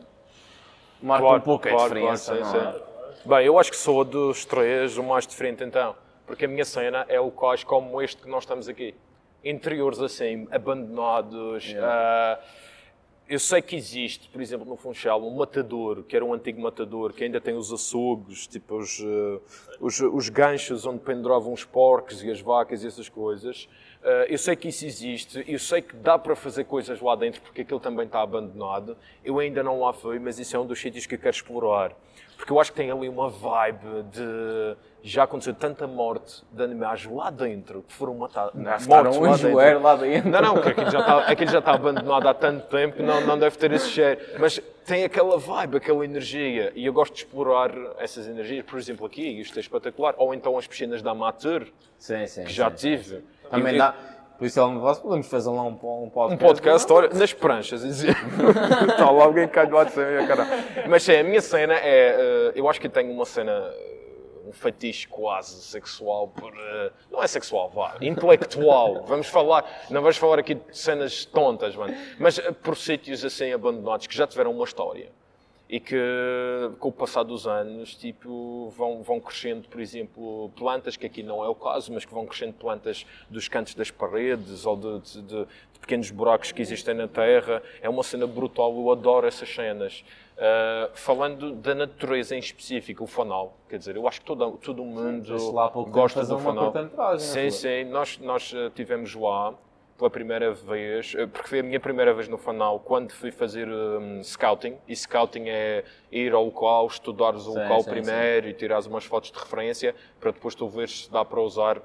marca 1.01 1.27
um 1.27 1.41
pouco 1.41 1.67
a 1.67 1.75
diferença, 1.75 2.35
claro, 2.37 2.51
sim, 2.51 2.57
não 2.57 2.69
é? 2.69 2.73
sim. 2.73 3.29
Bem, 3.29 3.45
eu 3.45 3.59
acho 3.59 3.69
que 3.69 3.77
sou 3.77 4.03
dos 4.03 4.45
três 4.45 4.97
o 4.97 5.03
mais 5.03 5.27
diferente 5.27 5.63
então, 5.63 5.95
porque 6.25 6.45
a 6.45 6.47
minha 6.47 6.65
cena 6.65 7.05
é 7.09 7.19
locais 7.19 7.63
como 7.63 8.01
este 8.01 8.21
que 8.21 8.29
nós 8.29 8.43
estamos 8.43 8.69
aqui. 8.69 8.95
Interiores 9.43 9.99
assim, 9.99 10.47
abandonados. 10.51 11.75
ah, 11.77 12.39
eu 13.27 13.39
sei 13.39 13.61
que 13.61 13.75
existe, 13.75 14.29
por 14.29 14.41
exemplo, 14.41 14.65
no 14.65 14.75
Funchal, 14.75 15.25
um 15.25 15.35
matador, 15.35 16.03
que 16.03 16.15
era 16.15 16.23
um 16.23 16.33
antigo 16.33 16.61
matador, 16.61 17.13
que 17.13 17.23
ainda 17.23 17.39
tem 17.39 17.55
os 17.55 17.71
açougues, 17.71 18.45
tipo 18.47 18.75
os, 18.77 18.99
eh, 18.99 19.39
os, 19.79 19.99
os 20.01 20.29
ganchos 20.29 20.85
onde 20.85 20.99
penduravam 20.99 21.53
os 21.53 21.63
porcos 21.63 22.21
e 22.21 22.29
as 22.29 22.41
vacas 22.41 22.83
e 22.83 22.87
essas 22.87 23.07
coisas. 23.07 23.69
Uh, 24.03 24.27
eu 24.27 24.37
sei 24.37 24.53
que 24.53 24.67
isso 24.67 24.85
existe, 24.85 25.45
eu 25.47 25.57
sei 25.57 25.81
que 25.81 25.95
dá 25.95 26.19
para 26.19 26.35
fazer 26.35 26.65
coisas 26.65 26.99
lá 26.99 27.15
dentro 27.15 27.41
porque 27.41 27.61
aquilo 27.61 27.79
também 27.79 28.05
está 28.05 28.21
abandonado. 28.21 28.97
Eu 29.23 29.39
ainda 29.39 29.63
não 29.63 29.79
lá 29.79 29.93
fui, 29.93 30.19
mas 30.19 30.37
isso 30.37 30.55
é 30.57 30.59
um 30.59 30.65
dos 30.65 30.79
sítios 30.79 31.05
que 31.05 31.15
eu 31.15 31.19
quero 31.19 31.33
explorar. 31.33 31.93
Porque 32.35 32.51
eu 32.51 32.59
acho 32.59 32.71
que 32.71 32.75
tem 32.77 32.91
ali 32.91 33.07
uma 33.07 33.29
vibe 33.29 34.03
de. 34.11 34.75
Já 35.01 35.23
aconteceu 35.23 35.53
tanta 35.53 35.87
morte 35.87 36.43
de 36.51 36.61
animais 36.61 37.05
lá 37.05 37.29
dentro 37.29 37.83
que 37.83 37.93
foram 37.93 38.15
matados. 38.15 38.53
Mortos 38.85 39.15
um 39.15 39.21
lá 39.21 39.37
dentro. 39.37 39.81
lá 39.81 39.95
dentro. 39.95 40.29
Não, 40.29 40.41
não, 40.41 40.53
porque 40.55 40.71
aquilo 40.71 40.91
já, 40.91 40.99
está, 40.99 41.17
aquilo 41.19 41.51
já 41.51 41.59
está 41.59 41.73
abandonado 41.73 42.27
há 42.27 42.33
tanto 42.33 42.67
tempo, 42.67 43.01
não, 43.01 43.21
não 43.21 43.39
deve 43.39 43.57
ter 43.57 43.71
esse 43.71 43.87
cheiro. 43.89 44.19
Mas 44.37 44.61
tem 44.85 45.05
aquela 45.05 45.37
vibe, 45.37 45.77
aquela 45.77 46.03
energia. 46.03 46.73
E 46.75 46.85
eu 46.85 46.91
gosto 46.91 47.13
de 47.13 47.19
explorar 47.19 47.71
essas 47.97 48.27
energias. 48.27 48.65
Por 48.65 48.77
exemplo, 48.77 49.05
aqui, 49.05 49.39
isto 49.39 49.57
é 49.57 49.61
espetacular. 49.61 50.13
Ou 50.17 50.33
então 50.33 50.57
as 50.57 50.67
piscinas 50.67 51.01
da 51.01 51.11
Amateur, 51.11 51.65
sim, 51.97 52.27
sim, 52.27 52.43
que 52.43 52.51
já 52.51 52.69
sim, 52.69 52.75
tive. 52.75 53.23
Também 53.57 53.77
dá. 53.77 53.95
Por 54.37 54.47
isso, 54.47 54.59
podemos 55.01 55.27
fazer 55.27 55.49
lá 55.49 55.63
um, 55.63 55.69
um 55.69 56.09
podcast. 56.09 56.33
Um 56.33 56.37
podcast, 56.37 56.91
olha, 56.91 57.09
nas 57.13 57.31
pranchas. 57.31 57.83
Está 57.83 59.09
lá 59.11 59.23
alguém 59.23 59.47
cá 59.47 59.63
de 59.63 59.71
lado 59.71 59.89
de 59.89 60.27
cara. 60.27 60.45
Mas 60.89 61.03
sim, 61.03 61.15
a 61.15 61.23
minha 61.23 61.41
cena 61.41 61.75
é. 61.75 61.79
Eh, 61.79 62.51
eu 62.55 62.67
acho 62.69 62.81
que 62.81 62.89
tenho 62.89 63.11
uma 63.11 63.25
cena. 63.25 63.51
Eh, 63.51 63.93
um 64.45 64.51
fetiche 64.51 65.07
quase 65.07 65.61
sexual 65.61 66.27
por. 66.27 66.51
Eh, 66.53 66.91
não 67.11 67.23
é 67.23 67.27
sexual, 67.27 67.69
vá. 67.69 67.95
Intelectual. 68.01 69.03
Vamos 69.07 69.27
falar. 69.27 69.65
Não 69.89 70.01
vamos 70.01 70.17
falar 70.17 70.39
aqui 70.39 70.55
de 70.55 70.77
cenas 70.77 71.23
tontas, 71.25 71.75
mano. 71.75 71.95
Mas 72.19 72.39
por 72.61 72.75
sítios 72.75 73.23
assim 73.23 73.53
abandonados 73.53 74.07
que 74.07 74.15
já 74.15 74.27
tiveram 74.27 74.51
uma 74.51 74.65
história 74.65 75.09
e 75.73 75.79
que 75.79 75.97
com 76.77 76.89
o 76.89 76.91
passar 76.91 77.23
dos 77.23 77.47
anos 77.47 77.95
tipo, 77.95 78.71
vão, 78.77 79.01
vão 79.01 79.19
crescendo, 79.19 79.67
por 79.67 79.81
exemplo, 79.81 80.51
plantas, 80.55 80.95
que 80.95 81.07
aqui 81.07 81.23
não 81.23 81.43
é 81.43 81.47
o 81.47 81.55
caso, 81.55 81.91
mas 81.91 82.05
que 82.05 82.13
vão 82.13 82.27
crescendo 82.27 82.53
plantas 82.53 83.07
dos 83.27 83.47
cantos 83.47 83.73
das 83.73 83.89
paredes 83.89 84.67
ou 84.67 84.77
de, 84.77 84.99
de, 84.99 85.21
de 85.23 85.47
pequenos 85.81 86.11
buracos 86.11 86.51
que 86.51 86.61
existem 86.61 86.93
na 86.93 87.07
terra. 87.07 87.63
É 87.81 87.89
uma 87.89 88.03
cena 88.03 88.27
brutal, 88.27 88.71
eu 88.71 88.91
adoro 88.91 89.25
essas 89.25 89.49
cenas. 89.49 90.05
Uh, 90.35 90.91
falando 90.93 91.53
da 91.53 91.73
natureza 91.73 92.35
em 92.35 92.39
específico, 92.39 93.05
o 93.05 93.07
fanal, 93.07 93.57
quer 93.67 93.79
dizer, 93.79 93.95
eu 93.95 94.07
acho 94.07 94.21
que 94.21 94.27
todo, 94.27 94.51
todo 94.57 94.85
mundo 94.85 95.39
sim, 95.39 95.51
gosta 95.89 96.23
do 96.23 96.37
fanal. 96.37 96.71
Sim, 97.17 97.49
sim, 97.49 97.83
nós, 97.85 98.19
nós 98.19 98.53
ah, 98.55 98.69
tivemos 98.75 99.15
lá 99.15 99.55
pela 100.03 100.09
primeira 100.09 100.53
vez, 100.53 101.15
eh, 101.17 101.25
porque 101.25 101.47
foi 101.47 101.59
a 101.59 101.63
minha 101.63 101.79
primeira 101.79 102.13
vez 102.13 102.27
no 102.27 102.37
Fanal, 102.37 102.77
quando 102.77 103.13
fui 103.13 103.31
fazer 103.31 103.69
um, 103.69 104.21
scouting, 104.21 104.77
e 104.85 104.93
scouting 104.93 105.45
é 105.47 105.85
ir 106.11 106.33
ao 106.33 106.43
local, 106.43 106.87
estudares 106.87 107.47
o 107.47 107.53
sim, 107.53 107.59
local 107.59 107.81
sim, 107.83 107.89
primeiro 107.89 108.47
sim. 108.47 108.51
e 108.51 108.53
tirares 108.53 108.85
umas 108.85 109.05
fotos 109.05 109.31
de 109.31 109.39
referência, 109.39 109.95
para 110.19 110.31
depois 110.31 110.55
tu 110.55 110.67
veres 110.67 111.05
se 111.05 111.11
dá 111.11 111.23
para 111.23 111.39
usar 111.39 111.81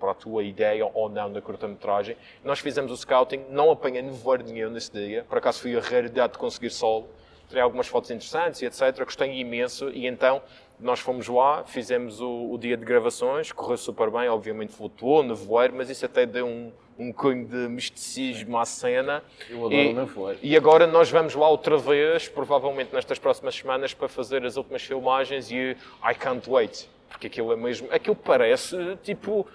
para 0.00 0.12
a 0.12 0.14
tua 0.14 0.44
ideia 0.44 0.88
ou 0.94 1.10
não 1.10 1.30
da 1.30 1.42
curta-metragem. 1.42 2.16
Nós 2.42 2.60
fizemos 2.60 2.90
o 2.90 2.96
scouting, 2.96 3.44
não 3.50 3.70
apanhei 3.70 4.00
nevoeiro 4.00 4.44
nenhum 4.44 4.70
nesse 4.70 4.90
dia, 4.90 5.26
por 5.28 5.36
acaso 5.36 5.60
fui 5.60 5.76
a 5.76 5.80
raridade 5.80 6.34
de 6.34 6.38
conseguir 6.38 6.70
sol, 6.70 7.06
tirei 7.48 7.62
algumas 7.62 7.86
fotos 7.86 8.10
interessantes 8.10 8.62
e 8.62 8.66
etc, 8.66 9.04
gostei 9.04 9.38
imenso, 9.38 9.90
e 9.90 10.06
então 10.06 10.40
nós 10.80 11.00
fomos 11.00 11.28
lá, 11.28 11.64
fizemos 11.64 12.20
o, 12.20 12.52
o 12.52 12.58
dia 12.58 12.76
de 12.76 12.84
gravações, 12.84 13.52
correu 13.52 13.76
super 13.76 14.10
bem, 14.10 14.28
obviamente 14.28 14.72
flutuou, 14.72 15.22
nevoeiro, 15.22 15.74
mas 15.76 15.90
isso 15.90 16.04
até 16.04 16.24
deu 16.24 16.46
um 16.46 16.72
um 16.98 17.12
cunho 17.12 17.46
de 17.46 17.68
misticismo 17.68 18.58
à 18.58 18.64
cena. 18.64 19.22
Eu 19.48 19.58
adoro 19.58 19.74
e, 19.74 19.92
nevoeiro. 19.92 20.38
E 20.42 20.56
agora 20.56 20.86
nós 20.86 21.08
vamos 21.08 21.34
lá 21.34 21.48
outra 21.48 21.78
vez, 21.78 22.28
provavelmente 22.28 22.92
nestas 22.92 23.18
próximas 23.18 23.54
semanas, 23.54 23.94
para 23.94 24.08
fazer 24.08 24.44
as 24.44 24.56
últimas 24.56 24.82
filmagens 24.82 25.50
e 25.50 25.76
I 26.02 26.14
can't 26.18 26.50
wait. 26.50 26.88
Porque 27.08 27.28
aquilo 27.28 27.52
é 27.52 27.56
mesmo. 27.56 27.88
Aquilo 27.92 28.16
parece 28.16 28.76
tipo. 29.02 29.46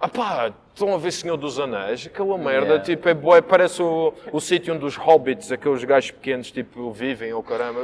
Ah 0.00 0.08
pá, 0.08 0.52
estão 0.72 0.94
a 0.94 0.98
ver 0.98 1.10
Senhor 1.10 1.36
dos 1.36 1.58
Anéis? 1.58 2.06
Aquela 2.06 2.38
merda, 2.38 2.66
yeah. 2.66 2.84
tipo, 2.84 3.08
é 3.08 3.14
boa, 3.14 3.42
parece 3.42 3.82
o, 3.82 4.14
o 4.32 4.40
sítio 4.40 4.74
onde 4.74 4.84
os 4.84 4.94
hobbits, 4.94 5.50
aqueles 5.50 5.82
gajos 5.82 6.12
pequenos, 6.12 6.52
tipo, 6.52 6.92
vivem, 6.92 7.32
ou 7.32 7.40
oh, 7.40 7.42
caramba. 7.42 7.80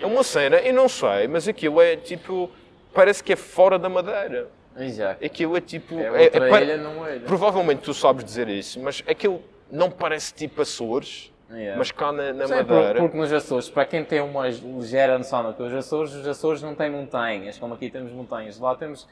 É 0.00 0.06
uma 0.06 0.22
cena, 0.22 0.56
eu 0.58 0.72
não 0.72 0.88
sei, 0.88 1.26
mas 1.26 1.48
aquilo 1.48 1.80
é 1.80 1.96
tipo, 1.96 2.48
parece 2.94 3.24
que 3.24 3.32
é 3.32 3.36
fora 3.36 3.76
da 3.76 3.88
madeira. 3.88 4.48
Exato. 4.78 5.24
Aquilo 5.24 5.56
é 5.56 5.60
tipo. 5.60 5.98
É 5.98 6.24
outra 6.24 6.48
é, 6.48 6.52
é, 6.52 6.62
ilha, 6.62 6.76
não 6.76 7.04
é. 7.04 7.18
Provavelmente 7.18 7.82
tu 7.82 7.92
sabes 7.92 8.24
dizer 8.24 8.48
isso, 8.48 8.78
mas 8.80 9.02
aquilo 9.08 9.42
não 9.70 9.90
parece 9.90 10.32
tipo 10.32 10.62
Açores. 10.62 11.32
Yeah. 11.50 11.78
Mas 11.78 11.90
cá 11.90 12.12
na, 12.12 12.32
na 12.34 12.46
Sim, 12.46 12.54
Madeira. 12.56 13.00
Porque 13.00 13.16
nos 13.16 13.32
Açores, 13.32 13.70
para 13.70 13.86
quem 13.86 14.04
tem 14.04 14.20
uma 14.20 14.46
ligeira 14.46 15.16
noção 15.16 15.50
que 15.54 15.62
os 15.62 15.72
Açores, 15.72 16.14
os 16.14 16.28
Açores 16.28 16.62
não 16.62 16.74
têm 16.74 16.90
montanhas, 16.90 17.58
como 17.58 17.72
aqui 17.72 17.88
temos 17.88 18.12
montanhas. 18.12 18.60
Lá 18.60 18.76
temos 18.76 19.08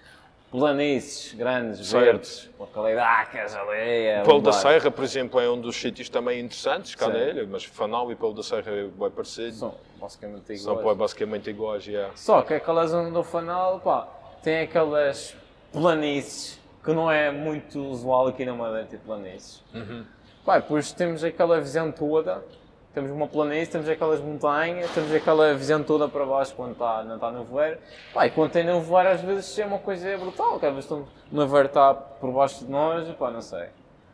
planícies 0.59 1.35
grandes, 1.35 1.87
certo. 1.87 2.05
verdes, 2.05 2.51
com 2.57 2.67
caleidácas, 2.67 3.55
areia. 3.55 4.23
Pelo 4.25 4.41
da 4.41 4.53
Serra, 4.53 4.91
por 4.91 5.05
exemplo, 5.05 5.39
é 5.39 5.51
um 5.51 5.61
dos 5.61 5.77
sítios 5.77 6.09
também 6.09 6.41
interessantes 6.41 6.95
cá 6.95 7.09
nele, 7.09 7.47
mas 7.47 7.65
Fanal 7.65 8.11
e 8.11 8.17
Pelo 8.17 8.33
da 8.33 8.43
Serra 8.43 8.73
é 8.73 8.85
bem 8.85 9.11
parecido. 9.11 9.55
São 9.55 9.75
basicamente 10.01 10.45
iguais. 10.45 10.63
São 10.63 10.97
basicamente 10.97 11.51
iguais, 11.51 11.87
yeah. 11.87 12.11
Só 12.15 12.41
que 12.41 12.55
aquela 12.55 12.87
zona 12.87 13.11
do 13.11 13.23
Fanal, 13.23 13.81
pá, 13.81 14.09
tem 14.43 14.61
aquelas 14.61 15.37
planícies, 15.71 16.59
que 16.83 16.93
não 16.93 17.11
é 17.11 17.31
muito 17.31 17.79
usual 17.79 18.29
aqui 18.29 18.47
na 18.47 18.55
Madeira 18.55 18.87
ter 18.87 18.99
planícies. 19.01 19.63
Uhum. 19.75 20.07
Pai, 20.43 20.63
depois 20.63 20.91
temos 20.91 21.23
aquela 21.23 21.61
visão 21.61 21.93
toda, 21.93 22.43
temos 22.97 23.11
uma 23.11 23.29
planície, 23.29 23.73
temos 23.73 23.87
aquelas 23.91 24.21
montanhas, 24.21 24.91
temos 24.93 25.13
aquela 25.13 25.53
visão 25.53 25.83
toda 25.83 26.09
para 26.09 26.25
baixo 26.25 26.55
quando 26.57 26.73
está, 26.73 27.05
não 27.05 27.17
está 27.17 27.31
no 27.31 27.45
voeiro. 27.45 27.77
Pai, 28.15 28.31
quando 28.31 28.53
tem 28.53 28.65
no 28.65 28.81
voeiro 28.81 29.11
às 29.11 29.21
vezes 29.21 29.59
é 29.59 29.67
uma 29.67 29.79
coisa 29.79 30.17
brutal, 30.17 30.59
que 30.59 30.65
às 30.65 30.75
vezes 30.75 30.91
o 30.91 31.07
voeiro 31.31 31.69
está 31.69 31.93
por 31.93 32.33
baixo 32.33 32.65
de 32.65 32.71
nós, 32.71 33.07
pá, 33.17 33.31
não 33.31 33.43
sei. 33.43 33.67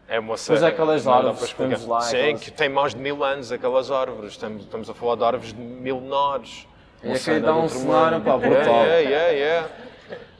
É 0.08 0.18
uma 0.18 0.34
Depois 0.34 0.64
aquelas 0.64 1.06
árvores 1.06 1.52
que 1.52 1.54
temos 1.54 1.86
lá. 1.86 2.00
Sim, 2.00 2.16
aquelas... 2.16 2.40
que 2.40 2.50
tem 2.50 2.68
mais 2.68 2.92
de 2.92 3.00
mil 3.00 3.22
anos 3.22 3.52
aquelas 3.52 3.88
árvores. 3.88 4.32
Estamos, 4.32 4.64
estamos 4.64 4.90
a 4.90 4.94
falar 4.94 5.14
de 5.14 5.24
árvores 5.24 5.52
de 5.52 5.60
milenares. 5.60 6.66
E 7.04 7.12
aqui 7.12 7.38
dá 7.38 7.54
um 7.54 7.68
cenário, 7.68 8.20
pá, 8.20 8.36
brutal. 8.36 8.84
É, 8.84 9.04
é, 9.04 9.38
é. 9.38 9.70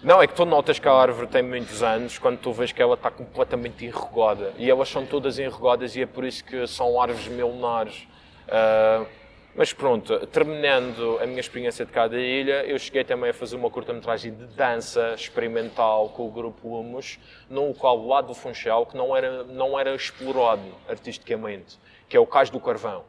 Não, 0.02 0.20
é 0.20 0.26
que 0.26 0.34
tu 0.34 0.44
notas 0.44 0.80
que 0.80 0.88
a 0.88 0.92
árvore 0.92 1.28
tem 1.28 1.44
muitos 1.44 1.80
anos 1.80 2.18
quando 2.18 2.38
tu 2.38 2.52
vês 2.52 2.72
que 2.72 2.82
ela 2.82 2.94
está 2.94 3.08
completamente 3.08 3.86
enrugada. 3.86 4.52
E 4.58 4.68
elas 4.68 4.88
são 4.88 5.06
todas 5.06 5.38
enrugadas 5.38 5.94
e 5.94 6.02
é 6.02 6.06
por 6.06 6.24
isso 6.24 6.44
que 6.44 6.66
são 6.66 7.00
árvores 7.00 7.28
milenares. 7.28 8.08
Uh, 8.48 9.06
mas 9.54 9.70
pronto, 9.70 10.26
terminando 10.28 11.18
a 11.20 11.26
minha 11.26 11.40
experiência 11.40 11.84
de 11.84 11.92
cada 11.92 12.18
ilha, 12.18 12.64
eu 12.64 12.78
cheguei 12.78 13.04
também 13.04 13.30
a 13.30 13.34
fazer 13.34 13.54
uma 13.54 13.68
curta-metragem 13.70 14.32
de 14.32 14.46
dança 14.46 15.14
experimental 15.14 16.08
com 16.08 16.26
o 16.26 16.30
grupo 16.30 16.78
Humus, 16.78 17.18
num 17.50 17.68
local 17.68 18.06
lá 18.06 18.22
do 18.22 18.32
Funchal 18.32 18.86
que 18.86 18.96
não 18.96 19.14
era, 19.14 19.44
não 19.44 19.78
era 19.78 19.94
explorado 19.94 20.74
artisticamente, 20.88 21.78
que 22.08 22.16
é 22.16 22.20
o 22.20 22.26
Cais 22.26 22.48
do 22.48 22.58
Carvão. 22.58 23.04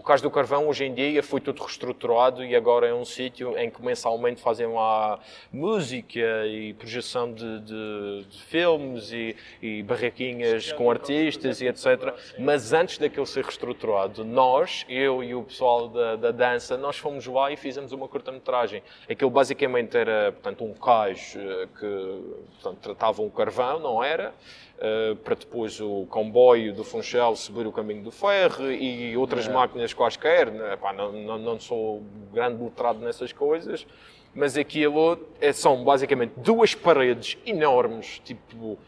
O 0.00 0.02
caso 0.02 0.22
do 0.22 0.30
carvão, 0.30 0.66
hoje 0.66 0.86
em 0.86 0.94
dia, 0.94 1.22
foi 1.22 1.42
tudo 1.42 1.62
reestruturado 1.62 2.42
e 2.42 2.56
agora 2.56 2.88
é 2.88 2.94
um 2.94 3.04
sítio 3.04 3.54
em 3.58 3.68
que 3.68 3.84
mensalmente 3.84 4.40
fazem 4.40 4.66
lá 4.66 5.20
música 5.52 6.46
e 6.46 6.72
projeção 6.72 7.30
de, 7.30 7.60
de, 7.60 8.24
de 8.24 8.42
filmes 8.44 9.12
e, 9.12 9.36
e 9.60 9.82
barraquinhas 9.82 10.72
com 10.72 10.90
artistas 10.90 11.60
e 11.60 11.66
etc. 11.66 12.14
Mas 12.38 12.72
antes 12.72 12.96
daquele 12.96 13.26
ser 13.26 13.44
reestruturado, 13.44 14.24
nós, 14.24 14.86
eu 14.88 15.22
e 15.22 15.34
o 15.34 15.42
pessoal 15.42 15.86
da, 15.88 16.16
da 16.16 16.30
dança, 16.30 16.78
nós 16.78 16.96
fomos 16.96 17.26
lá 17.26 17.52
e 17.52 17.56
fizemos 17.58 17.92
uma 17.92 18.08
curta-metragem. 18.08 18.82
Aquilo 19.06 19.30
basicamente 19.30 19.98
era 19.98 20.32
portanto, 20.32 20.64
um 20.64 20.72
cais 20.72 21.36
eh, 21.36 21.68
que 21.78 22.22
portanto, 22.54 22.78
tratava 22.80 23.20
um 23.20 23.28
carvão, 23.28 23.78
não 23.78 24.02
era? 24.02 24.32
Uh, 24.80 25.14
para 25.16 25.34
depois 25.34 25.78
o 25.78 26.06
comboio 26.08 26.72
do 26.72 26.82
Funchal 26.82 27.36
subir 27.36 27.66
o 27.66 27.72
caminho 27.72 28.02
do 28.02 28.10
ferro 28.10 28.72
e 28.72 29.14
outras 29.14 29.46
é. 29.46 29.50
Máquinas 29.90 29.94
quaisquer. 29.94 30.50
Né? 30.50 30.78
Não, 30.96 31.12
não, 31.12 31.38
não, 31.38 31.60
sou 31.60 32.02
grande 32.32 32.62
letrado 32.62 33.00
nessas 33.00 33.32
coisas, 33.32 33.86
mas 34.34 34.56
aquilo 34.56 35.18
é, 35.40 35.52
são 35.52 35.84
basicamente 35.84 36.32
duas 36.36 36.74
paredes 36.74 37.36
enormes, 37.44 38.20
tipo 38.24 38.78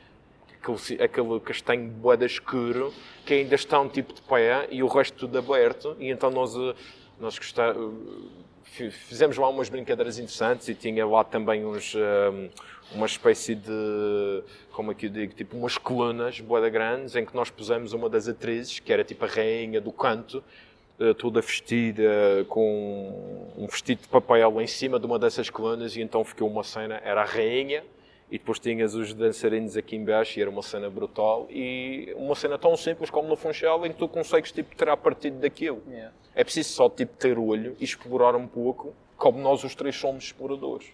aquele, 0.61 1.03
aquele 1.03 1.41
castanho 1.41 1.89
boeda 1.89 2.25
escuro, 2.25 2.93
que 3.27 3.35
ainda 3.35 3.55
estão 3.55 3.89
tipo 3.89 4.13
de 4.13 4.23
pé 4.23 4.69
e 4.71 4.83
o 4.83 4.87
resto 4.87 5.19
tudo 5.19 5.39
aberto. 5.39 5.97
E 5.99 6.11
então 6.11 6.31
nós, 6.31 6.55
eh, 6.55 6.75
nós 7.19 7.39
eh, 7.59 8.91
fizemos 8.91 9.37
lá 9.37 9.49
umas 9.49 9.69
brincadeiras 9.69 10.19
interessantes 10.19 10.69
e 10.69 10.75
tinha 10.75 11.07
lá 11.07 11.25
também 11.25 11.65
uns. 11.65 11.95
Um, 11.95 12.49
uma 12.95 13.07
espécie 13.07 13.55
de, 13.55 14.43
como 14.71 14.93
é 14.93 14.95
que 14.95 15.07
eu 15.07 15.11
digo, 15.11 15.35
tipo 15.35 15.57
umas 15.57 15.79
colunas 15.79 16.41
boeda 16.41 16.69
grandes 16.69 17.17
em 17.17 17.25
que 17.25 17.35
nós 17.35 17.51
pusemos 17.51 17.93
uma 17.93 18.09
das 18.09 18.29
atrizes, 18.29 18.79
que 18.81 18.93
era 18.93 19.05
tipo 19.05 19.25
a 19.25 19.29
rainha 19.29 19.81
do 19.81 19.93
canto, 19.93 20.39
eh, 20.39 20.72
toda 21.19 21.41
vestida 21.41 22.03
com 22.49 23.51
um 23.59 23.67
vestido 23.67 24.03
de 24.03 24.09
papel 24.09 24.61
em 24.61 24.67
cima 24.67 25.01
de 25.01 25.07
uma 25.07 25.19
dessas 25.19 25.51
colunas 25.51 25.97
e 25.97 26.01
então 26.01 26.23
ficou 26.25 26.49
uma 26.49 26.63
cena, 26.63 27.01
era 27.05 27.23
a 27.23 27.25
rainha 27.25 27.83
e 28.31 28.39
depois 28.39 28.59
tinhas 28.59 28.95
os 28.95 29.13
dançarinos 29.13 29.77
aqui 29.77 29.97
embaixo 29.97 30.39
e 30.39 30.43
era 30.43 30.51
uma 30.51 30.63
cena 30.63 30.89
brutal 30.89 31.47
e 31.51 32.15
uma 32.17 32.35
cena 32.35 32.57
tão 32.57 32.77
simples 32.77 33.11
como 33.11 33.29
no 33.29 33.37
Funchal 33.37 33.85
em 33.85 33.93
que 33.93 33.99
tu 33.99 34.09
consegues 34.09 34.53
tipo 34.53 34.75
tirar 34.77 34.97
partido 34.97 35.39
daquilo. 35.41 35.83
Yeah. 35.89 36.13
É 36.35 36.45
preciso 36.45 36.71
só 36.71 36.89
tipo 36.89 37.15
ter 37.17 37.37
olho 37.39 37.77
e 37.81 37.85
explorar 37.85 38.35
um 38.37 38.47
pouco 38.47 38.95
como 39.17 39.39
nós 39.39 39.63
os 39.65 39.75
três 39.75 39.97
somos 39.97 40.25
exploradores. 40.25 40.87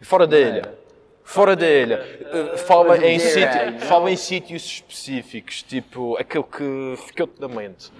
E 0.00 0.04
fora 0.04 0.26
da 0.26 0.38
ilha, 0.38 0.74
Fora 1.28 1.54
da 1.54 1.68
ilha. 1.68 2.00
Uh, 2.54 2.56
fala, 2.56 2.96
em 3.06 3.18
sítio- 3.18 3.80
fala 3.80 4.10
em 4.10 4.16
sítios 4.16 4.64
específicos, 4.64 5.62
tipo 5.62 6.16
aquele 6.16 6.44
que 6.44 6.94
ficou-te 7.06 7.38
na 7.38 7.48
mente. 7.48 7.92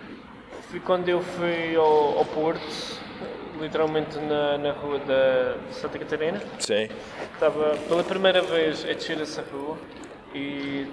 Foi 0.68 0.80
quando 0.80 1.08
eu 1.08 1.22
fui 1.22 1.74
ao, 1.76 2.18
ao 2.18 2.24
Porto, 2.26 2.60
literalmente 3.58 4.18
na, 4.18 4.58
na 4.58 4.72
rua 4.72 4.98
da 4.98 5.56
Santa 5.70 5.98
Catarina. 5.98 6.38
Sim. 6.58 6.88
Estava 7.32 7.74
pela 7.88 8.04
primeira 8.04 8.42
vez 8.42 8.84
a 8.84 8.92
descer 8.92 9.18
essa 9.18 9.42
rua 9.50 9.78
e 10.34 10.86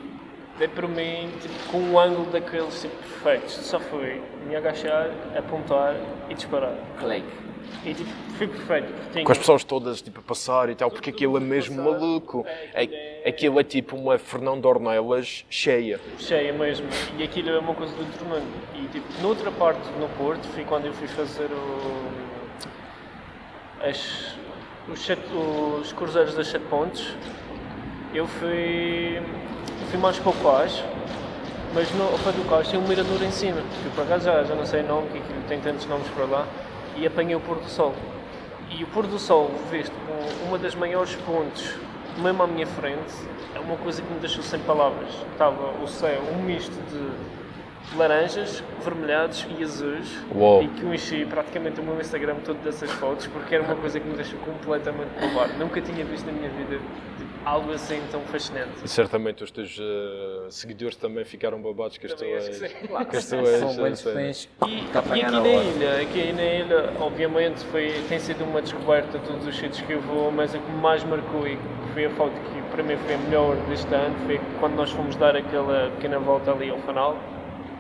dei 0.58 0.70
por 0.70 0.88
mim 0.88 1.30
tipo, 1.42 1.72
com 1.72 1.80
um 1.80 2.00
ângulo 2.00 2.32
daqueles 2.32 2.84
tipo, 2.84 2.96
perfeitos. 2.96 3.54
Só 3.54 3.78
fui 3.78 4.22
me 4.48 4.56
agachar, 4.56 5.10
apontar 5.38 5.94
e 6.30 6.34
disparar. 6.34 6.74
Clique. 6.98 7.45
E 7.86 7.94
tipo, 7.94 8.10
foi 8.38 8.48
perfeito. 8.48 8.94
tinha- 9.12 9.24
Com 9.26 9.32
as 9.32 9.38
pessoas 9.38 9.64
todas 9.64 10.02
tipo, 10.02 10.20
a 10.20 10.24
passar 10.24 10.70
e 10.70 10.76
tal, 10.76 10.90
porque 10.90 11.12
aquilo 11.12 11.38
é 11.38 11.40
mesmo 11.40 11.84
maluco. 11.84 12.44
É, 12.74 13.24
aquilo 13.28 13.60
é 13.60 13.64
tipo 13.64 13.96
uma 13.96 14.18
Fernando 14.18 14.66
Ornelas 14.66 15.46
cheia. 15.50 16.00
cheia 16.18 16.52
mesmo. 16.52 16.88
E 17.18 17.24
aquilo 17.24 17.50
é 17.52 17.60
uma 17.60 17.76
coisa 17.76 17.94
do 17.94 18.00
outro 18.02 18.26
mundo. 18.26 18.48
E 18.76 18.88
tipo, 18.88 19.06
noutra 19.22 19.52
parte 19.52 19.88
no 20.00 20.08
Porto, 20.18 20.48
foi 20.50 20.64
quando 20.64 20.86
eu 20.88 20.94
fui 20.94 21.08
fazer 21.08 21.46
o, 21.52 22.06
as, 23.88 24.36
os, 24.92 25.00
sete, 25.06 25.22
os 25.34 25.94
cruzeiros 25.94 26.34
das 26.36 26.48
sete 26.48 26.66
pontes. 26.66 27.16
Eu 28.14 28.28
fui, 28.28 29.18
eu 29.18 29.88
fui 29.90 30.00
mais 30.00 30.18
para 30.18 30.30
o 30.30 30.34
Cais, 30.34 30.84
mas 31.74 31.92
no, 31.92 32.04
ao 32.06 32.18
pé 32.20 32.32
do 32.32 32.50
Cais 32.50 32.68
tem 32.70 32.80
um 32.80 32.88
mirador 32.88 33.22
em 33.22 33.32
cima. 33.32 33.62
Que 33.84 33.90
por 33.94 34.04
acaso 34.06 34.26
já, 34.26 34.44
já 34.44 34.56
não 34.56 34.66
sei 34.66 34.82
o 34.82 34.88
nome, 34.88 35.10
que 35.10 35.18
aquilo 35.18 35.42
tem 35.48 35.60
tantos 35.60 35.86
nomes 35.86 36.08
para 36.10 36.26
lá. 36.26 36.48
E 36.96 37.06
apanhei 37.06 37.36
o 37.36 37.40
pôr 37.40 37.58
do 37.58 37.70
sol. 37.70 37.94
E 38.70 38.84
o 38.84 38.88
pôr 38.88 39.06
do 39.06 39.20
sol, 39.20 39.52
visto 39.70 39.94
com 40.08 40.48
uma 40.48 40.58
das 40.58 40.76
maiores 40.76 41.16
pontes, 41.18 41.76
mesmo 42.18 42.44
à 42.44 42.48
minha 42.48 42.66
frente, 42.66 43.14
é 43.54 43.60
uma 43.60 43.78
coisa 43.78 44.02
que 44.02 44.14
me 44.14 44.20
deixou 44.20 44.44
sem 44.44 44.60
palavras. 44.62 45.10
Estava 45.32 45.72
o 45.82 45.88
céu, 45.88 46.22
um 46.34 46.44
misto 46.44 46.74
de 46.90 47.98
laranjas, 47.98 48.64
vermelhados 48.84 49.46
e 49.58 49.64
azuis. 49.64 50.18
Uau. 50.34 50.64
E 50.64 50.68
que 50.70 50.84
eu 50.84 50.94
enchi 50.94 51.26
praticamente 51.26 51.80
o 51.80 51.84
meu 51.84 52.00
Instagram 52.00 52.36
todo 52.44 52.58
dessas 52.64 52.90
fotos, 52.92 53.28
porque 53.28 53.56
era 53.56 53.64
uma 53.64 53.76
coisa 53.76 54.00
que 54.00 54.08
me 54.08 54.16
deixou 54.16 54.40
completamente 54.40 55.10
babado. 55.20 55.54
Nunca 55.60 55.82
tinha 55.82 56.04
visto 56.06 56.26
na 56.26 56.32
minha 56.32 56.50
vida 56.50 56.80
algo 57.46 57.72
assim 57.72 58.02
tão 58.12 58.22
fascinante. 58.22 58.72
E 58.84 58.88
certamente 58.88 59.44
os 59.44 59.52
teus 59.52 59.78
eh, 59.80 60.46
seguidores 60.50 60.96
também 60.98 61.24
ficaram 61.24 61.62
babados 61.62 61.98
com 61.98 62.06
as 62.08 62.14
Também 62.14 62.36
acho 62.36 62.48
tuas. 62.48 62.72
que 62.72 63.18
as 63.18 63.30
tuas, 63.30 63.60
São 63.60 63.70
eh, 63.70 63.74
muitos 63.78 64.02
que 64.02 64.10
cenas. 64.12 64.16
tens 64.16 64.50
E, 64.66 64.68
que 64.68 64.98
e 64.98 65.22
aqui 65.22 65.32
na 65.32 65.48
ilha, 65.48 66.02
aqui 66.02 66.34
na 66.34 66.44
ilha, 66.44 66.94
obviamente 67.00 67.64
foi, 67.66 67.94
tem 68.10 68.20
sido 68.20 68.44
uma 68.44 68.62
descoberta 68.62 69.20
todos 69.20 69.46
os 69.48 69.56
sítios 69.56 69.82
que 69.82 69.94
eu 69.94 70.02
vou, 70.02 70.32
mas 70.32 70.54
a 70.56 70.58
que 70.58 70.72
me 70.72 70.82
mais 70.82 71.04
marcou 71.04 71.48
e 71.48 71.56
que 71.58 71.94
foi 71.94 72.06
a 72.06 72.10
foto 72.12 72.32
que 72.34 72.62
para 72.72 72.84
mim 72.84 72.98
foi 72.98 73.14
a 73.16 73.18
melhor 73.20 73.56
deste 73.70 73.94
ano 73.94 74.16
foi 74.26 74.40
quando 74.60 74.76
nós 74.76 74.90
fomos 74.92 75.16
dar 75.16 75.36
aquela 75.36 75.90
pequena 75.92 76.20
volta 76.20 76.52
ali 76.52 76.70
ao 76.70 76.78
fanal. 76.80 77.18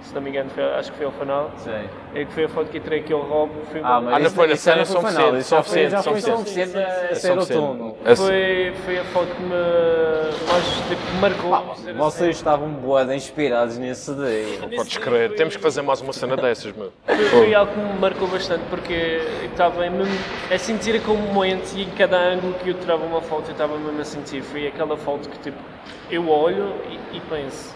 Se 0.05 0.13
não 0.13 0.21
me 0.21 0.29
engano, 0.29 0.49
foi- 0.51 0.63
acho 0.63 0.91
que 0.91 0.97
foi 0.97 1.05
ao 1.07 1.11
fanal. 1.11 1.51
Sim. 1.57 1.71
É 2.13 2.25
que 2.25 2.31
foi 2.31 2.43
a 2.45 2.49
foto 2.49 2.69
que 2.69 2.77
eu 2.77 2.81
tirei 2.83 2.99
aqui 2.99 3.11
ao 3.11 3.21
Rob. 3.21 3.51
Foi 3.71 3.81
Ah, 3.83 3.99
mas 3.99 4.13
Ah, 4.15 4.19
não 4.19 4.29
foi 4.29 4.47
na 4.47 4.53
isso 4.53 4.65
já 4.69 4.75
não 4.75 4.85
São 4.85 5.01
foi 5.01 5.11
final, 5.11 5.37
isso 5.37 5.49
São 5.49 5.63
foi, 5.63 5.89
foi 5.89 6.21
São. 6.21 6.37
Vicente 6.43 6.77
a 6.77 6.81
É 6.81 7.15
ser 7.15 7.37
outono. 7.37 7.97
É- 8.05 8.15
foi, 8.15 8.73
foi 8.85 8.99
a 8.99 9.03
foto 9.05 9.27
que 9.35 9.41
me 9.41 9.49
mais 9.49 10.65
tipo, 10.87 11.13
marcou. 11.19 11.49
Pá, 11.49 11.73
dizer 11.73 11.89
assim. 11.91 11.99
vocês 11.99 12.35
estavam 12.35 12.69
boada 12.69 13.15
inspirados 13.15 13.77
nesse 13.79 14.13
dia. 14.13 14.59
Não 14.61 14.69
podes 14.69 14.97
crer. 14.97 15.33
Temos 15.35 15.55
que 15.55 15.61
fazer 15.61 15.81
mais 15.81 16.01
uma 16.01 16.13
cena 16.13 16.37
dessas, 16.37 16.71
meu. 16.75 16.91
Foi, 17.05 17.15
foi 17.25 17.55
algo 17.55 17.71
que 17.73 17.79
me 17.79 17.99
marcou 17.99 18.27
bastante 18.27 18.63
porque 18.69 18.93
eu 19.41 19.47
estava 19.49 19.81
mesmo 19.89 20.05
a 20.53 20.57
sentir 20.59 20.95
aquele 20.95 21.17
momento 21.17 21.73
e 21.75 21.83
em 21.83 21.89
cada 21.91 22.17
ângulo 22.17 22.53
que 22.53 22.69
eu 22.69 22.75
tirava 22.75 23.03
uma 23.03 23.21
foto 23.21 23.45
eu 23.47 23.53
estava 23.53 23.75
mesmo 23.77 23.99
a 23.99 24.05
sentir. 24.05 24.41
Foi 24.43 24.67
aquela 24.67 24.95
foto 24.95 25.27
que 25.29 25.39
tipo, 25.39 25.57
eu 26.11 26.29
olho 26.29 26.73
e, 26.89 27.17
e 27.17 27.19
penso. 27.21 27.75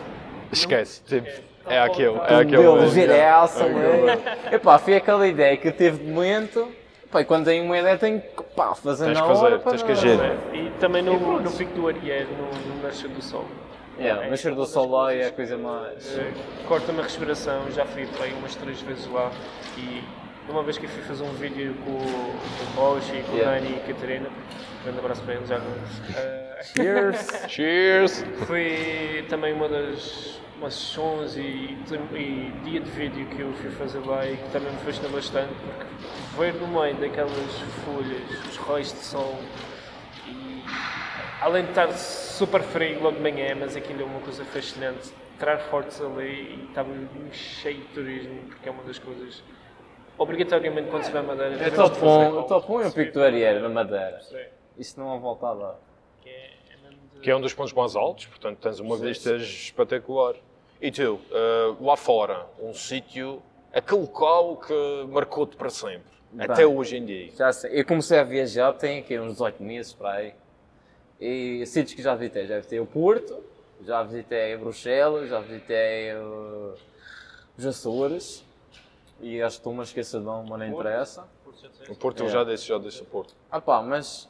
Esquece. 0.51 1.01
Tipo, 1.03 1.27
é 1.67 1.79
aquele. 1.79 2.15
É 2.17 2.19
Tudo 2.19 2.33
aquele. 2.39 2.57
deu 2.57 2.81
é 2.81 2.87
giraça, 2.87 3.63
aquele. 3.65 4.09
ali. 4.11 4.21
Epá, 4.55 4.77
foi 4.79 4.95
aquela 4.95 5.27
ideia 5.27 5.55
que 5.57 5.67
eu 5.67 5.71
tive 5.71 5.97
de 6.03 6.11
momento. 6.11 6.67
Pá, 7.11 7.21
e 7.21 7.25
quando 7.25 7.45
tenho 7.45 7.63
uma 7.65 7.77
ideia 7.77 7.97
tenho 7.97 8.21
que 8.21 8.43
pá, 8.55 8.75
fazer 8.75 9.05
Tens 9.05 9.15
na 9.17 9.21
que 9.23 9.27
fazer, 9.27 9.45
hora. 9.45 9.59
tens 9.59 9.81
que 9.81 9.91
não- 9.91 9.97
agir. 9.97 10.19
E 10.53 10.69
também 10.79 11.01
no, 11.01 11.39
no 11.39 11.51
Pico 11.51 11.73
do 11.73 11.87
Ariel, 11.87 12.27
no, 12.27 12.75
no 12.75 12.83
Nascer 12.83 13.09
do 13.09 13.21
Sol. 13.21 13.45
Yeah, 13.99 14.27
o 14.27 14.29
nascer 14.29 14.55
do 14.55 14.65
sol 14.65 14.89
lá 14.89 15.13
é 15.13 15.25
a 15.27 15.31
coisa 15.31 15.57
mais. 15.57 16.17
Eh, 16.17 16.31
Corta-me 16.69 17.01
a 17.01 17.03
respiração, 17.03 17.69
já 17.71 17.83
fui 17.85 18.05
para 18.05 18.27
aí 18.27 18.33
umas 18.33 18.55
três 18.55 18.79
vezes 18.81 19.05
lá 19.11 19.29
e 19.77 20.01
uma 20.49 20.63
vez 20.63 20.77
que 20.77 20.85
eu 20.85 20.89
fui 20.89 21.03
fazer 21.03 21.21
um 21.25 21.33
vídeo 21.33 21.75
com, 21.83 21.91
o- 21.91 22.75
com 22.75 22.81
o 22.81 22.97
e 22.97 23.21
com 23.23 23.35
Yeah. 23.35 23.57
o 23.57 23.61
Dani 23.61 23.75
e 23.75 23.79
a 23.83 23.93
Catarina, 23.93 24.29
grande 24.85 24.99
abraço 24.99 25.21
para 25.23 25.33
eles 25.33 25.49
já. 25.49 25.57
Eh, 26.15 26.48
Cheers! 26.63 27.45
Cheers! 27.47 28.23
Foi 28.45 29.25
também 29.29 29.53
uma 29.53 29.67
das 29.69 30.39
umas 30.57 30.73
sessões 30.73 31.37
e, 31.37 31.41
e 32.17 32.51
dia 32.65 32.81
de 32.81 32.89
vídeo 32.91 33.25
que 33.27 33.39
eu 33.41 33.53
fui 33.53 33.69
fazer 33.71 33.99
lá 33.99 34.25
e 34.25 34.35
que 34.35 34.49
também 34.49 34.69
me 34.69 34.77
fascinou 34.79 35.09
bastante 35.11 35.53
porque 35.55 35.85
ver 36.37 36.53
no 36.55 36.67
meio 36.67 36.95
daquelas 36.97 37.31
folhas, 37.85 38.45
os 38.45 38.57
raios 38.57 38.91
de 38.91 38.99
sol 38.99 39.39
e 40.27 40.61
além 41.39 41.63
de 41.63 41.69
estar 41.69 41.89
super 41.93 42.61
frio 42.61 43.01
logo 43.01 43.15
de 43.15 43.21
manhã, 43.21 43.55
mas 43.57 43.77
aquilo 43.77 44.01
é 44.01 44.03
uma 44.03 44.19
coisa 44.19 44.43
fascinante, 44.43 45.13
tirar 45.37 45.59
fotos 45.59 46.01
ali 46.01 46.59
e 46.59 46.65
estava 46.67 46.89
cheio 47.31 47.77
de 47.77 47.87
turismo 47.93 48.41
porque 48.49 48.67
é 48.67 48.71
uma 48.73 48.83
das 48.83 48.99
coisas 48.99 49.41
obrigatoriamente 50.17 50.89
quando 50.89 51.03
se 51.03 51.11
vai 51.11 51.21
a 51.21 51.23
Madeira 51.23 51.55
É 51.55 51.69
top 51.69 51.93
de 51.95 51.99
fazer 52.01 52.33
1, 52.37 52.43
top 52.43 52.71
1 52.73 52.81
é 52.81 52.87
o 52.87 52.91
Pico 52.91 53.13
do 53.13 53.23
Ariel, 53.23 53.61
na 53.61 53.69
Madeira. 53.69 54.19
Sim. 54.21 54.43
Isso 54.77 54.99
não 54.99 55.13
há 55.13 55.17
volta 55.17 55.47
a 55.47 55.53
dar. 55.55 55.75
Que 56.21 56.27
é- 56.27 56.51
é 56.73 56.77
mesmo 56.83 56.99
de- 57.08 57.08
Que 57.21 57.31
é 57.31 57.35
um 57.35 57.41
dos 57.41 57.53
pontos 57.53 57.73
mais 57.73 57.95
altos, 57.95 58.25
portanto 58.27 58.57
tens 58.59 58.79
uma 58.79 58.95
vista 58.97 59.35
espetacular. 59.35 60.35
E 60.81 60.89
tu, 60.91 61.19
eh, 61.31 61.75
lá 61.81 61.97
fora, 61.97 62.47
um 62.61 62.73
sítio, 62.73 63.41
aquele 63.73 64.01
local 64.01 64.55
que 64.57 65.05
marcou-te 65.09 65.57
para 65.57 65.69
sempre, 65.69 66.11
até 66.37 66.65
hoje 66.65 66.97
em 66.97 67.05
dia. 67.05 67.31
Já 67.35 67.51
sei. 67.51 67.79
Eu 67.81 67.85
comecei 67.85 68.17
a 68.19 68.23
viajar, 68.23 68.71
tem 68.73 68.99
aqui 68.99 69.19
uns 69.19 69.33
18 69.33 69.61
meses 69.61 69.93
para 69.93 70.11
aí. 70.11 70.33
E 71.19 71.65
sítios 71.65 71.93
que 71.95 72.01
já 72.01 72.15
visitei, 72.15 72.47
já 72.47 72.55
visitei 72.55 72.79
o 72.79 72.85
Porto, 72.85 73.43
já 73.81 74.01
visitei 74.03 74.55
Bruxelas, 74.55 75.29
já 75.29 75.41
visitei 75.41 76.13
uh, 76.15 76.73
os 77.57 77.65
Açores. 77.65 78.45
E 79.19 79.41
acho 79.41 79.57
que 79.57 79.59
estou-me 79.59 79.81
a 79.81 79.83
esquecer 79.83 80.21
de 80.21 80.27
um, 80.29 80.43
mas 80.43 80.59
não 80.59 80.67
interessa. 80.67 81.27
O 81.89 81.95
Porto, 81.95 82.21
eu 82.23 82.27
É. 82.27 82.29
já 82.29 82.43
disse, 82.45 82.65
já 82.65 82.77
disse 82.77 83.01
o 83.01 83.05
Porto. 83.05 83.35
Ah 83.51 83.59
pá, 83.59 83.81
mas 83.81 84.29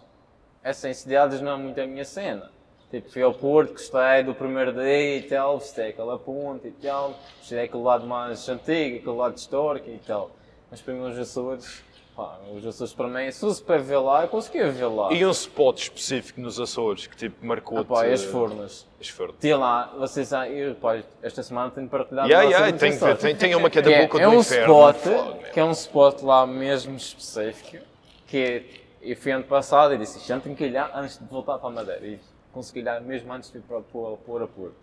essas 0.63 0.97
cidades 0.97 1.39
não 1.41 1.51
é 1.51 1.57
muito 1.57 1.79
a 1.79 1.85
minha 1.85 2.03
cena. 2.03 2.51
Tipo, 2.91 3.11
fui 3.11 3.21
ao 3.21 3.33
Porto, 3.33 3.73
gostei 3.73 4.23
do 4.23 4.33
primeiro 4.33 4.73
dia 4.73 5.17
e 5.17 5.21
tal, 5.21 5.59
visitei 5.59 5.89
aquela 5.89 6.17
ponte 6.17 6.67
e 6.67 6.71
tal, 6.71 7.13
gostei 7.37 7.59
daquele 7.59 7.83
lado 7.83 8.07
mais 8.07 8.47
antigo, 8.49 8.97
aquele 8.97 9.15
lado 9.15 9.37
histórico 9.37 9.89
e 9.89 9.99
tal. 9.99 10.31
Mas 10.71 10.81
para 10.81 10.93
mim 10.95 11.01
os 11.01 11.17
Açores, 11.19 11.83
pá, 12.15 12.39
os 12.51 12.65
Açores 12.65 12.91
para 12.93 13.07
mim, 13.07 13.31
se 13.31 13.41
fosse 13.41 13.61
para 13.61 13.77
ver 13.77 13.97
lá, 13.99 14.23
eu 14.23 14.27
conseguia 14.27 14.71
ver 14.71 14.87
lá. 14.87 15.13
E 15.13 15.23
um 15.23 15.29
spot 15.29 15.79
específico 15.83 16.41
nos 16.41 16.59
Açores 16.59 17.05
que 17.05 17.15
tipo 17.15 17.35
Ah 17.43 17.45
marcou-te? 17.45 17.87
pá, 17.87 18.07
e 18.07 18.13
as 18.13 18.23
Furnas. 18.23 18.87
As 18.99 19.07
Furnas. 19.07 19.35
Tinha 19.39 19.55
lá, 19.57 19.93
vocês 19.95 20.27
sabem, 20.27 20.53
eu, 20.57 20.73
pá, 20.73 20.99
esta 21.21 21.43
semana 21.43 21.69
tenho 21.69 21.87
partilhado 21.87 22.27
Yeah, 22.27 22.49
lá 22.49 22.51
yeah, 22.55 22.77
tem, 22.77 22.89
os 22.89 22.95
Açores. 22.95 23.21
tem, 23.21 23.35
tem 23.35 23.55
uma 23.55 23.69
que 23.69 23.77
é 23.77 23.81
Que 23.83 23.89
da 23.89 23.95
é, 23.95 24.01
boca 24.07 24.19
é 24.19 24.25
do 24.25 24.31
um 24.31 24.39
inferno. 24.39 24.89
spot, 24.89 25.51
que 25.53 25.59
é 25.59 25.63
um 25.63 25.71
spot 25.71 26.21
lá 26.23 26.47
mesmo 26.47 26.95
específico, 26.97 27.85
que 28.25 28.37
é, 28.37 28.63
eu 29.11 29.15
fui 29.15 29.31
ano 29.31 29.43
passado 29.43 29.93
e 29.93 29.97
disse, 29.99 30.27
já 30.27 30.39
tenho 30.39 30.55
que 30.55 30.63
olhar 30.63 30.91
antes 30.95 31.19
de 31.19 31.25
voltar 31.25 31.59
para 31.59 31.69
a 31.69 31.71
Madeira. 31.71 32.05
E 32.07 32.19
consegui 32.53 32.81
olhar 32.81 33.01
mesmo 33.01 33.31
antes 33.33 33.51
de 33.51 33.57
ir 33.57 33.61
para, 33.61 33.79
para, 33.81 34.01
para 34.17 34.31
o 34.31 34.33
aeroporto. 34.33 34.75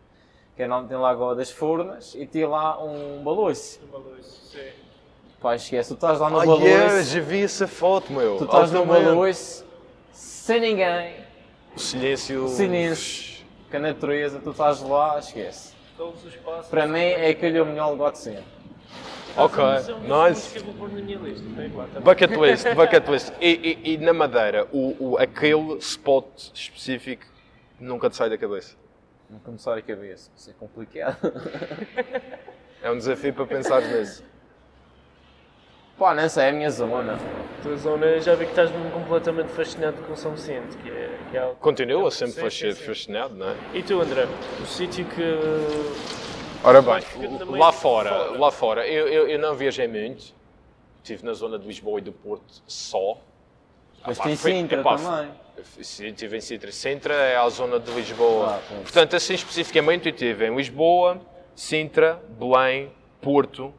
Que 0.56 0.62
é 0.62 0.68
onde 0.72 0.88
tem 0.88 0.96
lá 0.96 1.08
a 1.08 1.12
Lagoa 1.12 1.34
das 1.34 1.50
Furnas 1.50 2.14
e 2.14 2.26
tinha 2.26 2.48
lá 2.48 2.82
um 2.82 3.22
balouço. 3.22 3.78
Sim. 4.22 4.68
Pá, 5.40 5.54
esquece, 5.54 5.90
tu 5.90 5.94
estás 5.94 6.18
lá 6.18 6.30
no 6.30 6.36
Ah, 6.40 6.46
balouço, 6.46 6.64
yeah, 6.66 7.02
já 7.02 7.20
vi 7.20 7.42
essa 7.42 7.68
foto, 7.68 8.10
meu. 8.12 8.38
tu 8.38 8.44
estás 8.44 8.72
no 8.72 8.86
balouço, 8.86 9.64
sem 10.12 10.60
ninguém, 10.60 11.14
O 11.74 11.78
silêncio. 11.78 12.48
silêncio, 12.48 13.44
com 13.70 13.76
a 13.76 13.80
natureza, 13.80 14.40
tu 14.42 14.50
estás 14.50 14.80
lá, 14.80 15.18
esquece. 15.18 15.74
Todos 15.96 16.24
os 16.24 16.34
passos. 16.36 16.68
Para 16.68 16.86
mim 16.86 17.00
é 17.00 17.28
aquele 17.28 17.60
o 17.60 17.66
melhor 17.66 17.90
lugar 17.90 18.12
de 18.12 18.18
sempre. 18.18 18.44
Ok, 19.36 19.62
Isso 19.78 19.90
é 19.90 19.94
um 19.94 20.28
nice. 20.28 20.58
lá 21.74 21.84
também. 21.92 22.02
Bucket 22.02 22.30
list, 22.30 22.74
bucket 22.74 23.08
list. 23.08 23.32
E, 23.38 23.78
e- 23.84 23.92
e 23.92 23.98
na 23.98 24.14
Madeira, 24.14 24.66
o, 24.72 24.96
o- 25.12 25.18
aquele 25.18 25.74
spot 25.76 26.24
específico 26.54 27.26
nunca 27.80 28.08
te 28.10 28.16
sai 28.16 28.30
da 28.30 28.38
cabeça. 28.38 28.76
Não 29.28 29.38
começar 29.40 29.76
a 29.76 29.82
cabeça, 29.82 30.30
isso 30.36 30.50
é 30.50 30.52
complicado. 30.52 31.16
É 32.82 32.90
um 32.90 32.98
desafio 32.98 33.32
para 33.32 33.46
pensar 33.46 33.80
nisso. 33.80 34.22
Pá, 35.98 36.14
não 36.14 36.28
sei, 36.28 36.44
é 36.44 36.48
a 36.50 36.52
minha 36.52 36.70
zona. 36.70 37.14
A 37.14 37.62
tua 37.62 37.76
zona, 37.76 38.20
já 38.20 38.34
vi 38.34 38.44
que 38.44 38.50
estás 38.50 38.70
mesmo 38.70 38.90
completamente 38.90 39.48
fascinado 39.48 39.96
com 40.02 40.14
São 40.14 40.32
Vicente, 40.32 40.76
que 40.76 40.90
é, 40.90 41.18
que 41.30 41.36
é 41.36 41.40
algo... 41.40 41.56
Continua 41.56 42.10
sempre 42.10 42.34
fasc- 42.42 42.58
sim, 42.60 42.72
sim. 42.72 42.84
fascinado, 42.84 43.34
não 43.34 43.48
é? 43.48 43.56
E 43.72 43.82
tu, 43.82 43.98
André? 44.00 44.28
O 44.62 44.66
sítio 44.66 45.06
que... 45.06 45.22
Ora 46.62 46.82
bem, 46.82 47.02
lá 47.58 47.72
fora, 47.72 48.10
fora. 48.10 48.38
lá 48.38 48.50
fora, 48.52 48.86
eu, 48.86 49.08
eu, 49.08 49.26
eu 49.26 49.38
não 49.38 49.56
viajei 49.56 49.88
muito. 49.88 50.34
Estive 50.98 51.24
na 51.24 51.32
zona 51.32 51.58
de 51.58 51.66
Lisboa 51.66 51.98
e 51.98 52.02
do 52.02 52.12
Porto 52.12 52.62
só. 52.68 53.18
Mas 54.06 54.18
pá, 54.18 54.24
tem 54.24 54.36
Sintra 54.36 54.80
epá, 54.80 54.96
também. 54.96 55.30
Estive 55.78 56.36
em 56.36 56.40
Sintra. 56.40 56.72
Sintra 56.72 57.14
é 57.14 57.36
a 57.36 57.48
zona 57.48 57.80
de 57.80 57.90
Lisboa. 57.92 58.56
Ah. 58.56 58.74
Portanto, 58.82 59.16
assim 59.16 59.34
especificamente, 59.34 60.08
eu 60.08 60.12
estive 60.12 60.46
em 60.46 60.54
Lisboa, 60.54 61.20
Sintra, 61.54 62.22
Belém, 62.38 62.92
Porto, 63.20 63.72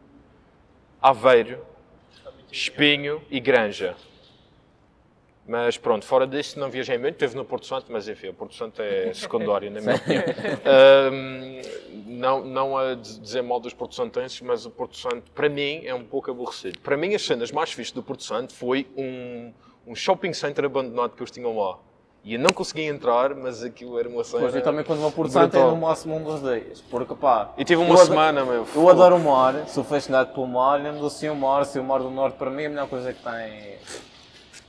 Aveiro, 1.01 1.65
Espinho 2.51 3.21
e 3.29 3.39
Granja. 3.39 3.95
Mas 5.47 5.77
pronto, 5.77 6.05
fora 6.05 6.27
disso 6.27 6.59
não 6.59 6.69
viajei 6.69 6.97
muito, 6.97 7.13
esteve 7.13 7.37
no 7.37 7.45
Porto 7.45 7.65
Santo, 7.65 7.85
mas 7.89 8.05
enfim, 8.09 8.27
o 8.27 8.33
Porto 8.33 8.53
Santo 8.53 8.81
é 8.81 9.13
secundário, 9.15 9.71
na 9.71 9.79
minha 9.79 9.95
opinião. 9.95 10.23
Ahm, 10.65 11.61
não, 12.05 12.43
não 12.43 12.77
a 12.77 12.95
dizer 12.95 13.41
mal 13.41 13.57
dos 13.57 13.73
Porto 13.73 13.95
Santenses, 13.95 14.41
mas 14.41 14.65
o 14.65 14.69
Porto 14.69 14.97
Santo, 14.97 15.31
para 15.31 15.47
mim, 15.47 15.85
é 15.85 15.93
um 15.93 16.03
pouco 16.03 16.29
aborrecido. 16.29 16.79
Para 16.79 16.97
mim, 16.97 17.15
as 17.15 17.21
cenas 17.21 17.49
mais 17.49 17.71
fixas 17.71 17.93
do 17.93 18.03
Porto 18.03 18.23
Santo 18.23 18.53
foi 18.53 18.87
um, 18.97 19.53
um 19.87 19.95
shopping 19.95 20.33
center 20.33 20.65
abandonado 20.65 21.11
que 21.11 21.21
eles 21.21 21.31
tinham 21.31 21.57
lá. 21.57 21.77
E 22.23 22.33
eu 22.33 22.39
não 22.39 22.49
conseguia 22.49 22.87
entrar, 22.87 23.33
mas 23.33 23.63
aquilo 23.63 23.97
era 23.97 24.09
uma 24.09 24.21
cena... 24.21 24.41
Pois 24.41 24.53
eu 24.55 24.61
também 24.61 24.83
quando 24.83 24.99
vou 24.99 25.11
por 25.11 25.29
Santo 25.29 25.55
é 25.55 25.63
no 25.63 25.77
máximo 25.77 26.17
um 26.17 26.23
dos 26.23 26.41
dias. 26.41 26.81
Porque 26.81 27.15
pá. 27.15 27.51
E 27.57 27.63
tive 27.63 27.81
uma 27.81 27.95
semana, 27.97 28.43
meu. 28.43 28.67
Eu 28.75 28.89
adoro 28.89 29.15
o 29.15 29.19
mar, 29.19 29.65
sou 29.67 29.81
fascinado 29.81 30.33
pelo 30.33 30.45
mar, 30.45 30.81
lembro 30.81 30.99
do 30.99 31.09
Sim 31.09 31.29
o 31.29 31.35
Mar, 31.35 31.65
Sim 31.65 31.79
o 31.79 31.83
Mar 31.85 31.99
do 31.99 32.09
Norte 32.09 32.35
para 32.37 32.51
mim 32.51 32.63
é 32.63 32.65
a 32.65 32.69
melhor 32.69 32.89
coisa 32.89 33.13
que 33.13 33.23
tem. 33.23 33.77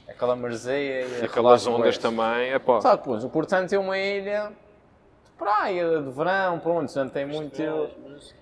Aquela 0.06 0.36
marzeia 0.36 1.04
e 1.04 1.20
E 1.22 1.24
aquelas 1.24 1.66
ondas 1.66 1.98
também, 1.98 2.50
é 2.52 2.58
pá. 2.60 2.80
Sabe, 2.80 3.02
pois, 3.04 3.24
o 3.24 3.28
Porto 3.28 3.50
Santo 3.50 3.74
é 3.74 3.78
uma 3.78 3.98
ilha 3.98 4.52
de 5.24 5.30
praia, 5.36 6.00
de 6.00 6.10
verão, 6.10 6.60
pronto, 6.60 6.94
não 6.94 7.08
tem 7.08 7.26
muito. 7.26 7.60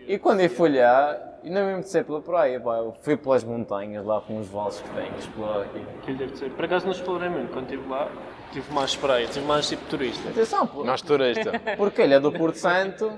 E 0.07 0.19
quando 0.19 0.41
eu 0.41 0.51
fui 0.51 0.79
lá, 0.79 1.19
e 1.47 1.51
não 1.51 1.65
mesmo 1.65 1.83
de 1.83 1.89
ser 1.89 2.05
pela 2.05 2.21
praia, 2.21 2.59
pá, 2.59 2.79
eu 2.79 2.93
fui 3.03 3.17
pelas 3.17 3.45
montanhas 3.45 4.05
lá 4.05 4.21
com 4.21 4.41
os 4.41 4.49
valses 4.49 4.81
que 4.81 4.89
tenho, 4.91 5.17
explorar 5.17 5.63
aqui. 5.63 5.81
Aquilo 6.03 6.19
deve 6.19 6.37
ser. 6.37 6.51
Por 6.51 6.65
acaso 6.65 6.87
não 6.87 6.93
explorei 6.93 7.29
muito 7.29 7.53
quando 7.53 7.67
estive 7.73 7.89
lá. 7.89 8.11
Tive 8.53 8.75
mais 8.75 8.97
praia, 8.97 9.29
tive 9.29 9.47
mais 9.47 9.69
tipo 9.69 9.85
turista. 9.87 10.29
Atenção, 10.29 10.67
pô, 10.67 10.83
Nós 10.83 11.01
turista. 11.03 11.53
porque 11.77 12.03
a 12.03 12.05
ilha 12.05 12.19
do 12.19 12.33
Porto 12.33 12.57
Santo 12.57 13.13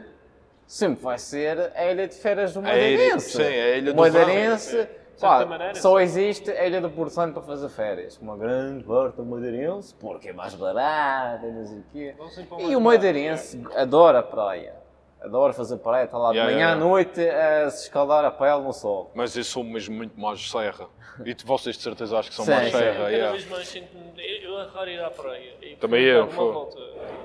sempre 0.66 1.02
vai 1.02 1.16
ser 1.16 1.72
a 1.74 1.90
ilha 1.90 2.06
de 2.06 2.16
férias 2.16 2.52
do 2.52 2.60
Madeirense. 2.60 3.30
sim, 3.30 3.42
a 3.42 3.76
ilha 3.78 3.94
do. 3.94 3.98
Madeirense, 3.98 4.76
De 4.76 5.20
pá, 5.22 5.38
certa 5.38 5.46
maneira, 5.46 5.74
só 5.76 5.98
existe 5.98 6.50
a 6.50 6.66
ilha 6.66 6.82
do 6.82 6.90
Porto 6.90 7.12
Santo 7.14 7.32
para 7.32 7.42
fazer 7.44 7.70
férias. 7.70 8.18
Uma 8.18 8.36
grande 8.36 8.84
parte 8.84 9.16
do 9.16 9.24
Madeirense, 9.24 9.94
porque 9.94 10.28
é 10.28 10.32
mais 10.34 10.54
barato 10.54 11.46
e 11.46 11.50
não 11.50 11.64
sei 11.64 11.78
o 11.78 11.84
quê. 11.90 12.14
E 12.58 12.62
mais 12.62 12.76
o 12.76 12.80
Madeirense 12.82 13.62
adora 13.74 14.18
a 14.18 14.22
praia. 14.22 14.74
Adora 15.20 15.52
fazer 15.52 15.78
praia, 15.78 16.04
está 16.04 16.16
lá 16.16 16.30
de 16.30 16.36
Yeah, 16.38 16.52
manhã 16.54 16.66
yeah, 16.68 16.80
à 16.80 16.88
noite 16.88 17.20
a 17.28 17.70
se 17.70 17.84
escaldar 17.84 18.24
a 18.24 18.30
pele 18.30 18.62
no 18.62 18.72
sol. 18.72 19.10
Mas 19.14 19.36
eu 19.36 19.42
sou 19.42 19.64
mesmo 19.64 19.96
muito 19.96 20.18
mais 20.18 20.48
serra. 20.48 20.86
E 21.24 21.34
tu- 21.34 21.44
vocês 21.44 21.76
de 21.76 21.82
certeza 21.82 22.16
acho 22.18 22.28
que 22.30 22.36
são 22.36 22.44
Sim, 22.44 22.52
mais 22.52 22.66
sim. 22.66 22.78
serra. 22.78 22.94
Cada 22.98 23.10
yeah. 23.10 23.32
vez 23.32 23.48
mais 23.50 23.66
sinto-me. 23.68 24.12
Eu 24.16 24.50
eu 24.52 24.58
adoro 24.58 24.88
ir 24.90 25.00
à 25.02 25.10
praia. 25.10 25.52
E 25.60 25.76
Também 25.76 26.04
eu, 26.04 26.24
uma 26.24 26.52
volta 26.52 26.80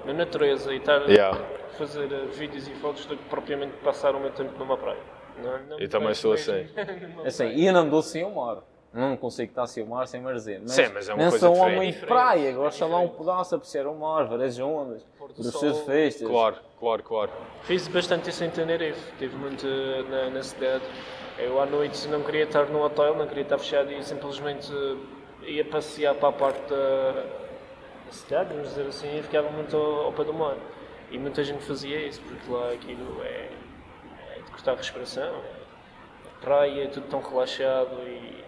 na 0.06 0.14
natureza 0.14 0.74
e 0.74 0.78
estar 0.78 1.08
Yeah. 1.08 1.38
a 1.38 1.70
fazer 1.78 2.12
eh, 2.12 2.26
vídeos 2.34 2.68
e 2.68 2.72
fotos 2.76 3.06
do 3.06 3.16
que 3.16 3.24
propriamente 3.26 3.74
passar 3.84 4.16
o 4.16 4.20
meu 4.20 4.32
tempo 4.32 4.58
numa 4.58 4.76
praia. 4.78 5.00
Não, 5.38 5.60
não 5.68 5.80
Eu 5.80 5.88
também 5.90 6.14
sou 6.16 6.32
mesmo 6.34 6.54
assim. 6.54 6.70
numa 7.16 7.28
Assim, 7.28 7.48
e 7.50 7.68
eu 7.68 7.74
não 7.74 7.88
dou 7.90 8.02
sem 8.02 8.24
mar. 8.34 8.58
Não 8.94 9.18
consigo 9.18 9.50
estar 9.50 9.66
sem 9.66 9.84
o 9.84 9.88
mar 9.88 10.08
sem 10.08 10.22
marzer. 10.22 10.60
Mas, 10.62 10.72
Sim, 10.72 10.88
mas 10.94 11.10
é 11.10 11.14
uma 11.14 11.24
não 11.24 11.30
coisa 11.32 11.48
sou 11.48 11.56
um 11.56 11.60
homem 11.62 11.92
de 11.92 11.98
praia, 11.98 12.52
gosto 12.54 12.86
lá 12.88 13.00
um 13.00 13.10
pedaço, 13.10 13.56
apreciar 13.56 13.88
o 13.88 13.96
mar, 13.96 14.28
ver 14.28 14.44
as 14.44 14.60
ondas, 14.60 15.04
do 15.36 15.44
surfistas. 15.52 16.28
Claro, 16.28 16.58
claro, 16.80 17.04
claro. 17.04 17.32
Fiz 17.64 17.88
bastante 17.88 18.30
isso 18.30 18.44
em 18.44 18.52
Tenerife, 18.52 19.00
estive 19.14 19.36
muito 19.36 19.66
na, 20.10 20.30
na 20.30 20.44
cidade. 20.44 20.84
Eu 21.40 21.60
à 21.60 21.66
noite 21.66 22.08
não 22.08 22.22
queria 22.22 22.44
estar 22.44 22.68
no 22.68 22.84
hotel, 22.84 23.16
não 23.16 23.26
queria 23.26 23.42
estar 23.42 23.58
fechado 23.58 23.92
e 23.92 24.04
simplesmente 24.04 24.72
eh, 25.42 25.50
ia 25.50 25.66
passear 25.66 26.14
para 26.14 26.30
a 26.30 26.32
parte 26.32 26.70
da, 26.70 27.12
da 28.06 28.12
cidade, 28.12 28.54
vamos 28.54 28.70
dizer 28.70 28.86
assim, 28.86 29.18
e 29.18 29.24
ficava 29.24 29.50
muito 29.50 29.76
ao, 29.76 30.06
ao 30.06 30.14
pé 30.14 30.24
do 30.24 30.34
mar. 30.36 30.56
E 31.10 31.18
muita 31.18 31.44
gente 31.44 31.64
fazia 31.64 32.08
isso, 32.08 32.22
porque 32.22 32.52
lá 32.52 32.72
aquilo 32.72 33.24
é, 33.24 33.50
é 34.36 34.40
de 34.46 34.52
cortar 34.52 34.74
a 34.74 34.76
respiração, 34.76 35.34
é 35.34 36.46
praia, 36.46 36.84
é 36.84 36.88
tudo 36.88 37.08
tão 37.08 37.22
relaxado 37.22 37.98
e, 38.06 38.43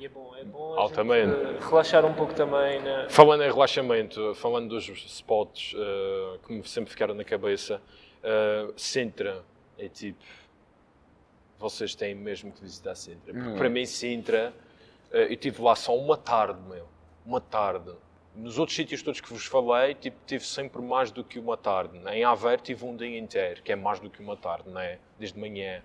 e 0.00 0.06
é 0.06 0.08
bom. 0.08 0.34
É 0.34 0.44
bom 0.44 0.74
a 0.74 0.80
Altamente. 0.80 1.30
gente, 1.30 1.56
eh, 1.62 1.68
relaxar 1.68 2.04
um 2.06 2.14
pouco 2.14 2.34
também. 2.34 2.80
Na, 2.80 3.08
Falando 3.10 3.42
em 3.42 3.50
relaxamento, 3.50 4.34
falando 4.34 4.68
dos 4.68 4.88
spots 4.88 5.74
eh, 5.76 6.38
que 6.46 6.52
me 6.54 6.66
sempre 6.66 6.90
ficaram 6.90 7.14
na 7.14 7.24
cabeça, 7.24 7.80
eh, 8.22 8.72
Sintra 8.76 9.44
é 9.78 9.88
tipo. 9.88 10.24
Vocês 11.58 11.94
têm 11.94 12.14
mesmo 12.14 12.50
que 12.50 12.62
visitar 12.62 12.94
Sintra. 12.94 13.34
Porque 13.34 13.58
para 13.58 13.68
mim, 13.68 13.84
Sintra, 13.84 14.54
eh, 15.12 15.24
eu 15.24 15.32
estive 15.32 15.60
lá 15.60 15.76
só 15.76 15.94
uma 15.96 16.16
tarde, 16.16 16.60
meu. 16.68 16.88
Uma 17.26 17.40
tarde. 17.40 17.92
Nos 18.34 18.58
outros 18.58 18.74
sítios 18.76 19.02
todos 19.02 19.20
que 19.20 19.30
vos 19.30 19.44
falei, 19.44 19.94
tipo, 19.94 20.16
tive 20.24 20.46
sempre 20.46 20.80
mais 20.80 21.10
do 21.10 21.22
que 21.22 21.38
uma 21.38 21.56
tarde. 21.56 21.98
Em 22.08 22.24
Aveiro 22.24 22.62
tive 22.62 22.86
um 22.86 22.96
dia 22.96 23.18
inteiro, 23.18 23.60
que 23.62 23.72
é 23.72 23.76
mais 23.76 24.00
do 24.00 24.08
que 24.08 24.22
uma 24.22 24.36
tarde, 24.36 24.70
não 24.70 24.80
é? 24.80 24.98
Desde 25.18 25.38
manhã. 25.38 25.82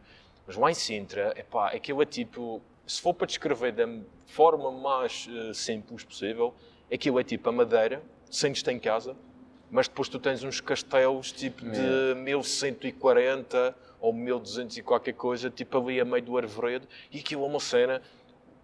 Mas 0.47 0.55
lá 0.55 0.71
em 0.71 0.73
Sintra, 0.75 1.33
epá, 1.35 1.69
aquilo 1.69 2.01
é 2.03 2.05
tipo, 2.05 2.61
se 2.85 3.01
for 3.01 3.13
para 3.13 3.27
descrever 3.27 3.71
da 3.71 3.87
forma 4.25 4.71
mais 4.71 5.27
eh, 5.29 5.53
simples 5.53 6.03
possível, 6.03 6.53
aquilo 6.91 7.19
é 7.19 7.23
tipo 7.23 7.49
a 7.49 7.51
madeira, 7.51 8.01
sentes-te 8.29 8.69
em 8.71 8.79
casa, 8.79 9.15
mas 9.71 9.87
depois 9.87 10.07
tu 10.07 10.19
tens 10.19 10.43
uns 10.43 10.61
castelos 10.61 11.31
tipo 11.31 11.63
de 11.65 12.15
1140 12.15 13.75
ou 13.99 14.13
1200 14.13 14.77
e 14.77 14.81
qualquer 14.81 15.13
coisa, 15.13 15.49
tipo 15.49 15.77
ali 15.77 15.99
a 15.99 16.05
meio 16.05 16.23
do 16.23 16.37
arvoredo, 16.37 16.87
e 17.11 17.19
aquilo 17.19 17.43
é 17.43 17.47
uma 17.47 17.59
cena, 17.59 18.01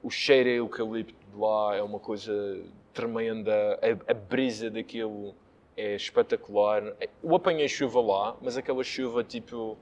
o 0.04 0.10
cheiro 0.10 0.50
a 0.50 0.54
eucalipto 0.54 1.14
de 1.32 1.38
lá 1.38 1.76
é 1.76 1.82
uma 1.82 2.00
coisa 2.00 2.64
tremenda, 2.94 3.80
a, 3.82 4.12
a 4.12 4.14
brisa 4.14 4.70
daquilo 4.70 5.34
é 5.76 5.96
espetacular. 5.96 6.84
Eu 7.24 7.36
apanhei 7.36 7.68
chuva 7.68 8.02
lá, 8.02 8.36
mas 8.42 8.58
aquela 8.58 8.84
chuva 8.84 9.24
tipo 9.24 9.78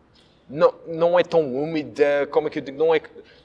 não, 0.49 0.73
não 0.87 1.19
é 1.19 1.23
tão 1.23 1.41
úmida, 1.53 2.27
como 2.31 2.47
é 2.47 2.49
que 2.51 2.59
eu 2.59 2.63
digo, 2.63 2.77
não, 2.77 2.93
é, 2.95 3.01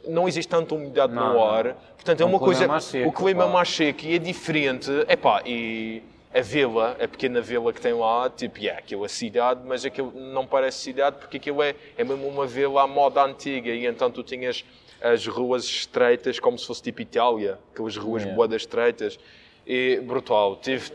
não 0.09 0.27
existe 0.27 0.49
tanta 0.49 0.75
umidade 0.75 1.13
Não, 1.13 1.29
no 1.29 1.35
não. 1.35 1.45
ar, 1.45 1.75
portanto 1.95 2.21
é 2.21 2.23
É 2.23 2.27
um 2.27 2.31
uma 2.31 2.39
coisa, 2.39 2.81
seco, 2.81 3.09
o 3.09 3.13
clima 3.13 3.41
claro. 3.43 3.53
mais 3.53 3.69
seco 3.69 4.05
e 4.05 4.15
é 4.15 4.19
diferente, 4.19 4.91
epá, 5.09 5.43
e 5.45 6.03
a 6.33 6.41
vila, 6.41 6.97
a 7.01 7.07
pequena 7.07 7.41
vila 7.41 7.73
que 7.73 7.81
tem 7.81 7.93
lá, 7.93 8.29
tipo, 8.31 8.59
yeah, 8.59 8.79
aquilo 8.81 9.05
é 9.05 9.09
cidade, 9.09 9.61
mas 9.65 9.85
aquilo 9.85 10.13
não 10.15 10.47
parece 10.47 10.79
cidade 10.79 11.17
porque 11.19 11.37
aquilo 11.37 11.63
é, 11.63 11.75
é 11.97 12.03
mesmo 12.03 12.27
uma 12.27 12.47
vila 12.47 12.83
à 12.83 12.87
moda 12.87 13.23
antiga 13.23 13.71
e 13.71 13.87
então 13.87 14.11
tu 14.11 14.23
tinhas 14.23 14.65
as 15.03 15.27
ruas 15.27 15.65
estreitas 15.65 16.41
como 16.41 16.59
se 16.59 16.67
fosse 16.67 16.83
tipo 16.83 17.03
Itália, 17.03 17.59
aquelas 17.73 17.97
ruas 17.97 18.23
Yeah. 18.23 18.35
boadas 18.37 18.63
estreitas 18.63 19.19
e 19.67 20.01
brutal, 20.03 20.57
tive, 20.57 20.91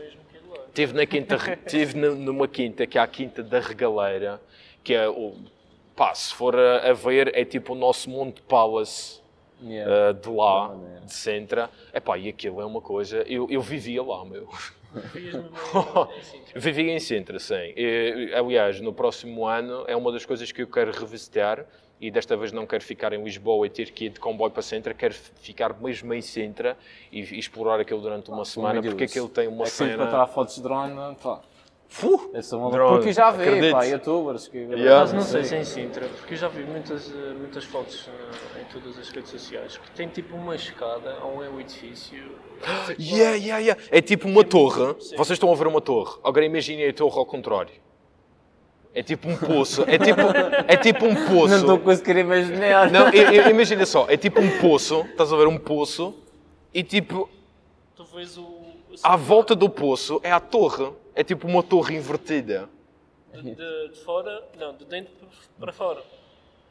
Tive 0.72 0.92
na 0.94 1.04
quinta, 1.04 1.36
tive 1.66 1.96
numa 1.98 2.46
quinta 2.46 2.86
que 2.86 2.96
é 2.96 3.00
a 3.00 3.06
quinta 3.06 3.42
da 3.42 3.58
Regaleira, 3.58 4.40
que 4.84 4.94
é 4.94 5.08
o 5.08 5.34
pá, 5.96 6.14
se 6.14 6.34
for 6.34 6.56
a, 6.58 6.90
a 6.90 6.92
ver 6.92 7.30
é 7.36 7.44
tipo 7.44 7.72
o 7.72 7.76
nosso 7.76 8.08
Monte 8.10 8.40
Palace 8.42 9.20
Yeah. 9.62 10.10
uh, 10.10 10.14
de 10.14 10.28
lá, 10.30 10.68
Da 10.68 10.74
maneira. 10.74 11.00
de 11.04 11.12
Sintra. 11.12 11.70
Epá, 11.92 12.16
e 12.16 12.30
aquilo 12.30 12.62
é 12.62 12.64
uma 12.64 12.80
coisa, 12.80 13.18
eu, 13.28 13.46
eu 13.50 13.60
vivia 13.60 14.02
lá, 14.02 14.24
meu. 14.24 14.48
Vivia 16.54 16.92
em 16.94 16.98
Sintra, 16.98 17.38
sim. 17.38 17.72
E, 17.76 18.32
aliás, 18.34 18.80
no 18.80 18.92
próximo 18.92 19.46
ano 19.46 19.84
é 19.86 19.94
uma 19.94 20.10
das 20.10 20.24
coisas 20.24 20.50
que 20.50 20.62
eu 20.62 20.66
quero 20.66 20.90
revisitar 20.92 21.64
e 22.00 22.10
desta 22.10 22.36
vez 22.36 22.50
não 22.52 22.66
quero 22.66 22.82
ficar 22.82 23.12
em 23.12 23.22
Lisboa 23.22 23.66
e 23.66 23.70
ter 23.70 23.90
que 23.90 24.06
ir 24.06 24.08
de 24.08 24.18
comboio 24.20 24.50
para 24.50 24.62
Sintra, 24.62 24.94
quero 24.94 25.12
ficar 25.12 25.78
mesmo 25.78 26.12
em 26.14 26.22
Sintra 26.22 26.76
e, 27.12 27.20
e 27.20 27.38
explorar 27.38 27.78
aquilo 27.78 28.00
durante 28.00 28.30
uma 28.30 28.44
semana, 28.44 28.80
Meu 28.80 28.90
porque 28.92 29.04
aquilo 29.04 29.28
tem 29.28 29.46
uma 29.46 29.64
é 29.64 29.68
cena... 29.68 29.96
para 29.98 30.06
tirar 30.06 30.26
fotos 30.28 30.54
de 30.54 30.62
drone, 30.62 31.16
pá. 31.22 31.40
Fuh! 31.92 32.30
Eu 32.32 32.42
sou 32.42 32.60
uma 32.60 32.70
Drone, 32.70 32.96
Porque 32.98 33.12
já 33.12 33.32
vi, 33.32 33.42
acredito. 33.42 33.72
pá, 33.72 33.82
youtubers 33.84 34.46
que 34.46 34.58
Yeah. 34.58 35.00
Mas 35.00 35.12
não 35.12 35.22
sei 35.22 35.42
se 35.42 35.56
é 35.56 35.60
em 35.60 35.64
Sintra, 35.64 36.06
porque 36.06 36.34
eu 36.34 36.38
já 36.38 36.46
vi 36.46 36.62
muitas, 36.62 37.10
eh, 37.12 37.34
muitas 37.36 37.64
fotos 37.64 38.08
eh, 38.08 38.60
em 38.62 38.64
todas 38.72 38.96
as 38.96 39.08
redes 39.10 39.28
sociais 39.28 39.76
que 39.76 39.90
tem 39.90 40.06
tipo 40.06 40.36
uma 40.36 40.54
escada 40.54 41.14
a 41.20 41.26
um 41.26 41.60
edifício. 41.60 42.38
Yeah, 42.98 43.34
yeah, 43.36 43.58
yeah. 43.58 43.82
É 43.90 44.00
tipo 44.00 44.28
uma 44.28 44.44
torre. 44.44 44.94
Vocês 45.16 45.30
estão 45.30 45.50
a 45.50 45.54
ver 45.56 45.66
uma 45.66 45.80
torre. 45.80 46.16
Agora 46.22 46.44
imaginem 46.44 46.88
a 46.88 46.92
torre 46.92 47.18
ao 47.18 47.26
contrário. 47.26 47.72
É 48.94 49.02
tipo 49.02 49.28
um 49.28 49.36
poço. 49.36 49.82
É 49.86 49.98
tipo, 49.98 50.20
é 50.68 50.76
tipo 50.76 51.06
um 51.06 51.14
Não 51.14 51.26
poço. 51.26 51.54
estou 51.56 51.78
conseguindo 51.78 52.20
imaginar. 52.20 52.90
Não, 52.90 53.08
imagina 53.50 53.84
só. 53.84 54.06
É 54.08 54.16
tipo 54.16 54.40
um 54.40 54.58
poço. 54.60 55.00
Estás 55.10 55.32
a 55.32 55.36
ver 55.36 55.46
um 55.48 55.58
poço. 55.58 56.14
E 56.72 56.82
tipo, 56.84 57.28
Tu 57.96 58.04
vês 58.04 58.36
o. 58.36 58.42
o 58.42 58.70
à 59.02 59.16
volta 59.16 59.56
do 59.56 59.68
poço 59.68 60.20
é 60.22 60.30
a 60.30 60.38
torre. 60.40 60.92
É 61.20 61.24
tipo 61.24 61.46
uma 61.46 61.62
torre 61.62 61.96
invertida. 61.96 62.66
de, 63.34 63.42
de- 63.54 63.88
de 63.90 64.00
fora, 64.04 64.42
não, 64.58 64.74
de 64.74 64.86
dentro 64.86 65.12
para 65.58 65.70
fora. 65.70 66.00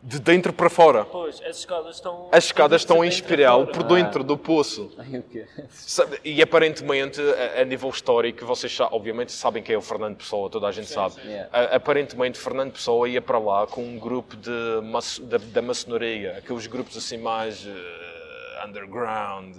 De 0.02 0.18
dentro 0.18 0.52
para 0.54 0.70
fora. 0.70 1.04
Pois, 1.06 1.42
as 1.42 1.58
escadas 1.58 1.98
estão. 1.98 2.30
As 2.32 2.46
escadas 2.46 2.82
estão 2.82 3.04
em 3.06 3.10
espiral 3.10 3.68
por 3.68 3.84
dentro 3.84 4.24
do 4.24 4.38
poço. 4.38 4.92
E 6.24 6.42
aparentemente, 6.42 7.20
a, 7.22 7.62
a 7.62 7.66
nível 7.66 7.90
histórico, 7.90 8.46
vocês 8.46 8.76
obviamente 8.80 9.32
sabem 9.32 9.62
quem 9.62 9.76
é 9.76 9.78
o 9.78 9.82
Fernando 9.82 10.16
Pessoa, 10.18 10.50
toda 10.50 10.68
a 10.68 10.72
gente 10.72 10.88
sabe. 10.88 11.16
sim. 11.16 11.28
Yeah. 11.28 11.50
A- 11.52 11.76
aparentemente, 11.76 12.40
Fernando 12.40 12.72
Pessoa 12.72 13.08
ia 13.08 13.22
para 13.22 13.38
lá 13.38 13.68
com 13.68 13.84
um 13.84 14.00
grupo 14.00 14.36
de 14.36 14.50
maço- 14.84 15.22
da, 15.24 15.38
da 15.38 15.62
maçonaria, 15.62 16.38
aqueles 16.40 16.66
grupos 16.66 16.98
assim 16.98 17.18
mais 17.18 17.68
eh, 17.68 18.66
underground 18.66 19.56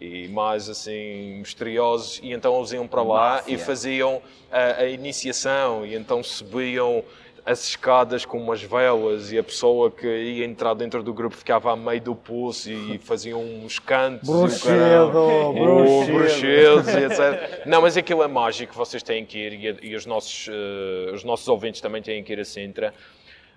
e 0.00 0.28
mais 0.28 0.68
assim 0.70 1.38
misteriosos 1.40 2.20
e 2.22 2.32
então 2.32 2.56
eles 2.56 2.72
iam 2.72 2.86
para 2.86 3.02
lá 3.02 3.34
Máfia. 3.36 3.54
e 3.54 3.58
faziam 3.58 4.22
a, 4.50 4.80
a 4.80 4.86
iniciação 4.88 5.84
e 5.84 5.94
então 5.94 6.22
subiam 6.22 7.04
as 7.44 7.64
escadas 7.64 8.24
com 8.24 8.38
umas 8.38 8.62
velas 8.62 9.32
e 9.32 9.38
a 9.38 9.42
pessoa 9.42 9.90
que 9.90 10.06
ia 10.06 10.44
entrar 10.44 10.74
dentro 10.74 11.02
do 11.02 11.12
grupo 11.12 11.36
ficava 11.36 11.72
a 11.72 11.76
meio 11.76 12.00
do 12.00 12.14
pulso 12.14 12.70
e 12.70 12.98
faziam 13.04 13.40
uns 13.42 13.78
cantos 13.78 14.28
e 14.28 14.32
Bruxedo, 14.32 14.72
caralho. 14.72 15.52
bruxedo. 15.52 16.12
O 16.12 16.18
bruxedos 16.18 16.88
e 16.88 17.04
etc. 17.04 17.66
Não, 17.66 17.82
mas 17.82 17.96
aquilo 17.96 18.22
é 18.22 18.28
mágico, 18.28 18.74
vocês 18.74 19.02
têm 19.02 19.24
que 19.24 19.38
ir 19.38 19.52
e, 19.52 19.88
e 19.88 19.96
os, 19.96 20.06
nossos, 20.06 20.48
eh, 20.48 21.12
os 21.12 21.24
nossos 21.24 21.48
ouvintes 21.48 21.80
também 21.80 22.02
têm 22.02 22.22
que 22.22 22.32
ir 22.32 22.40
a 22.40 22.44
Sintra. 22.44 22.94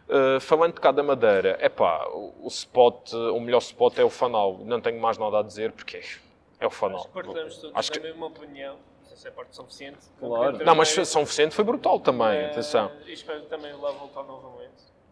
Uh, 0.09 0.39
falando 0.41 0.73
de 0.73 0.81
cá 0.81 0.91
da 0.91 1.01
Madeira, 1.01 1.57
é 1.61 1.69
pá, 1.69 2.05
o, 2.11 2.33
o 2.43 2.47
spot, 2.47 3.13
o 3.13 3.39
melhor 3.39 3.59
spot 3.59 3.97
é 3.97 4.03
o 4.03 4.09
Fanal. 4.09 4.59
Não 4.65 4.81
tenho 4.81 4.99
mais 4.99 5.17
nada 5.17 5.39
a 5.39 5.41
dizer 5.41 5.71
porque 5.71 6.01
é 6.65 6.67
o 6.67 6.71
Fanal. 6.71 6.99
Acho 6.99 7.07
que 7.07 7.13
partilhamos 7.13 7.57
todos 7.57 7.75
Acho 7.75 7.91
da 7.91 7.99
que- 7.99 8.03
mesma 8.07 8.25
opinião. 8.27 8.75
Não 9.01 9.05
sei 9.07 9.17
se 9.17 9.27
é 9.27 9.31
parte 9.31 9.55
suficiente. 9.55 9.97
Claro. 10.19 10.65
Não, 10.65 10.75
mas 10.75 10.89
São 10.89 11.25
Vicente 11.25 11.53
foi 11.53 11.63
brutal 11.63 11.99
também, 11.99 12.27
Eh, 12.39 12.45
atenção. 12.47 12.91
E 13.05 13.13
espero 13.13 13.41
também 13.43 13.71
lá 13.73 13.91
voltar 13.91 14.23
novamente. 14.23 14.71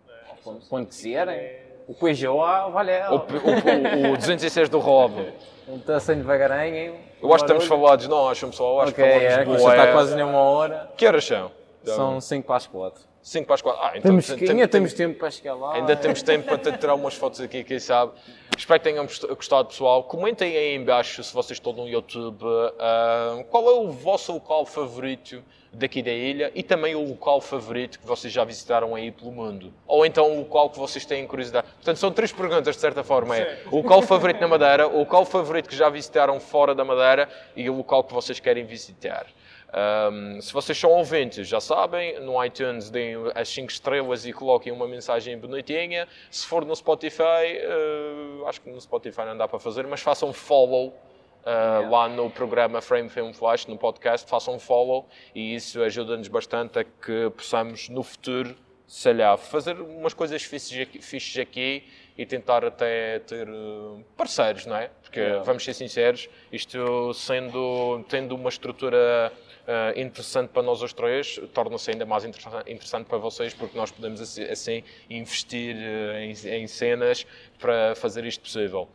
Eh, 0.09 0.33
Quando, 0.43 0.67
quando 0.69 0.87
quiserem. 0.87 1.71
O 1.87 1.93
Peugeot 1.95 2.39
ah, 2.41 2.69
vale 2.69 2.91
O, 3.09 3.15
o, 3.15 4.09
o, 4.09 4.13
o 4.13 4.17
206 4.17 4.69
do 4.69 4.79
Rob. 4.79 5.33
Um 5.67 5.79
tacinho 5.79 6.17
devagarinho. 6.19 6.75
hein? 6.75 6.99
Eu 7.21 7.29
acho 7.33 7.43
que 7.45 7.51
estamos 7.51 7.65
falados, 7.65 8.07
não 8.07 8.29
acham 8.29 8.49
pessoal? 8.49 8.75
Eu 8.75 8.81
acho 8.81 8.91
Ok, 8.91 9.03
que 9.03 9.09
é, 9.09 9.29
falamos 9.31 9.55
que 9.57 9.61
já 9.61 9.67
bué. 9.69 9.77
está 9.79 9.91
quase 9.93 10.15
nem 10.15 10.23
uma 10.25 10.39
hora. 10.39 10.91
Que 10.97 11.05
horas 11.07 11.25
são? 11.25 11.51
São 11.83 12.21
5 12.21 12.47
para 12.47 12.55
as 12.57 12.67
4. 12.67 13.03
5 13.21 13.45
para 13.45 13.55
as 13.55 13.61
4. 13.61 13.81
Ah, 13.81 13.91
então 13.97 14.01
Temos, 14.11 14.25
tem- 14.27 14.35
ainda 14.49 14.53
tem- 14.53 14.67
temos 14.67 14.93
tempo 14.93 15.19
para 15.19 15.29
chegar 15.31 15.53
lá. 15.55 15.75
Ainda 15.75 15.95
temos 15.95 16.23
tempo 16.23 16.45
para 16.57 16.77
tirar 16.77 16.95
umas 16.95 17.13
fotos 17.13 17.39
aqui, 17.41 17.63
quem 17.63 17.79
sabe. 17.79 18.13
Espero 18.57 18.79
que 18.79 18.89
tenham 18.89 19.05
gost- 19.05 19.25
gostado, 19.27 19.67
pessoal. 19.69 20.03
Comentem 20.03 20.55
aí 20.57 20.75
em 20.75 20.83
baixo, 20.83 21.23
se 21.23 21.33
vocês 21.33 21.57
estão 21.57 21.71
no 21.73 21.87
YouTube, 21.87 22.43
ah, 22.79 23.43
qual 23.49 23.67
é 23.69 23.73
o 23.73 23.91
vosso 23.91 24.33
local 24.33 24.65
favorito 24.65 25.43
daqui 25.73 26.01
da 26.03 26.11
ilha 26.11 26.51
e 26.53 26.61
também 26.63 26.95
o 26.95 27.07
local 27.07 27.39
favorito 27.39 27.97
que 27.97 28.05
vocês 28.05 28.33
já 28.33 28.43
visitaram 28.43 28.93
aí 28.93 29.09
pelo 29.09 29.31
mundo. 29.31 29.71
Ou 29.87 30.05
então 30.05 30.29
o 30.29 30.39
local 30.39 30.69
que 30.69 30.77
vocês 30.77 31.05
têm 31.05 31.25
curiosidade. 31.25 31.67
Portanto, 31.75 31.97
são 31.97 32.11
três 32.11 32.31
perguntas, 32.33 32.75
de 32.75 32.81
certa 32.81 33.03
forma. 33.05 33.37
É 33.37 33.61
o 33.71 33.77
local 33.77 34.01
favorito 34.01 34.41
na 34.41 34.47
Madeira, 34.49 34.87
o 34.87 34.99
local 34.99 35.23
favorito 35.25 35.69
que 35.69 35.75
já 35.75 35.89
visitaram 35.89 36.39
fora 36.41 36.75
da 36.75 36.83
Madeira 36.83 37.29
e 37.55 37.69
o 37.69 37.77
local 37.77 38.03
que 38.03 38.13
vocês 38.13 38.37
querem 38.39 38.65
visitar. 38.65 39.27
Um, 39.73 40.41
se 40.41 40.51
vocês 40.51 40.77
são 40.77 40.91
ouvintes, 40.91 41.47
já 41.47 41.61
sabem, 41.61 42.19
no 42.19 42.43
iTunes 42.43 42.89
deem 42.89 43.15
as 43.33 43.47
5 43.49 43.71
estrelas 43.71 44.25
e 44.25 44.33
coloquem 44.33 44.71
uma 44.71 44.87
mensagem 44.87 45.37
bonitinha. 45.37 46.07
Se 46.29 46.45
for 46.45 46.65
no 46.65 46.75
Spotify, 46.75 47.23
uh, 47.23 48.45
acho 48.47 48.59
que 48.61 48.69
no 48.69 48.79
Spotify 48.81 49.21
não 49.25 49.37
dá 49.37 49.47
para 49.47 49.59
fazer, 49.59 49.87
mas 49.87 50.01
façam 50.01 50.33
follow 50.33 50.87
uh, 50.89 51.89
lá 51.89 52.09
no 52.09 52.29
programa 52.29 52.81
Frame 52.81 53.09
Film 53.09 53.31
Flash, 53.31 53.65
no 53.65 53.77
podcast, 53.77 54.29
façam 54.29 54.59
follow 54.59 55.07
e 55.33 55.55
isso 55.55 55.81
ajuda-nos 55.81 56.27
bastante 56.27 56.79
a 56.79 56.83
que 56.83 57.29
possamos 57.35 57.87
no 57.87 58.03
futuro, 58.03 58.53
sei 58.85 59.13
lá, 59.13 59.37
fazer 59.37 59.79
umas 59.79 60.13
coisas 60.13 60.43
fixes 60.43 60.81
aqui, 60.81 61.01
fixes 61.01 61.37
aqui 61.37 61.87
e 62.17 62.25
tentar 62.25 62.65
até 62.65 63.19
ter 63.19 63.47
uh, 63.47 64.03
parceiros, 64.17 64.65
não 64.65 64.75
é? 64.75 64.89
Porque, 65.01 65.21
vamos 65.45 65.63
ser 65.63 65.73
sinceros, 65.73 66.29
isto 66.51 67.13
sendo, 67.13 68.03
tendo 68.09 68.35
uma 68.35 68.49
estrutura 68.49 69.31
uh, 69.67 69.99
interessante 69.99 70.49
para 70.49 70.61
nós 70.61 70.81
os 70.81 70.93
três, 70.93 71.39
torna-se 71.53 71.91
ainda 71.91 72.05
mais 72.05 72.23
interessa- 72.25 72.63
interessante 72.67 73.05
para 73.05 73.17
vocês, 73.17 73.53
porque 73.53 73.77
nós 73.77 73.91
podemos 73.91 74.21
assim, 74.39 74.83
investir 75.09 75.75
uh, 75.75 76.17
em, 76.17 76.63
em 76.63 76.67
cenas 76.67 77.25
para 77.59 77.95
fazer 77.95 78.25
isto 78.25 78.41
possível. 78.41 78.87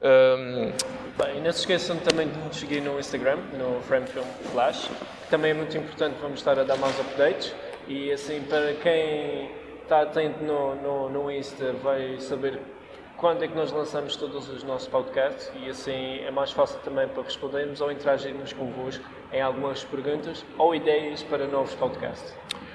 Um, 0.00 0.70
Bem, 1.20 1.42
não 1.42 1.50
se 1.52 1.60
esqueçam 1.60 1.96
também 1.98 2.28
de 2.28 2.38
nos 2.38 2.56
seguir 2.56 2.80
no 2.80 3.00
Instagram, 3.00 3.38
no 3.58 3.80
Frame 3.82 4.06
Film 4.06 4.24
Flash, 4.52 4.88
que 5.24 5.30
também 5.30 5.50
é 5.50 5.54
muito 5.54 5.76
importante, 5.76 6.16
vamos 6.20 6.38
estar 6.38 6.58
a 6.58 6.62
dar 6.62 6.76
mais 6.76 6.98
updates. 7.00 7.52
E 7.88 8.12
assim, 8.12 8.40
para 8.42 8.74
quem 8.74 9.50
está 9.82 10.02
atento 10.02 10.44
no, 10.44 10.76
no, 10.76 11.08
no 11.08 11.32
Insta, 11.32 11.72
vai 11.72 12.20
saber 12.20 12.60
quando 13.16 13.42
é 13.42 13.48
que 13.48 13.54
nós 13.56 13.72
lançamos 13.72 14.14
todos 14.14 14.48
os 14.48 14.62
nossos 14.62 14.86
podcasts 14.86 15.50
e 15.60 15.68
assim 15.68 16.18
é 16.20 16.30
mais 16.30 16.52
fácil 16.52 16.78
também 16.80 17.08
para 17.08 17.24
respondermos 17.24 17.80
ou 17.80 17.90
interagirmos 17.90 18.52
convosco 18.52 19.04
em 19.32 19.40
algumas 19.40 19.84
perguntas 19.84 20.44
ou 20.56 20.74
ideias 20.74 21.22
para 21.22 21.46
novos 21.46 21.74
podcasts. 21.74 22.34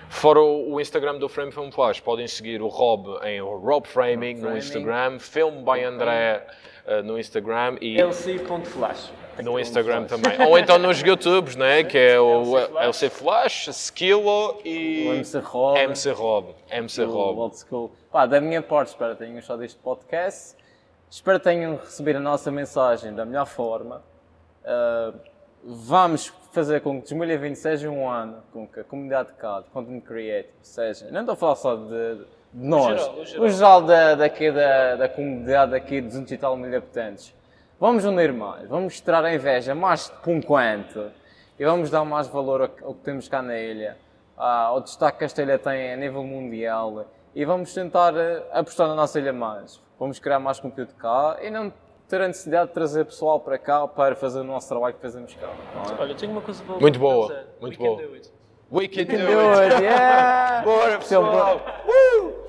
Fora 0.10 0.40
o 0.40 0.80
Instagram 0.80 1.18
do 1.18 1.28
Frame 1.28 1.52
Film 1.52 1.72
Flash, 1.72 2.00
podem 2.00 2.28
seguir 2.28 2.62
o 2.62 2.68
Rob 2.68 3.20
em 3.26 3.42
Rob 3.42 3.88
Framing 3.88 4.36
no 4.36 4.42
Framing. 4.42 4.58
Instagram, 4.60 5.20
Film 5.20 5.64
by 5.64 5.84
André 5.84 6.46
uh, 6.86 7.02
no 7.04 7.18
Instagram 7.18 7.78
e 7.82 8.00
lc.flash. 8.00 9.12
no 9.44 9.60
Instagram 9.60 10.06
também. 10.06 10.40
Ou 10.48 10.60
então 10.60 10.78
nos 10.78 11.02
YouTubes, 11.02 11.56
né? 11.56 11.84
que 11.84 11.98
é 11.98 12.20
o 12.20 12.56
LC 12.78 13.10
Flash. 13.10 13.70
Skillo 13.70 14.62
e 14.64 15.08
O 15.10 15.14
MC 15.16 15.40
Rob. 15.40 15.80
MC 15.80 16.12
Rob. 16.12 16.56
MC 16.70 17.04
Rob. 17.06 17.40
Old 17.40 17.58
School. 17.58 17.92
Pá, 18.12 18.28
da 18.28 18.40
minha 18.40 18.62
parte, 18.62 18.90
espero 18.90 19.14
que 19.14 19.20
tenham 19.20 19.34
gostado 19.34 19.62
deste 19.62 19.80
podcast. 19.80 20.56
Espero 21.10 21.40
que 21.40 21.44
tenham 21.46 21.78
recebido 21.78 22.18
a 22.18 22.22
nossa 22.22 22.52
mensagem 22.52 23.16
da 23.16 23.26
melhor 23.26 23.48
forma. 23.48 24.04
Uh, 24.64 25.20
vamos 25.64 26.32
fazer 26.54 26.82
com 26.82 27.02
que 27.02 27.10
2020 27.10 27.56
seja 27.56 27.90
um 27.90 28.08
ano 28.08 28.44
com 28.54 28.68
que 28.68 28.80
a 28.80 28.84
comunidade 28.84 29.30
de 29.30 29.36
CAD, 29.36 29.66
Content 29.74 30.04
Creative, 30.04 30.54
seja. 30.62 31.10
Não 31.10 31.22
estou 31.22 31.34
a 31.34 31.36
falar 31.36 31.56
só 31.56 31.76
de, 31.76 32.16
de 32.16 32.26
nós, 32.54 33.02
geral, 33.02 33.20
o 33.20 33.26
geral. 33.26 33.46
o 33.46 33.50
geral 33.50 33.82
da, 33.82 34.16
daqui, 34.16 34.52
da, 34.52 34.96
da 34.96 35.10
comunidade 35.10 35.76
aqui 35.76 36.00
de 36.00 36.08
200 36.08 36.32
e 36.32 36.38
tal 36.38 36.56
mil 36.56 36.76
habitantes. 36.78 37.34
Vamos 37.80 38.06
unir 38.06 38.32
mais, 38.32 38.70
vamos 38.70 38.94
mostrar 38.94 39.26
a 39.26 39.34
inveja 39.34 39.74
mais 39.74 40.10
por 40.10 40.30
um 40.30 40.42
quanto 40.42 41.12
e 41.58 41.66
vamos 41.66 41.90
dar 41.90 42.06
mais 42.06 42.28
valor 42.28 42.62
ao, 42.62 42.88
ao 42.88 42.94
que 42.94 43.02
temos 43.02 43.28
cá 43.28 43.42
na 43.42 43.58
ilha, 43.58 43.98
ao 44.38 44.80
destaque 44.80 45.18
que 45.18 45.24
esta 45.26 45.42
ilha 45.42 45.58
tem 45.58 45.92
a 45.92 45.98
nível 45.98 46.24
mundial 46.24 47.08
e 47.34 47.44
vamos 47.46 47.74
tentar 47.74 48.16
eh, 48.16 48.44
apostar 48.52 48.88
na 48.88 48.96
nossa 48.96 49.20
ilha 49.20 49.34
mais. 49.34 49.82
Vamos 50.00 50.20
criar 50.20 50.40
mais 50.40 50.60
conteúdo 50.60 50.94
cá 50.94 51.38
e 51.42 51.50
não 51.50 51.74
ter 52.08 52.22
a 52.22 52.28
necessidade 52.28 52.68
de 52.68 52.74
trazer 52.74 53.06
pessoal 53.06 53.40
para 53.40 53.58
cá 53.58 53.88
para 53.88 54.16
fazer 54.16 54.40
o 54.40 54.44
nosso 54.44 54.68
trabalho 54.68 54.94
que 54.94 55.02
fazemos 55.02 55.34
cá. 55.34 55.48
é? 55.48 56.02
Olha, 56.02 56.16
tenho 56.16 56.32
uma 56.32 56.42
coisa 56.42 56.64
boa 56.64 56.80
Muito 56.80 57.00
boa, 57.00 57.28
dizer. 57.28 57.46
muito 57.62 57.80
We 57.82 57.88
can 57.88 57.96
boa. 57.96 58.08
do 58.08 58.14
it. 58.16 58.32
We 58.72 58.88
can 58.88 59.04
do 59.06 59.18
Do 59.18 59.60
it. 59.60 59.74
it, 59.76 59.84
yeah! 59.84 60.62
Bora 60.66 60.98
pessoal. 61.00 61.62
Uh! 61.88 62.44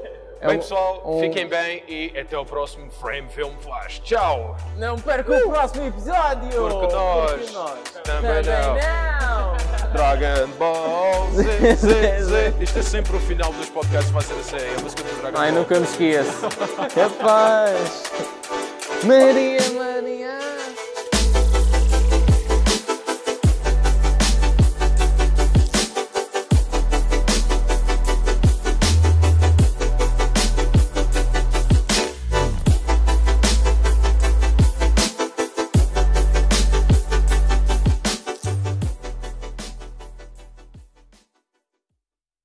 Bem 0.46 0.58
pessoal, 0.58 1.00
um- 1.06 1.20
fiquem 1.20 1.46
bem 1.48 1.82
e 1.88 2.18
até 2.18 2.36
o 2.36 2.44
próximo 2.44 2.90
Frame 2.90 3.26
Film 3.30 3.52
Flash. 3.60 4.00
Tchau! 4.00 4.54
Não 4.76 4.98
perca 4.98 5.32
o 5.34 5.48
próximo 5.50 5.86
episódio! 5.86 6.50
Porque 6.68 6.94
nós 6.94 7.30
Porque 7.30 7.52
nós 7.52 7.78
também 8.02 8.42
não. 8.42 8.74
não! 8.74 9.54
Dragon 9.94 10.48
Ball 10.58 11.30
Z, 11.32 11.76
Z, 11.76 12.22
Z. 12.24 12.54
Isto 12.60 12.78
é 12.78 12.82
sempre 12.82 13.16
o 13.16 13.20
final 13.20 13.52
dos 13.54 13.70
podcasts, 13.70 14.10
vai 14.10 14.22
ser 14.22 14.34
assim, 14.34 14.56
a 14.78 14.82
música 14.82 15.02
do 15.02 15.20
Dragon 15.22 15.38
Ai, 15.38 15.50
Ball. 15.50 15.60
nunca 15.60 15.78
me 15.78 15.84
esqueço. 15.86 16.42
Capaz! 16.94 18.02
Maria, 19.02 19.60
Maria! 19.74 20.53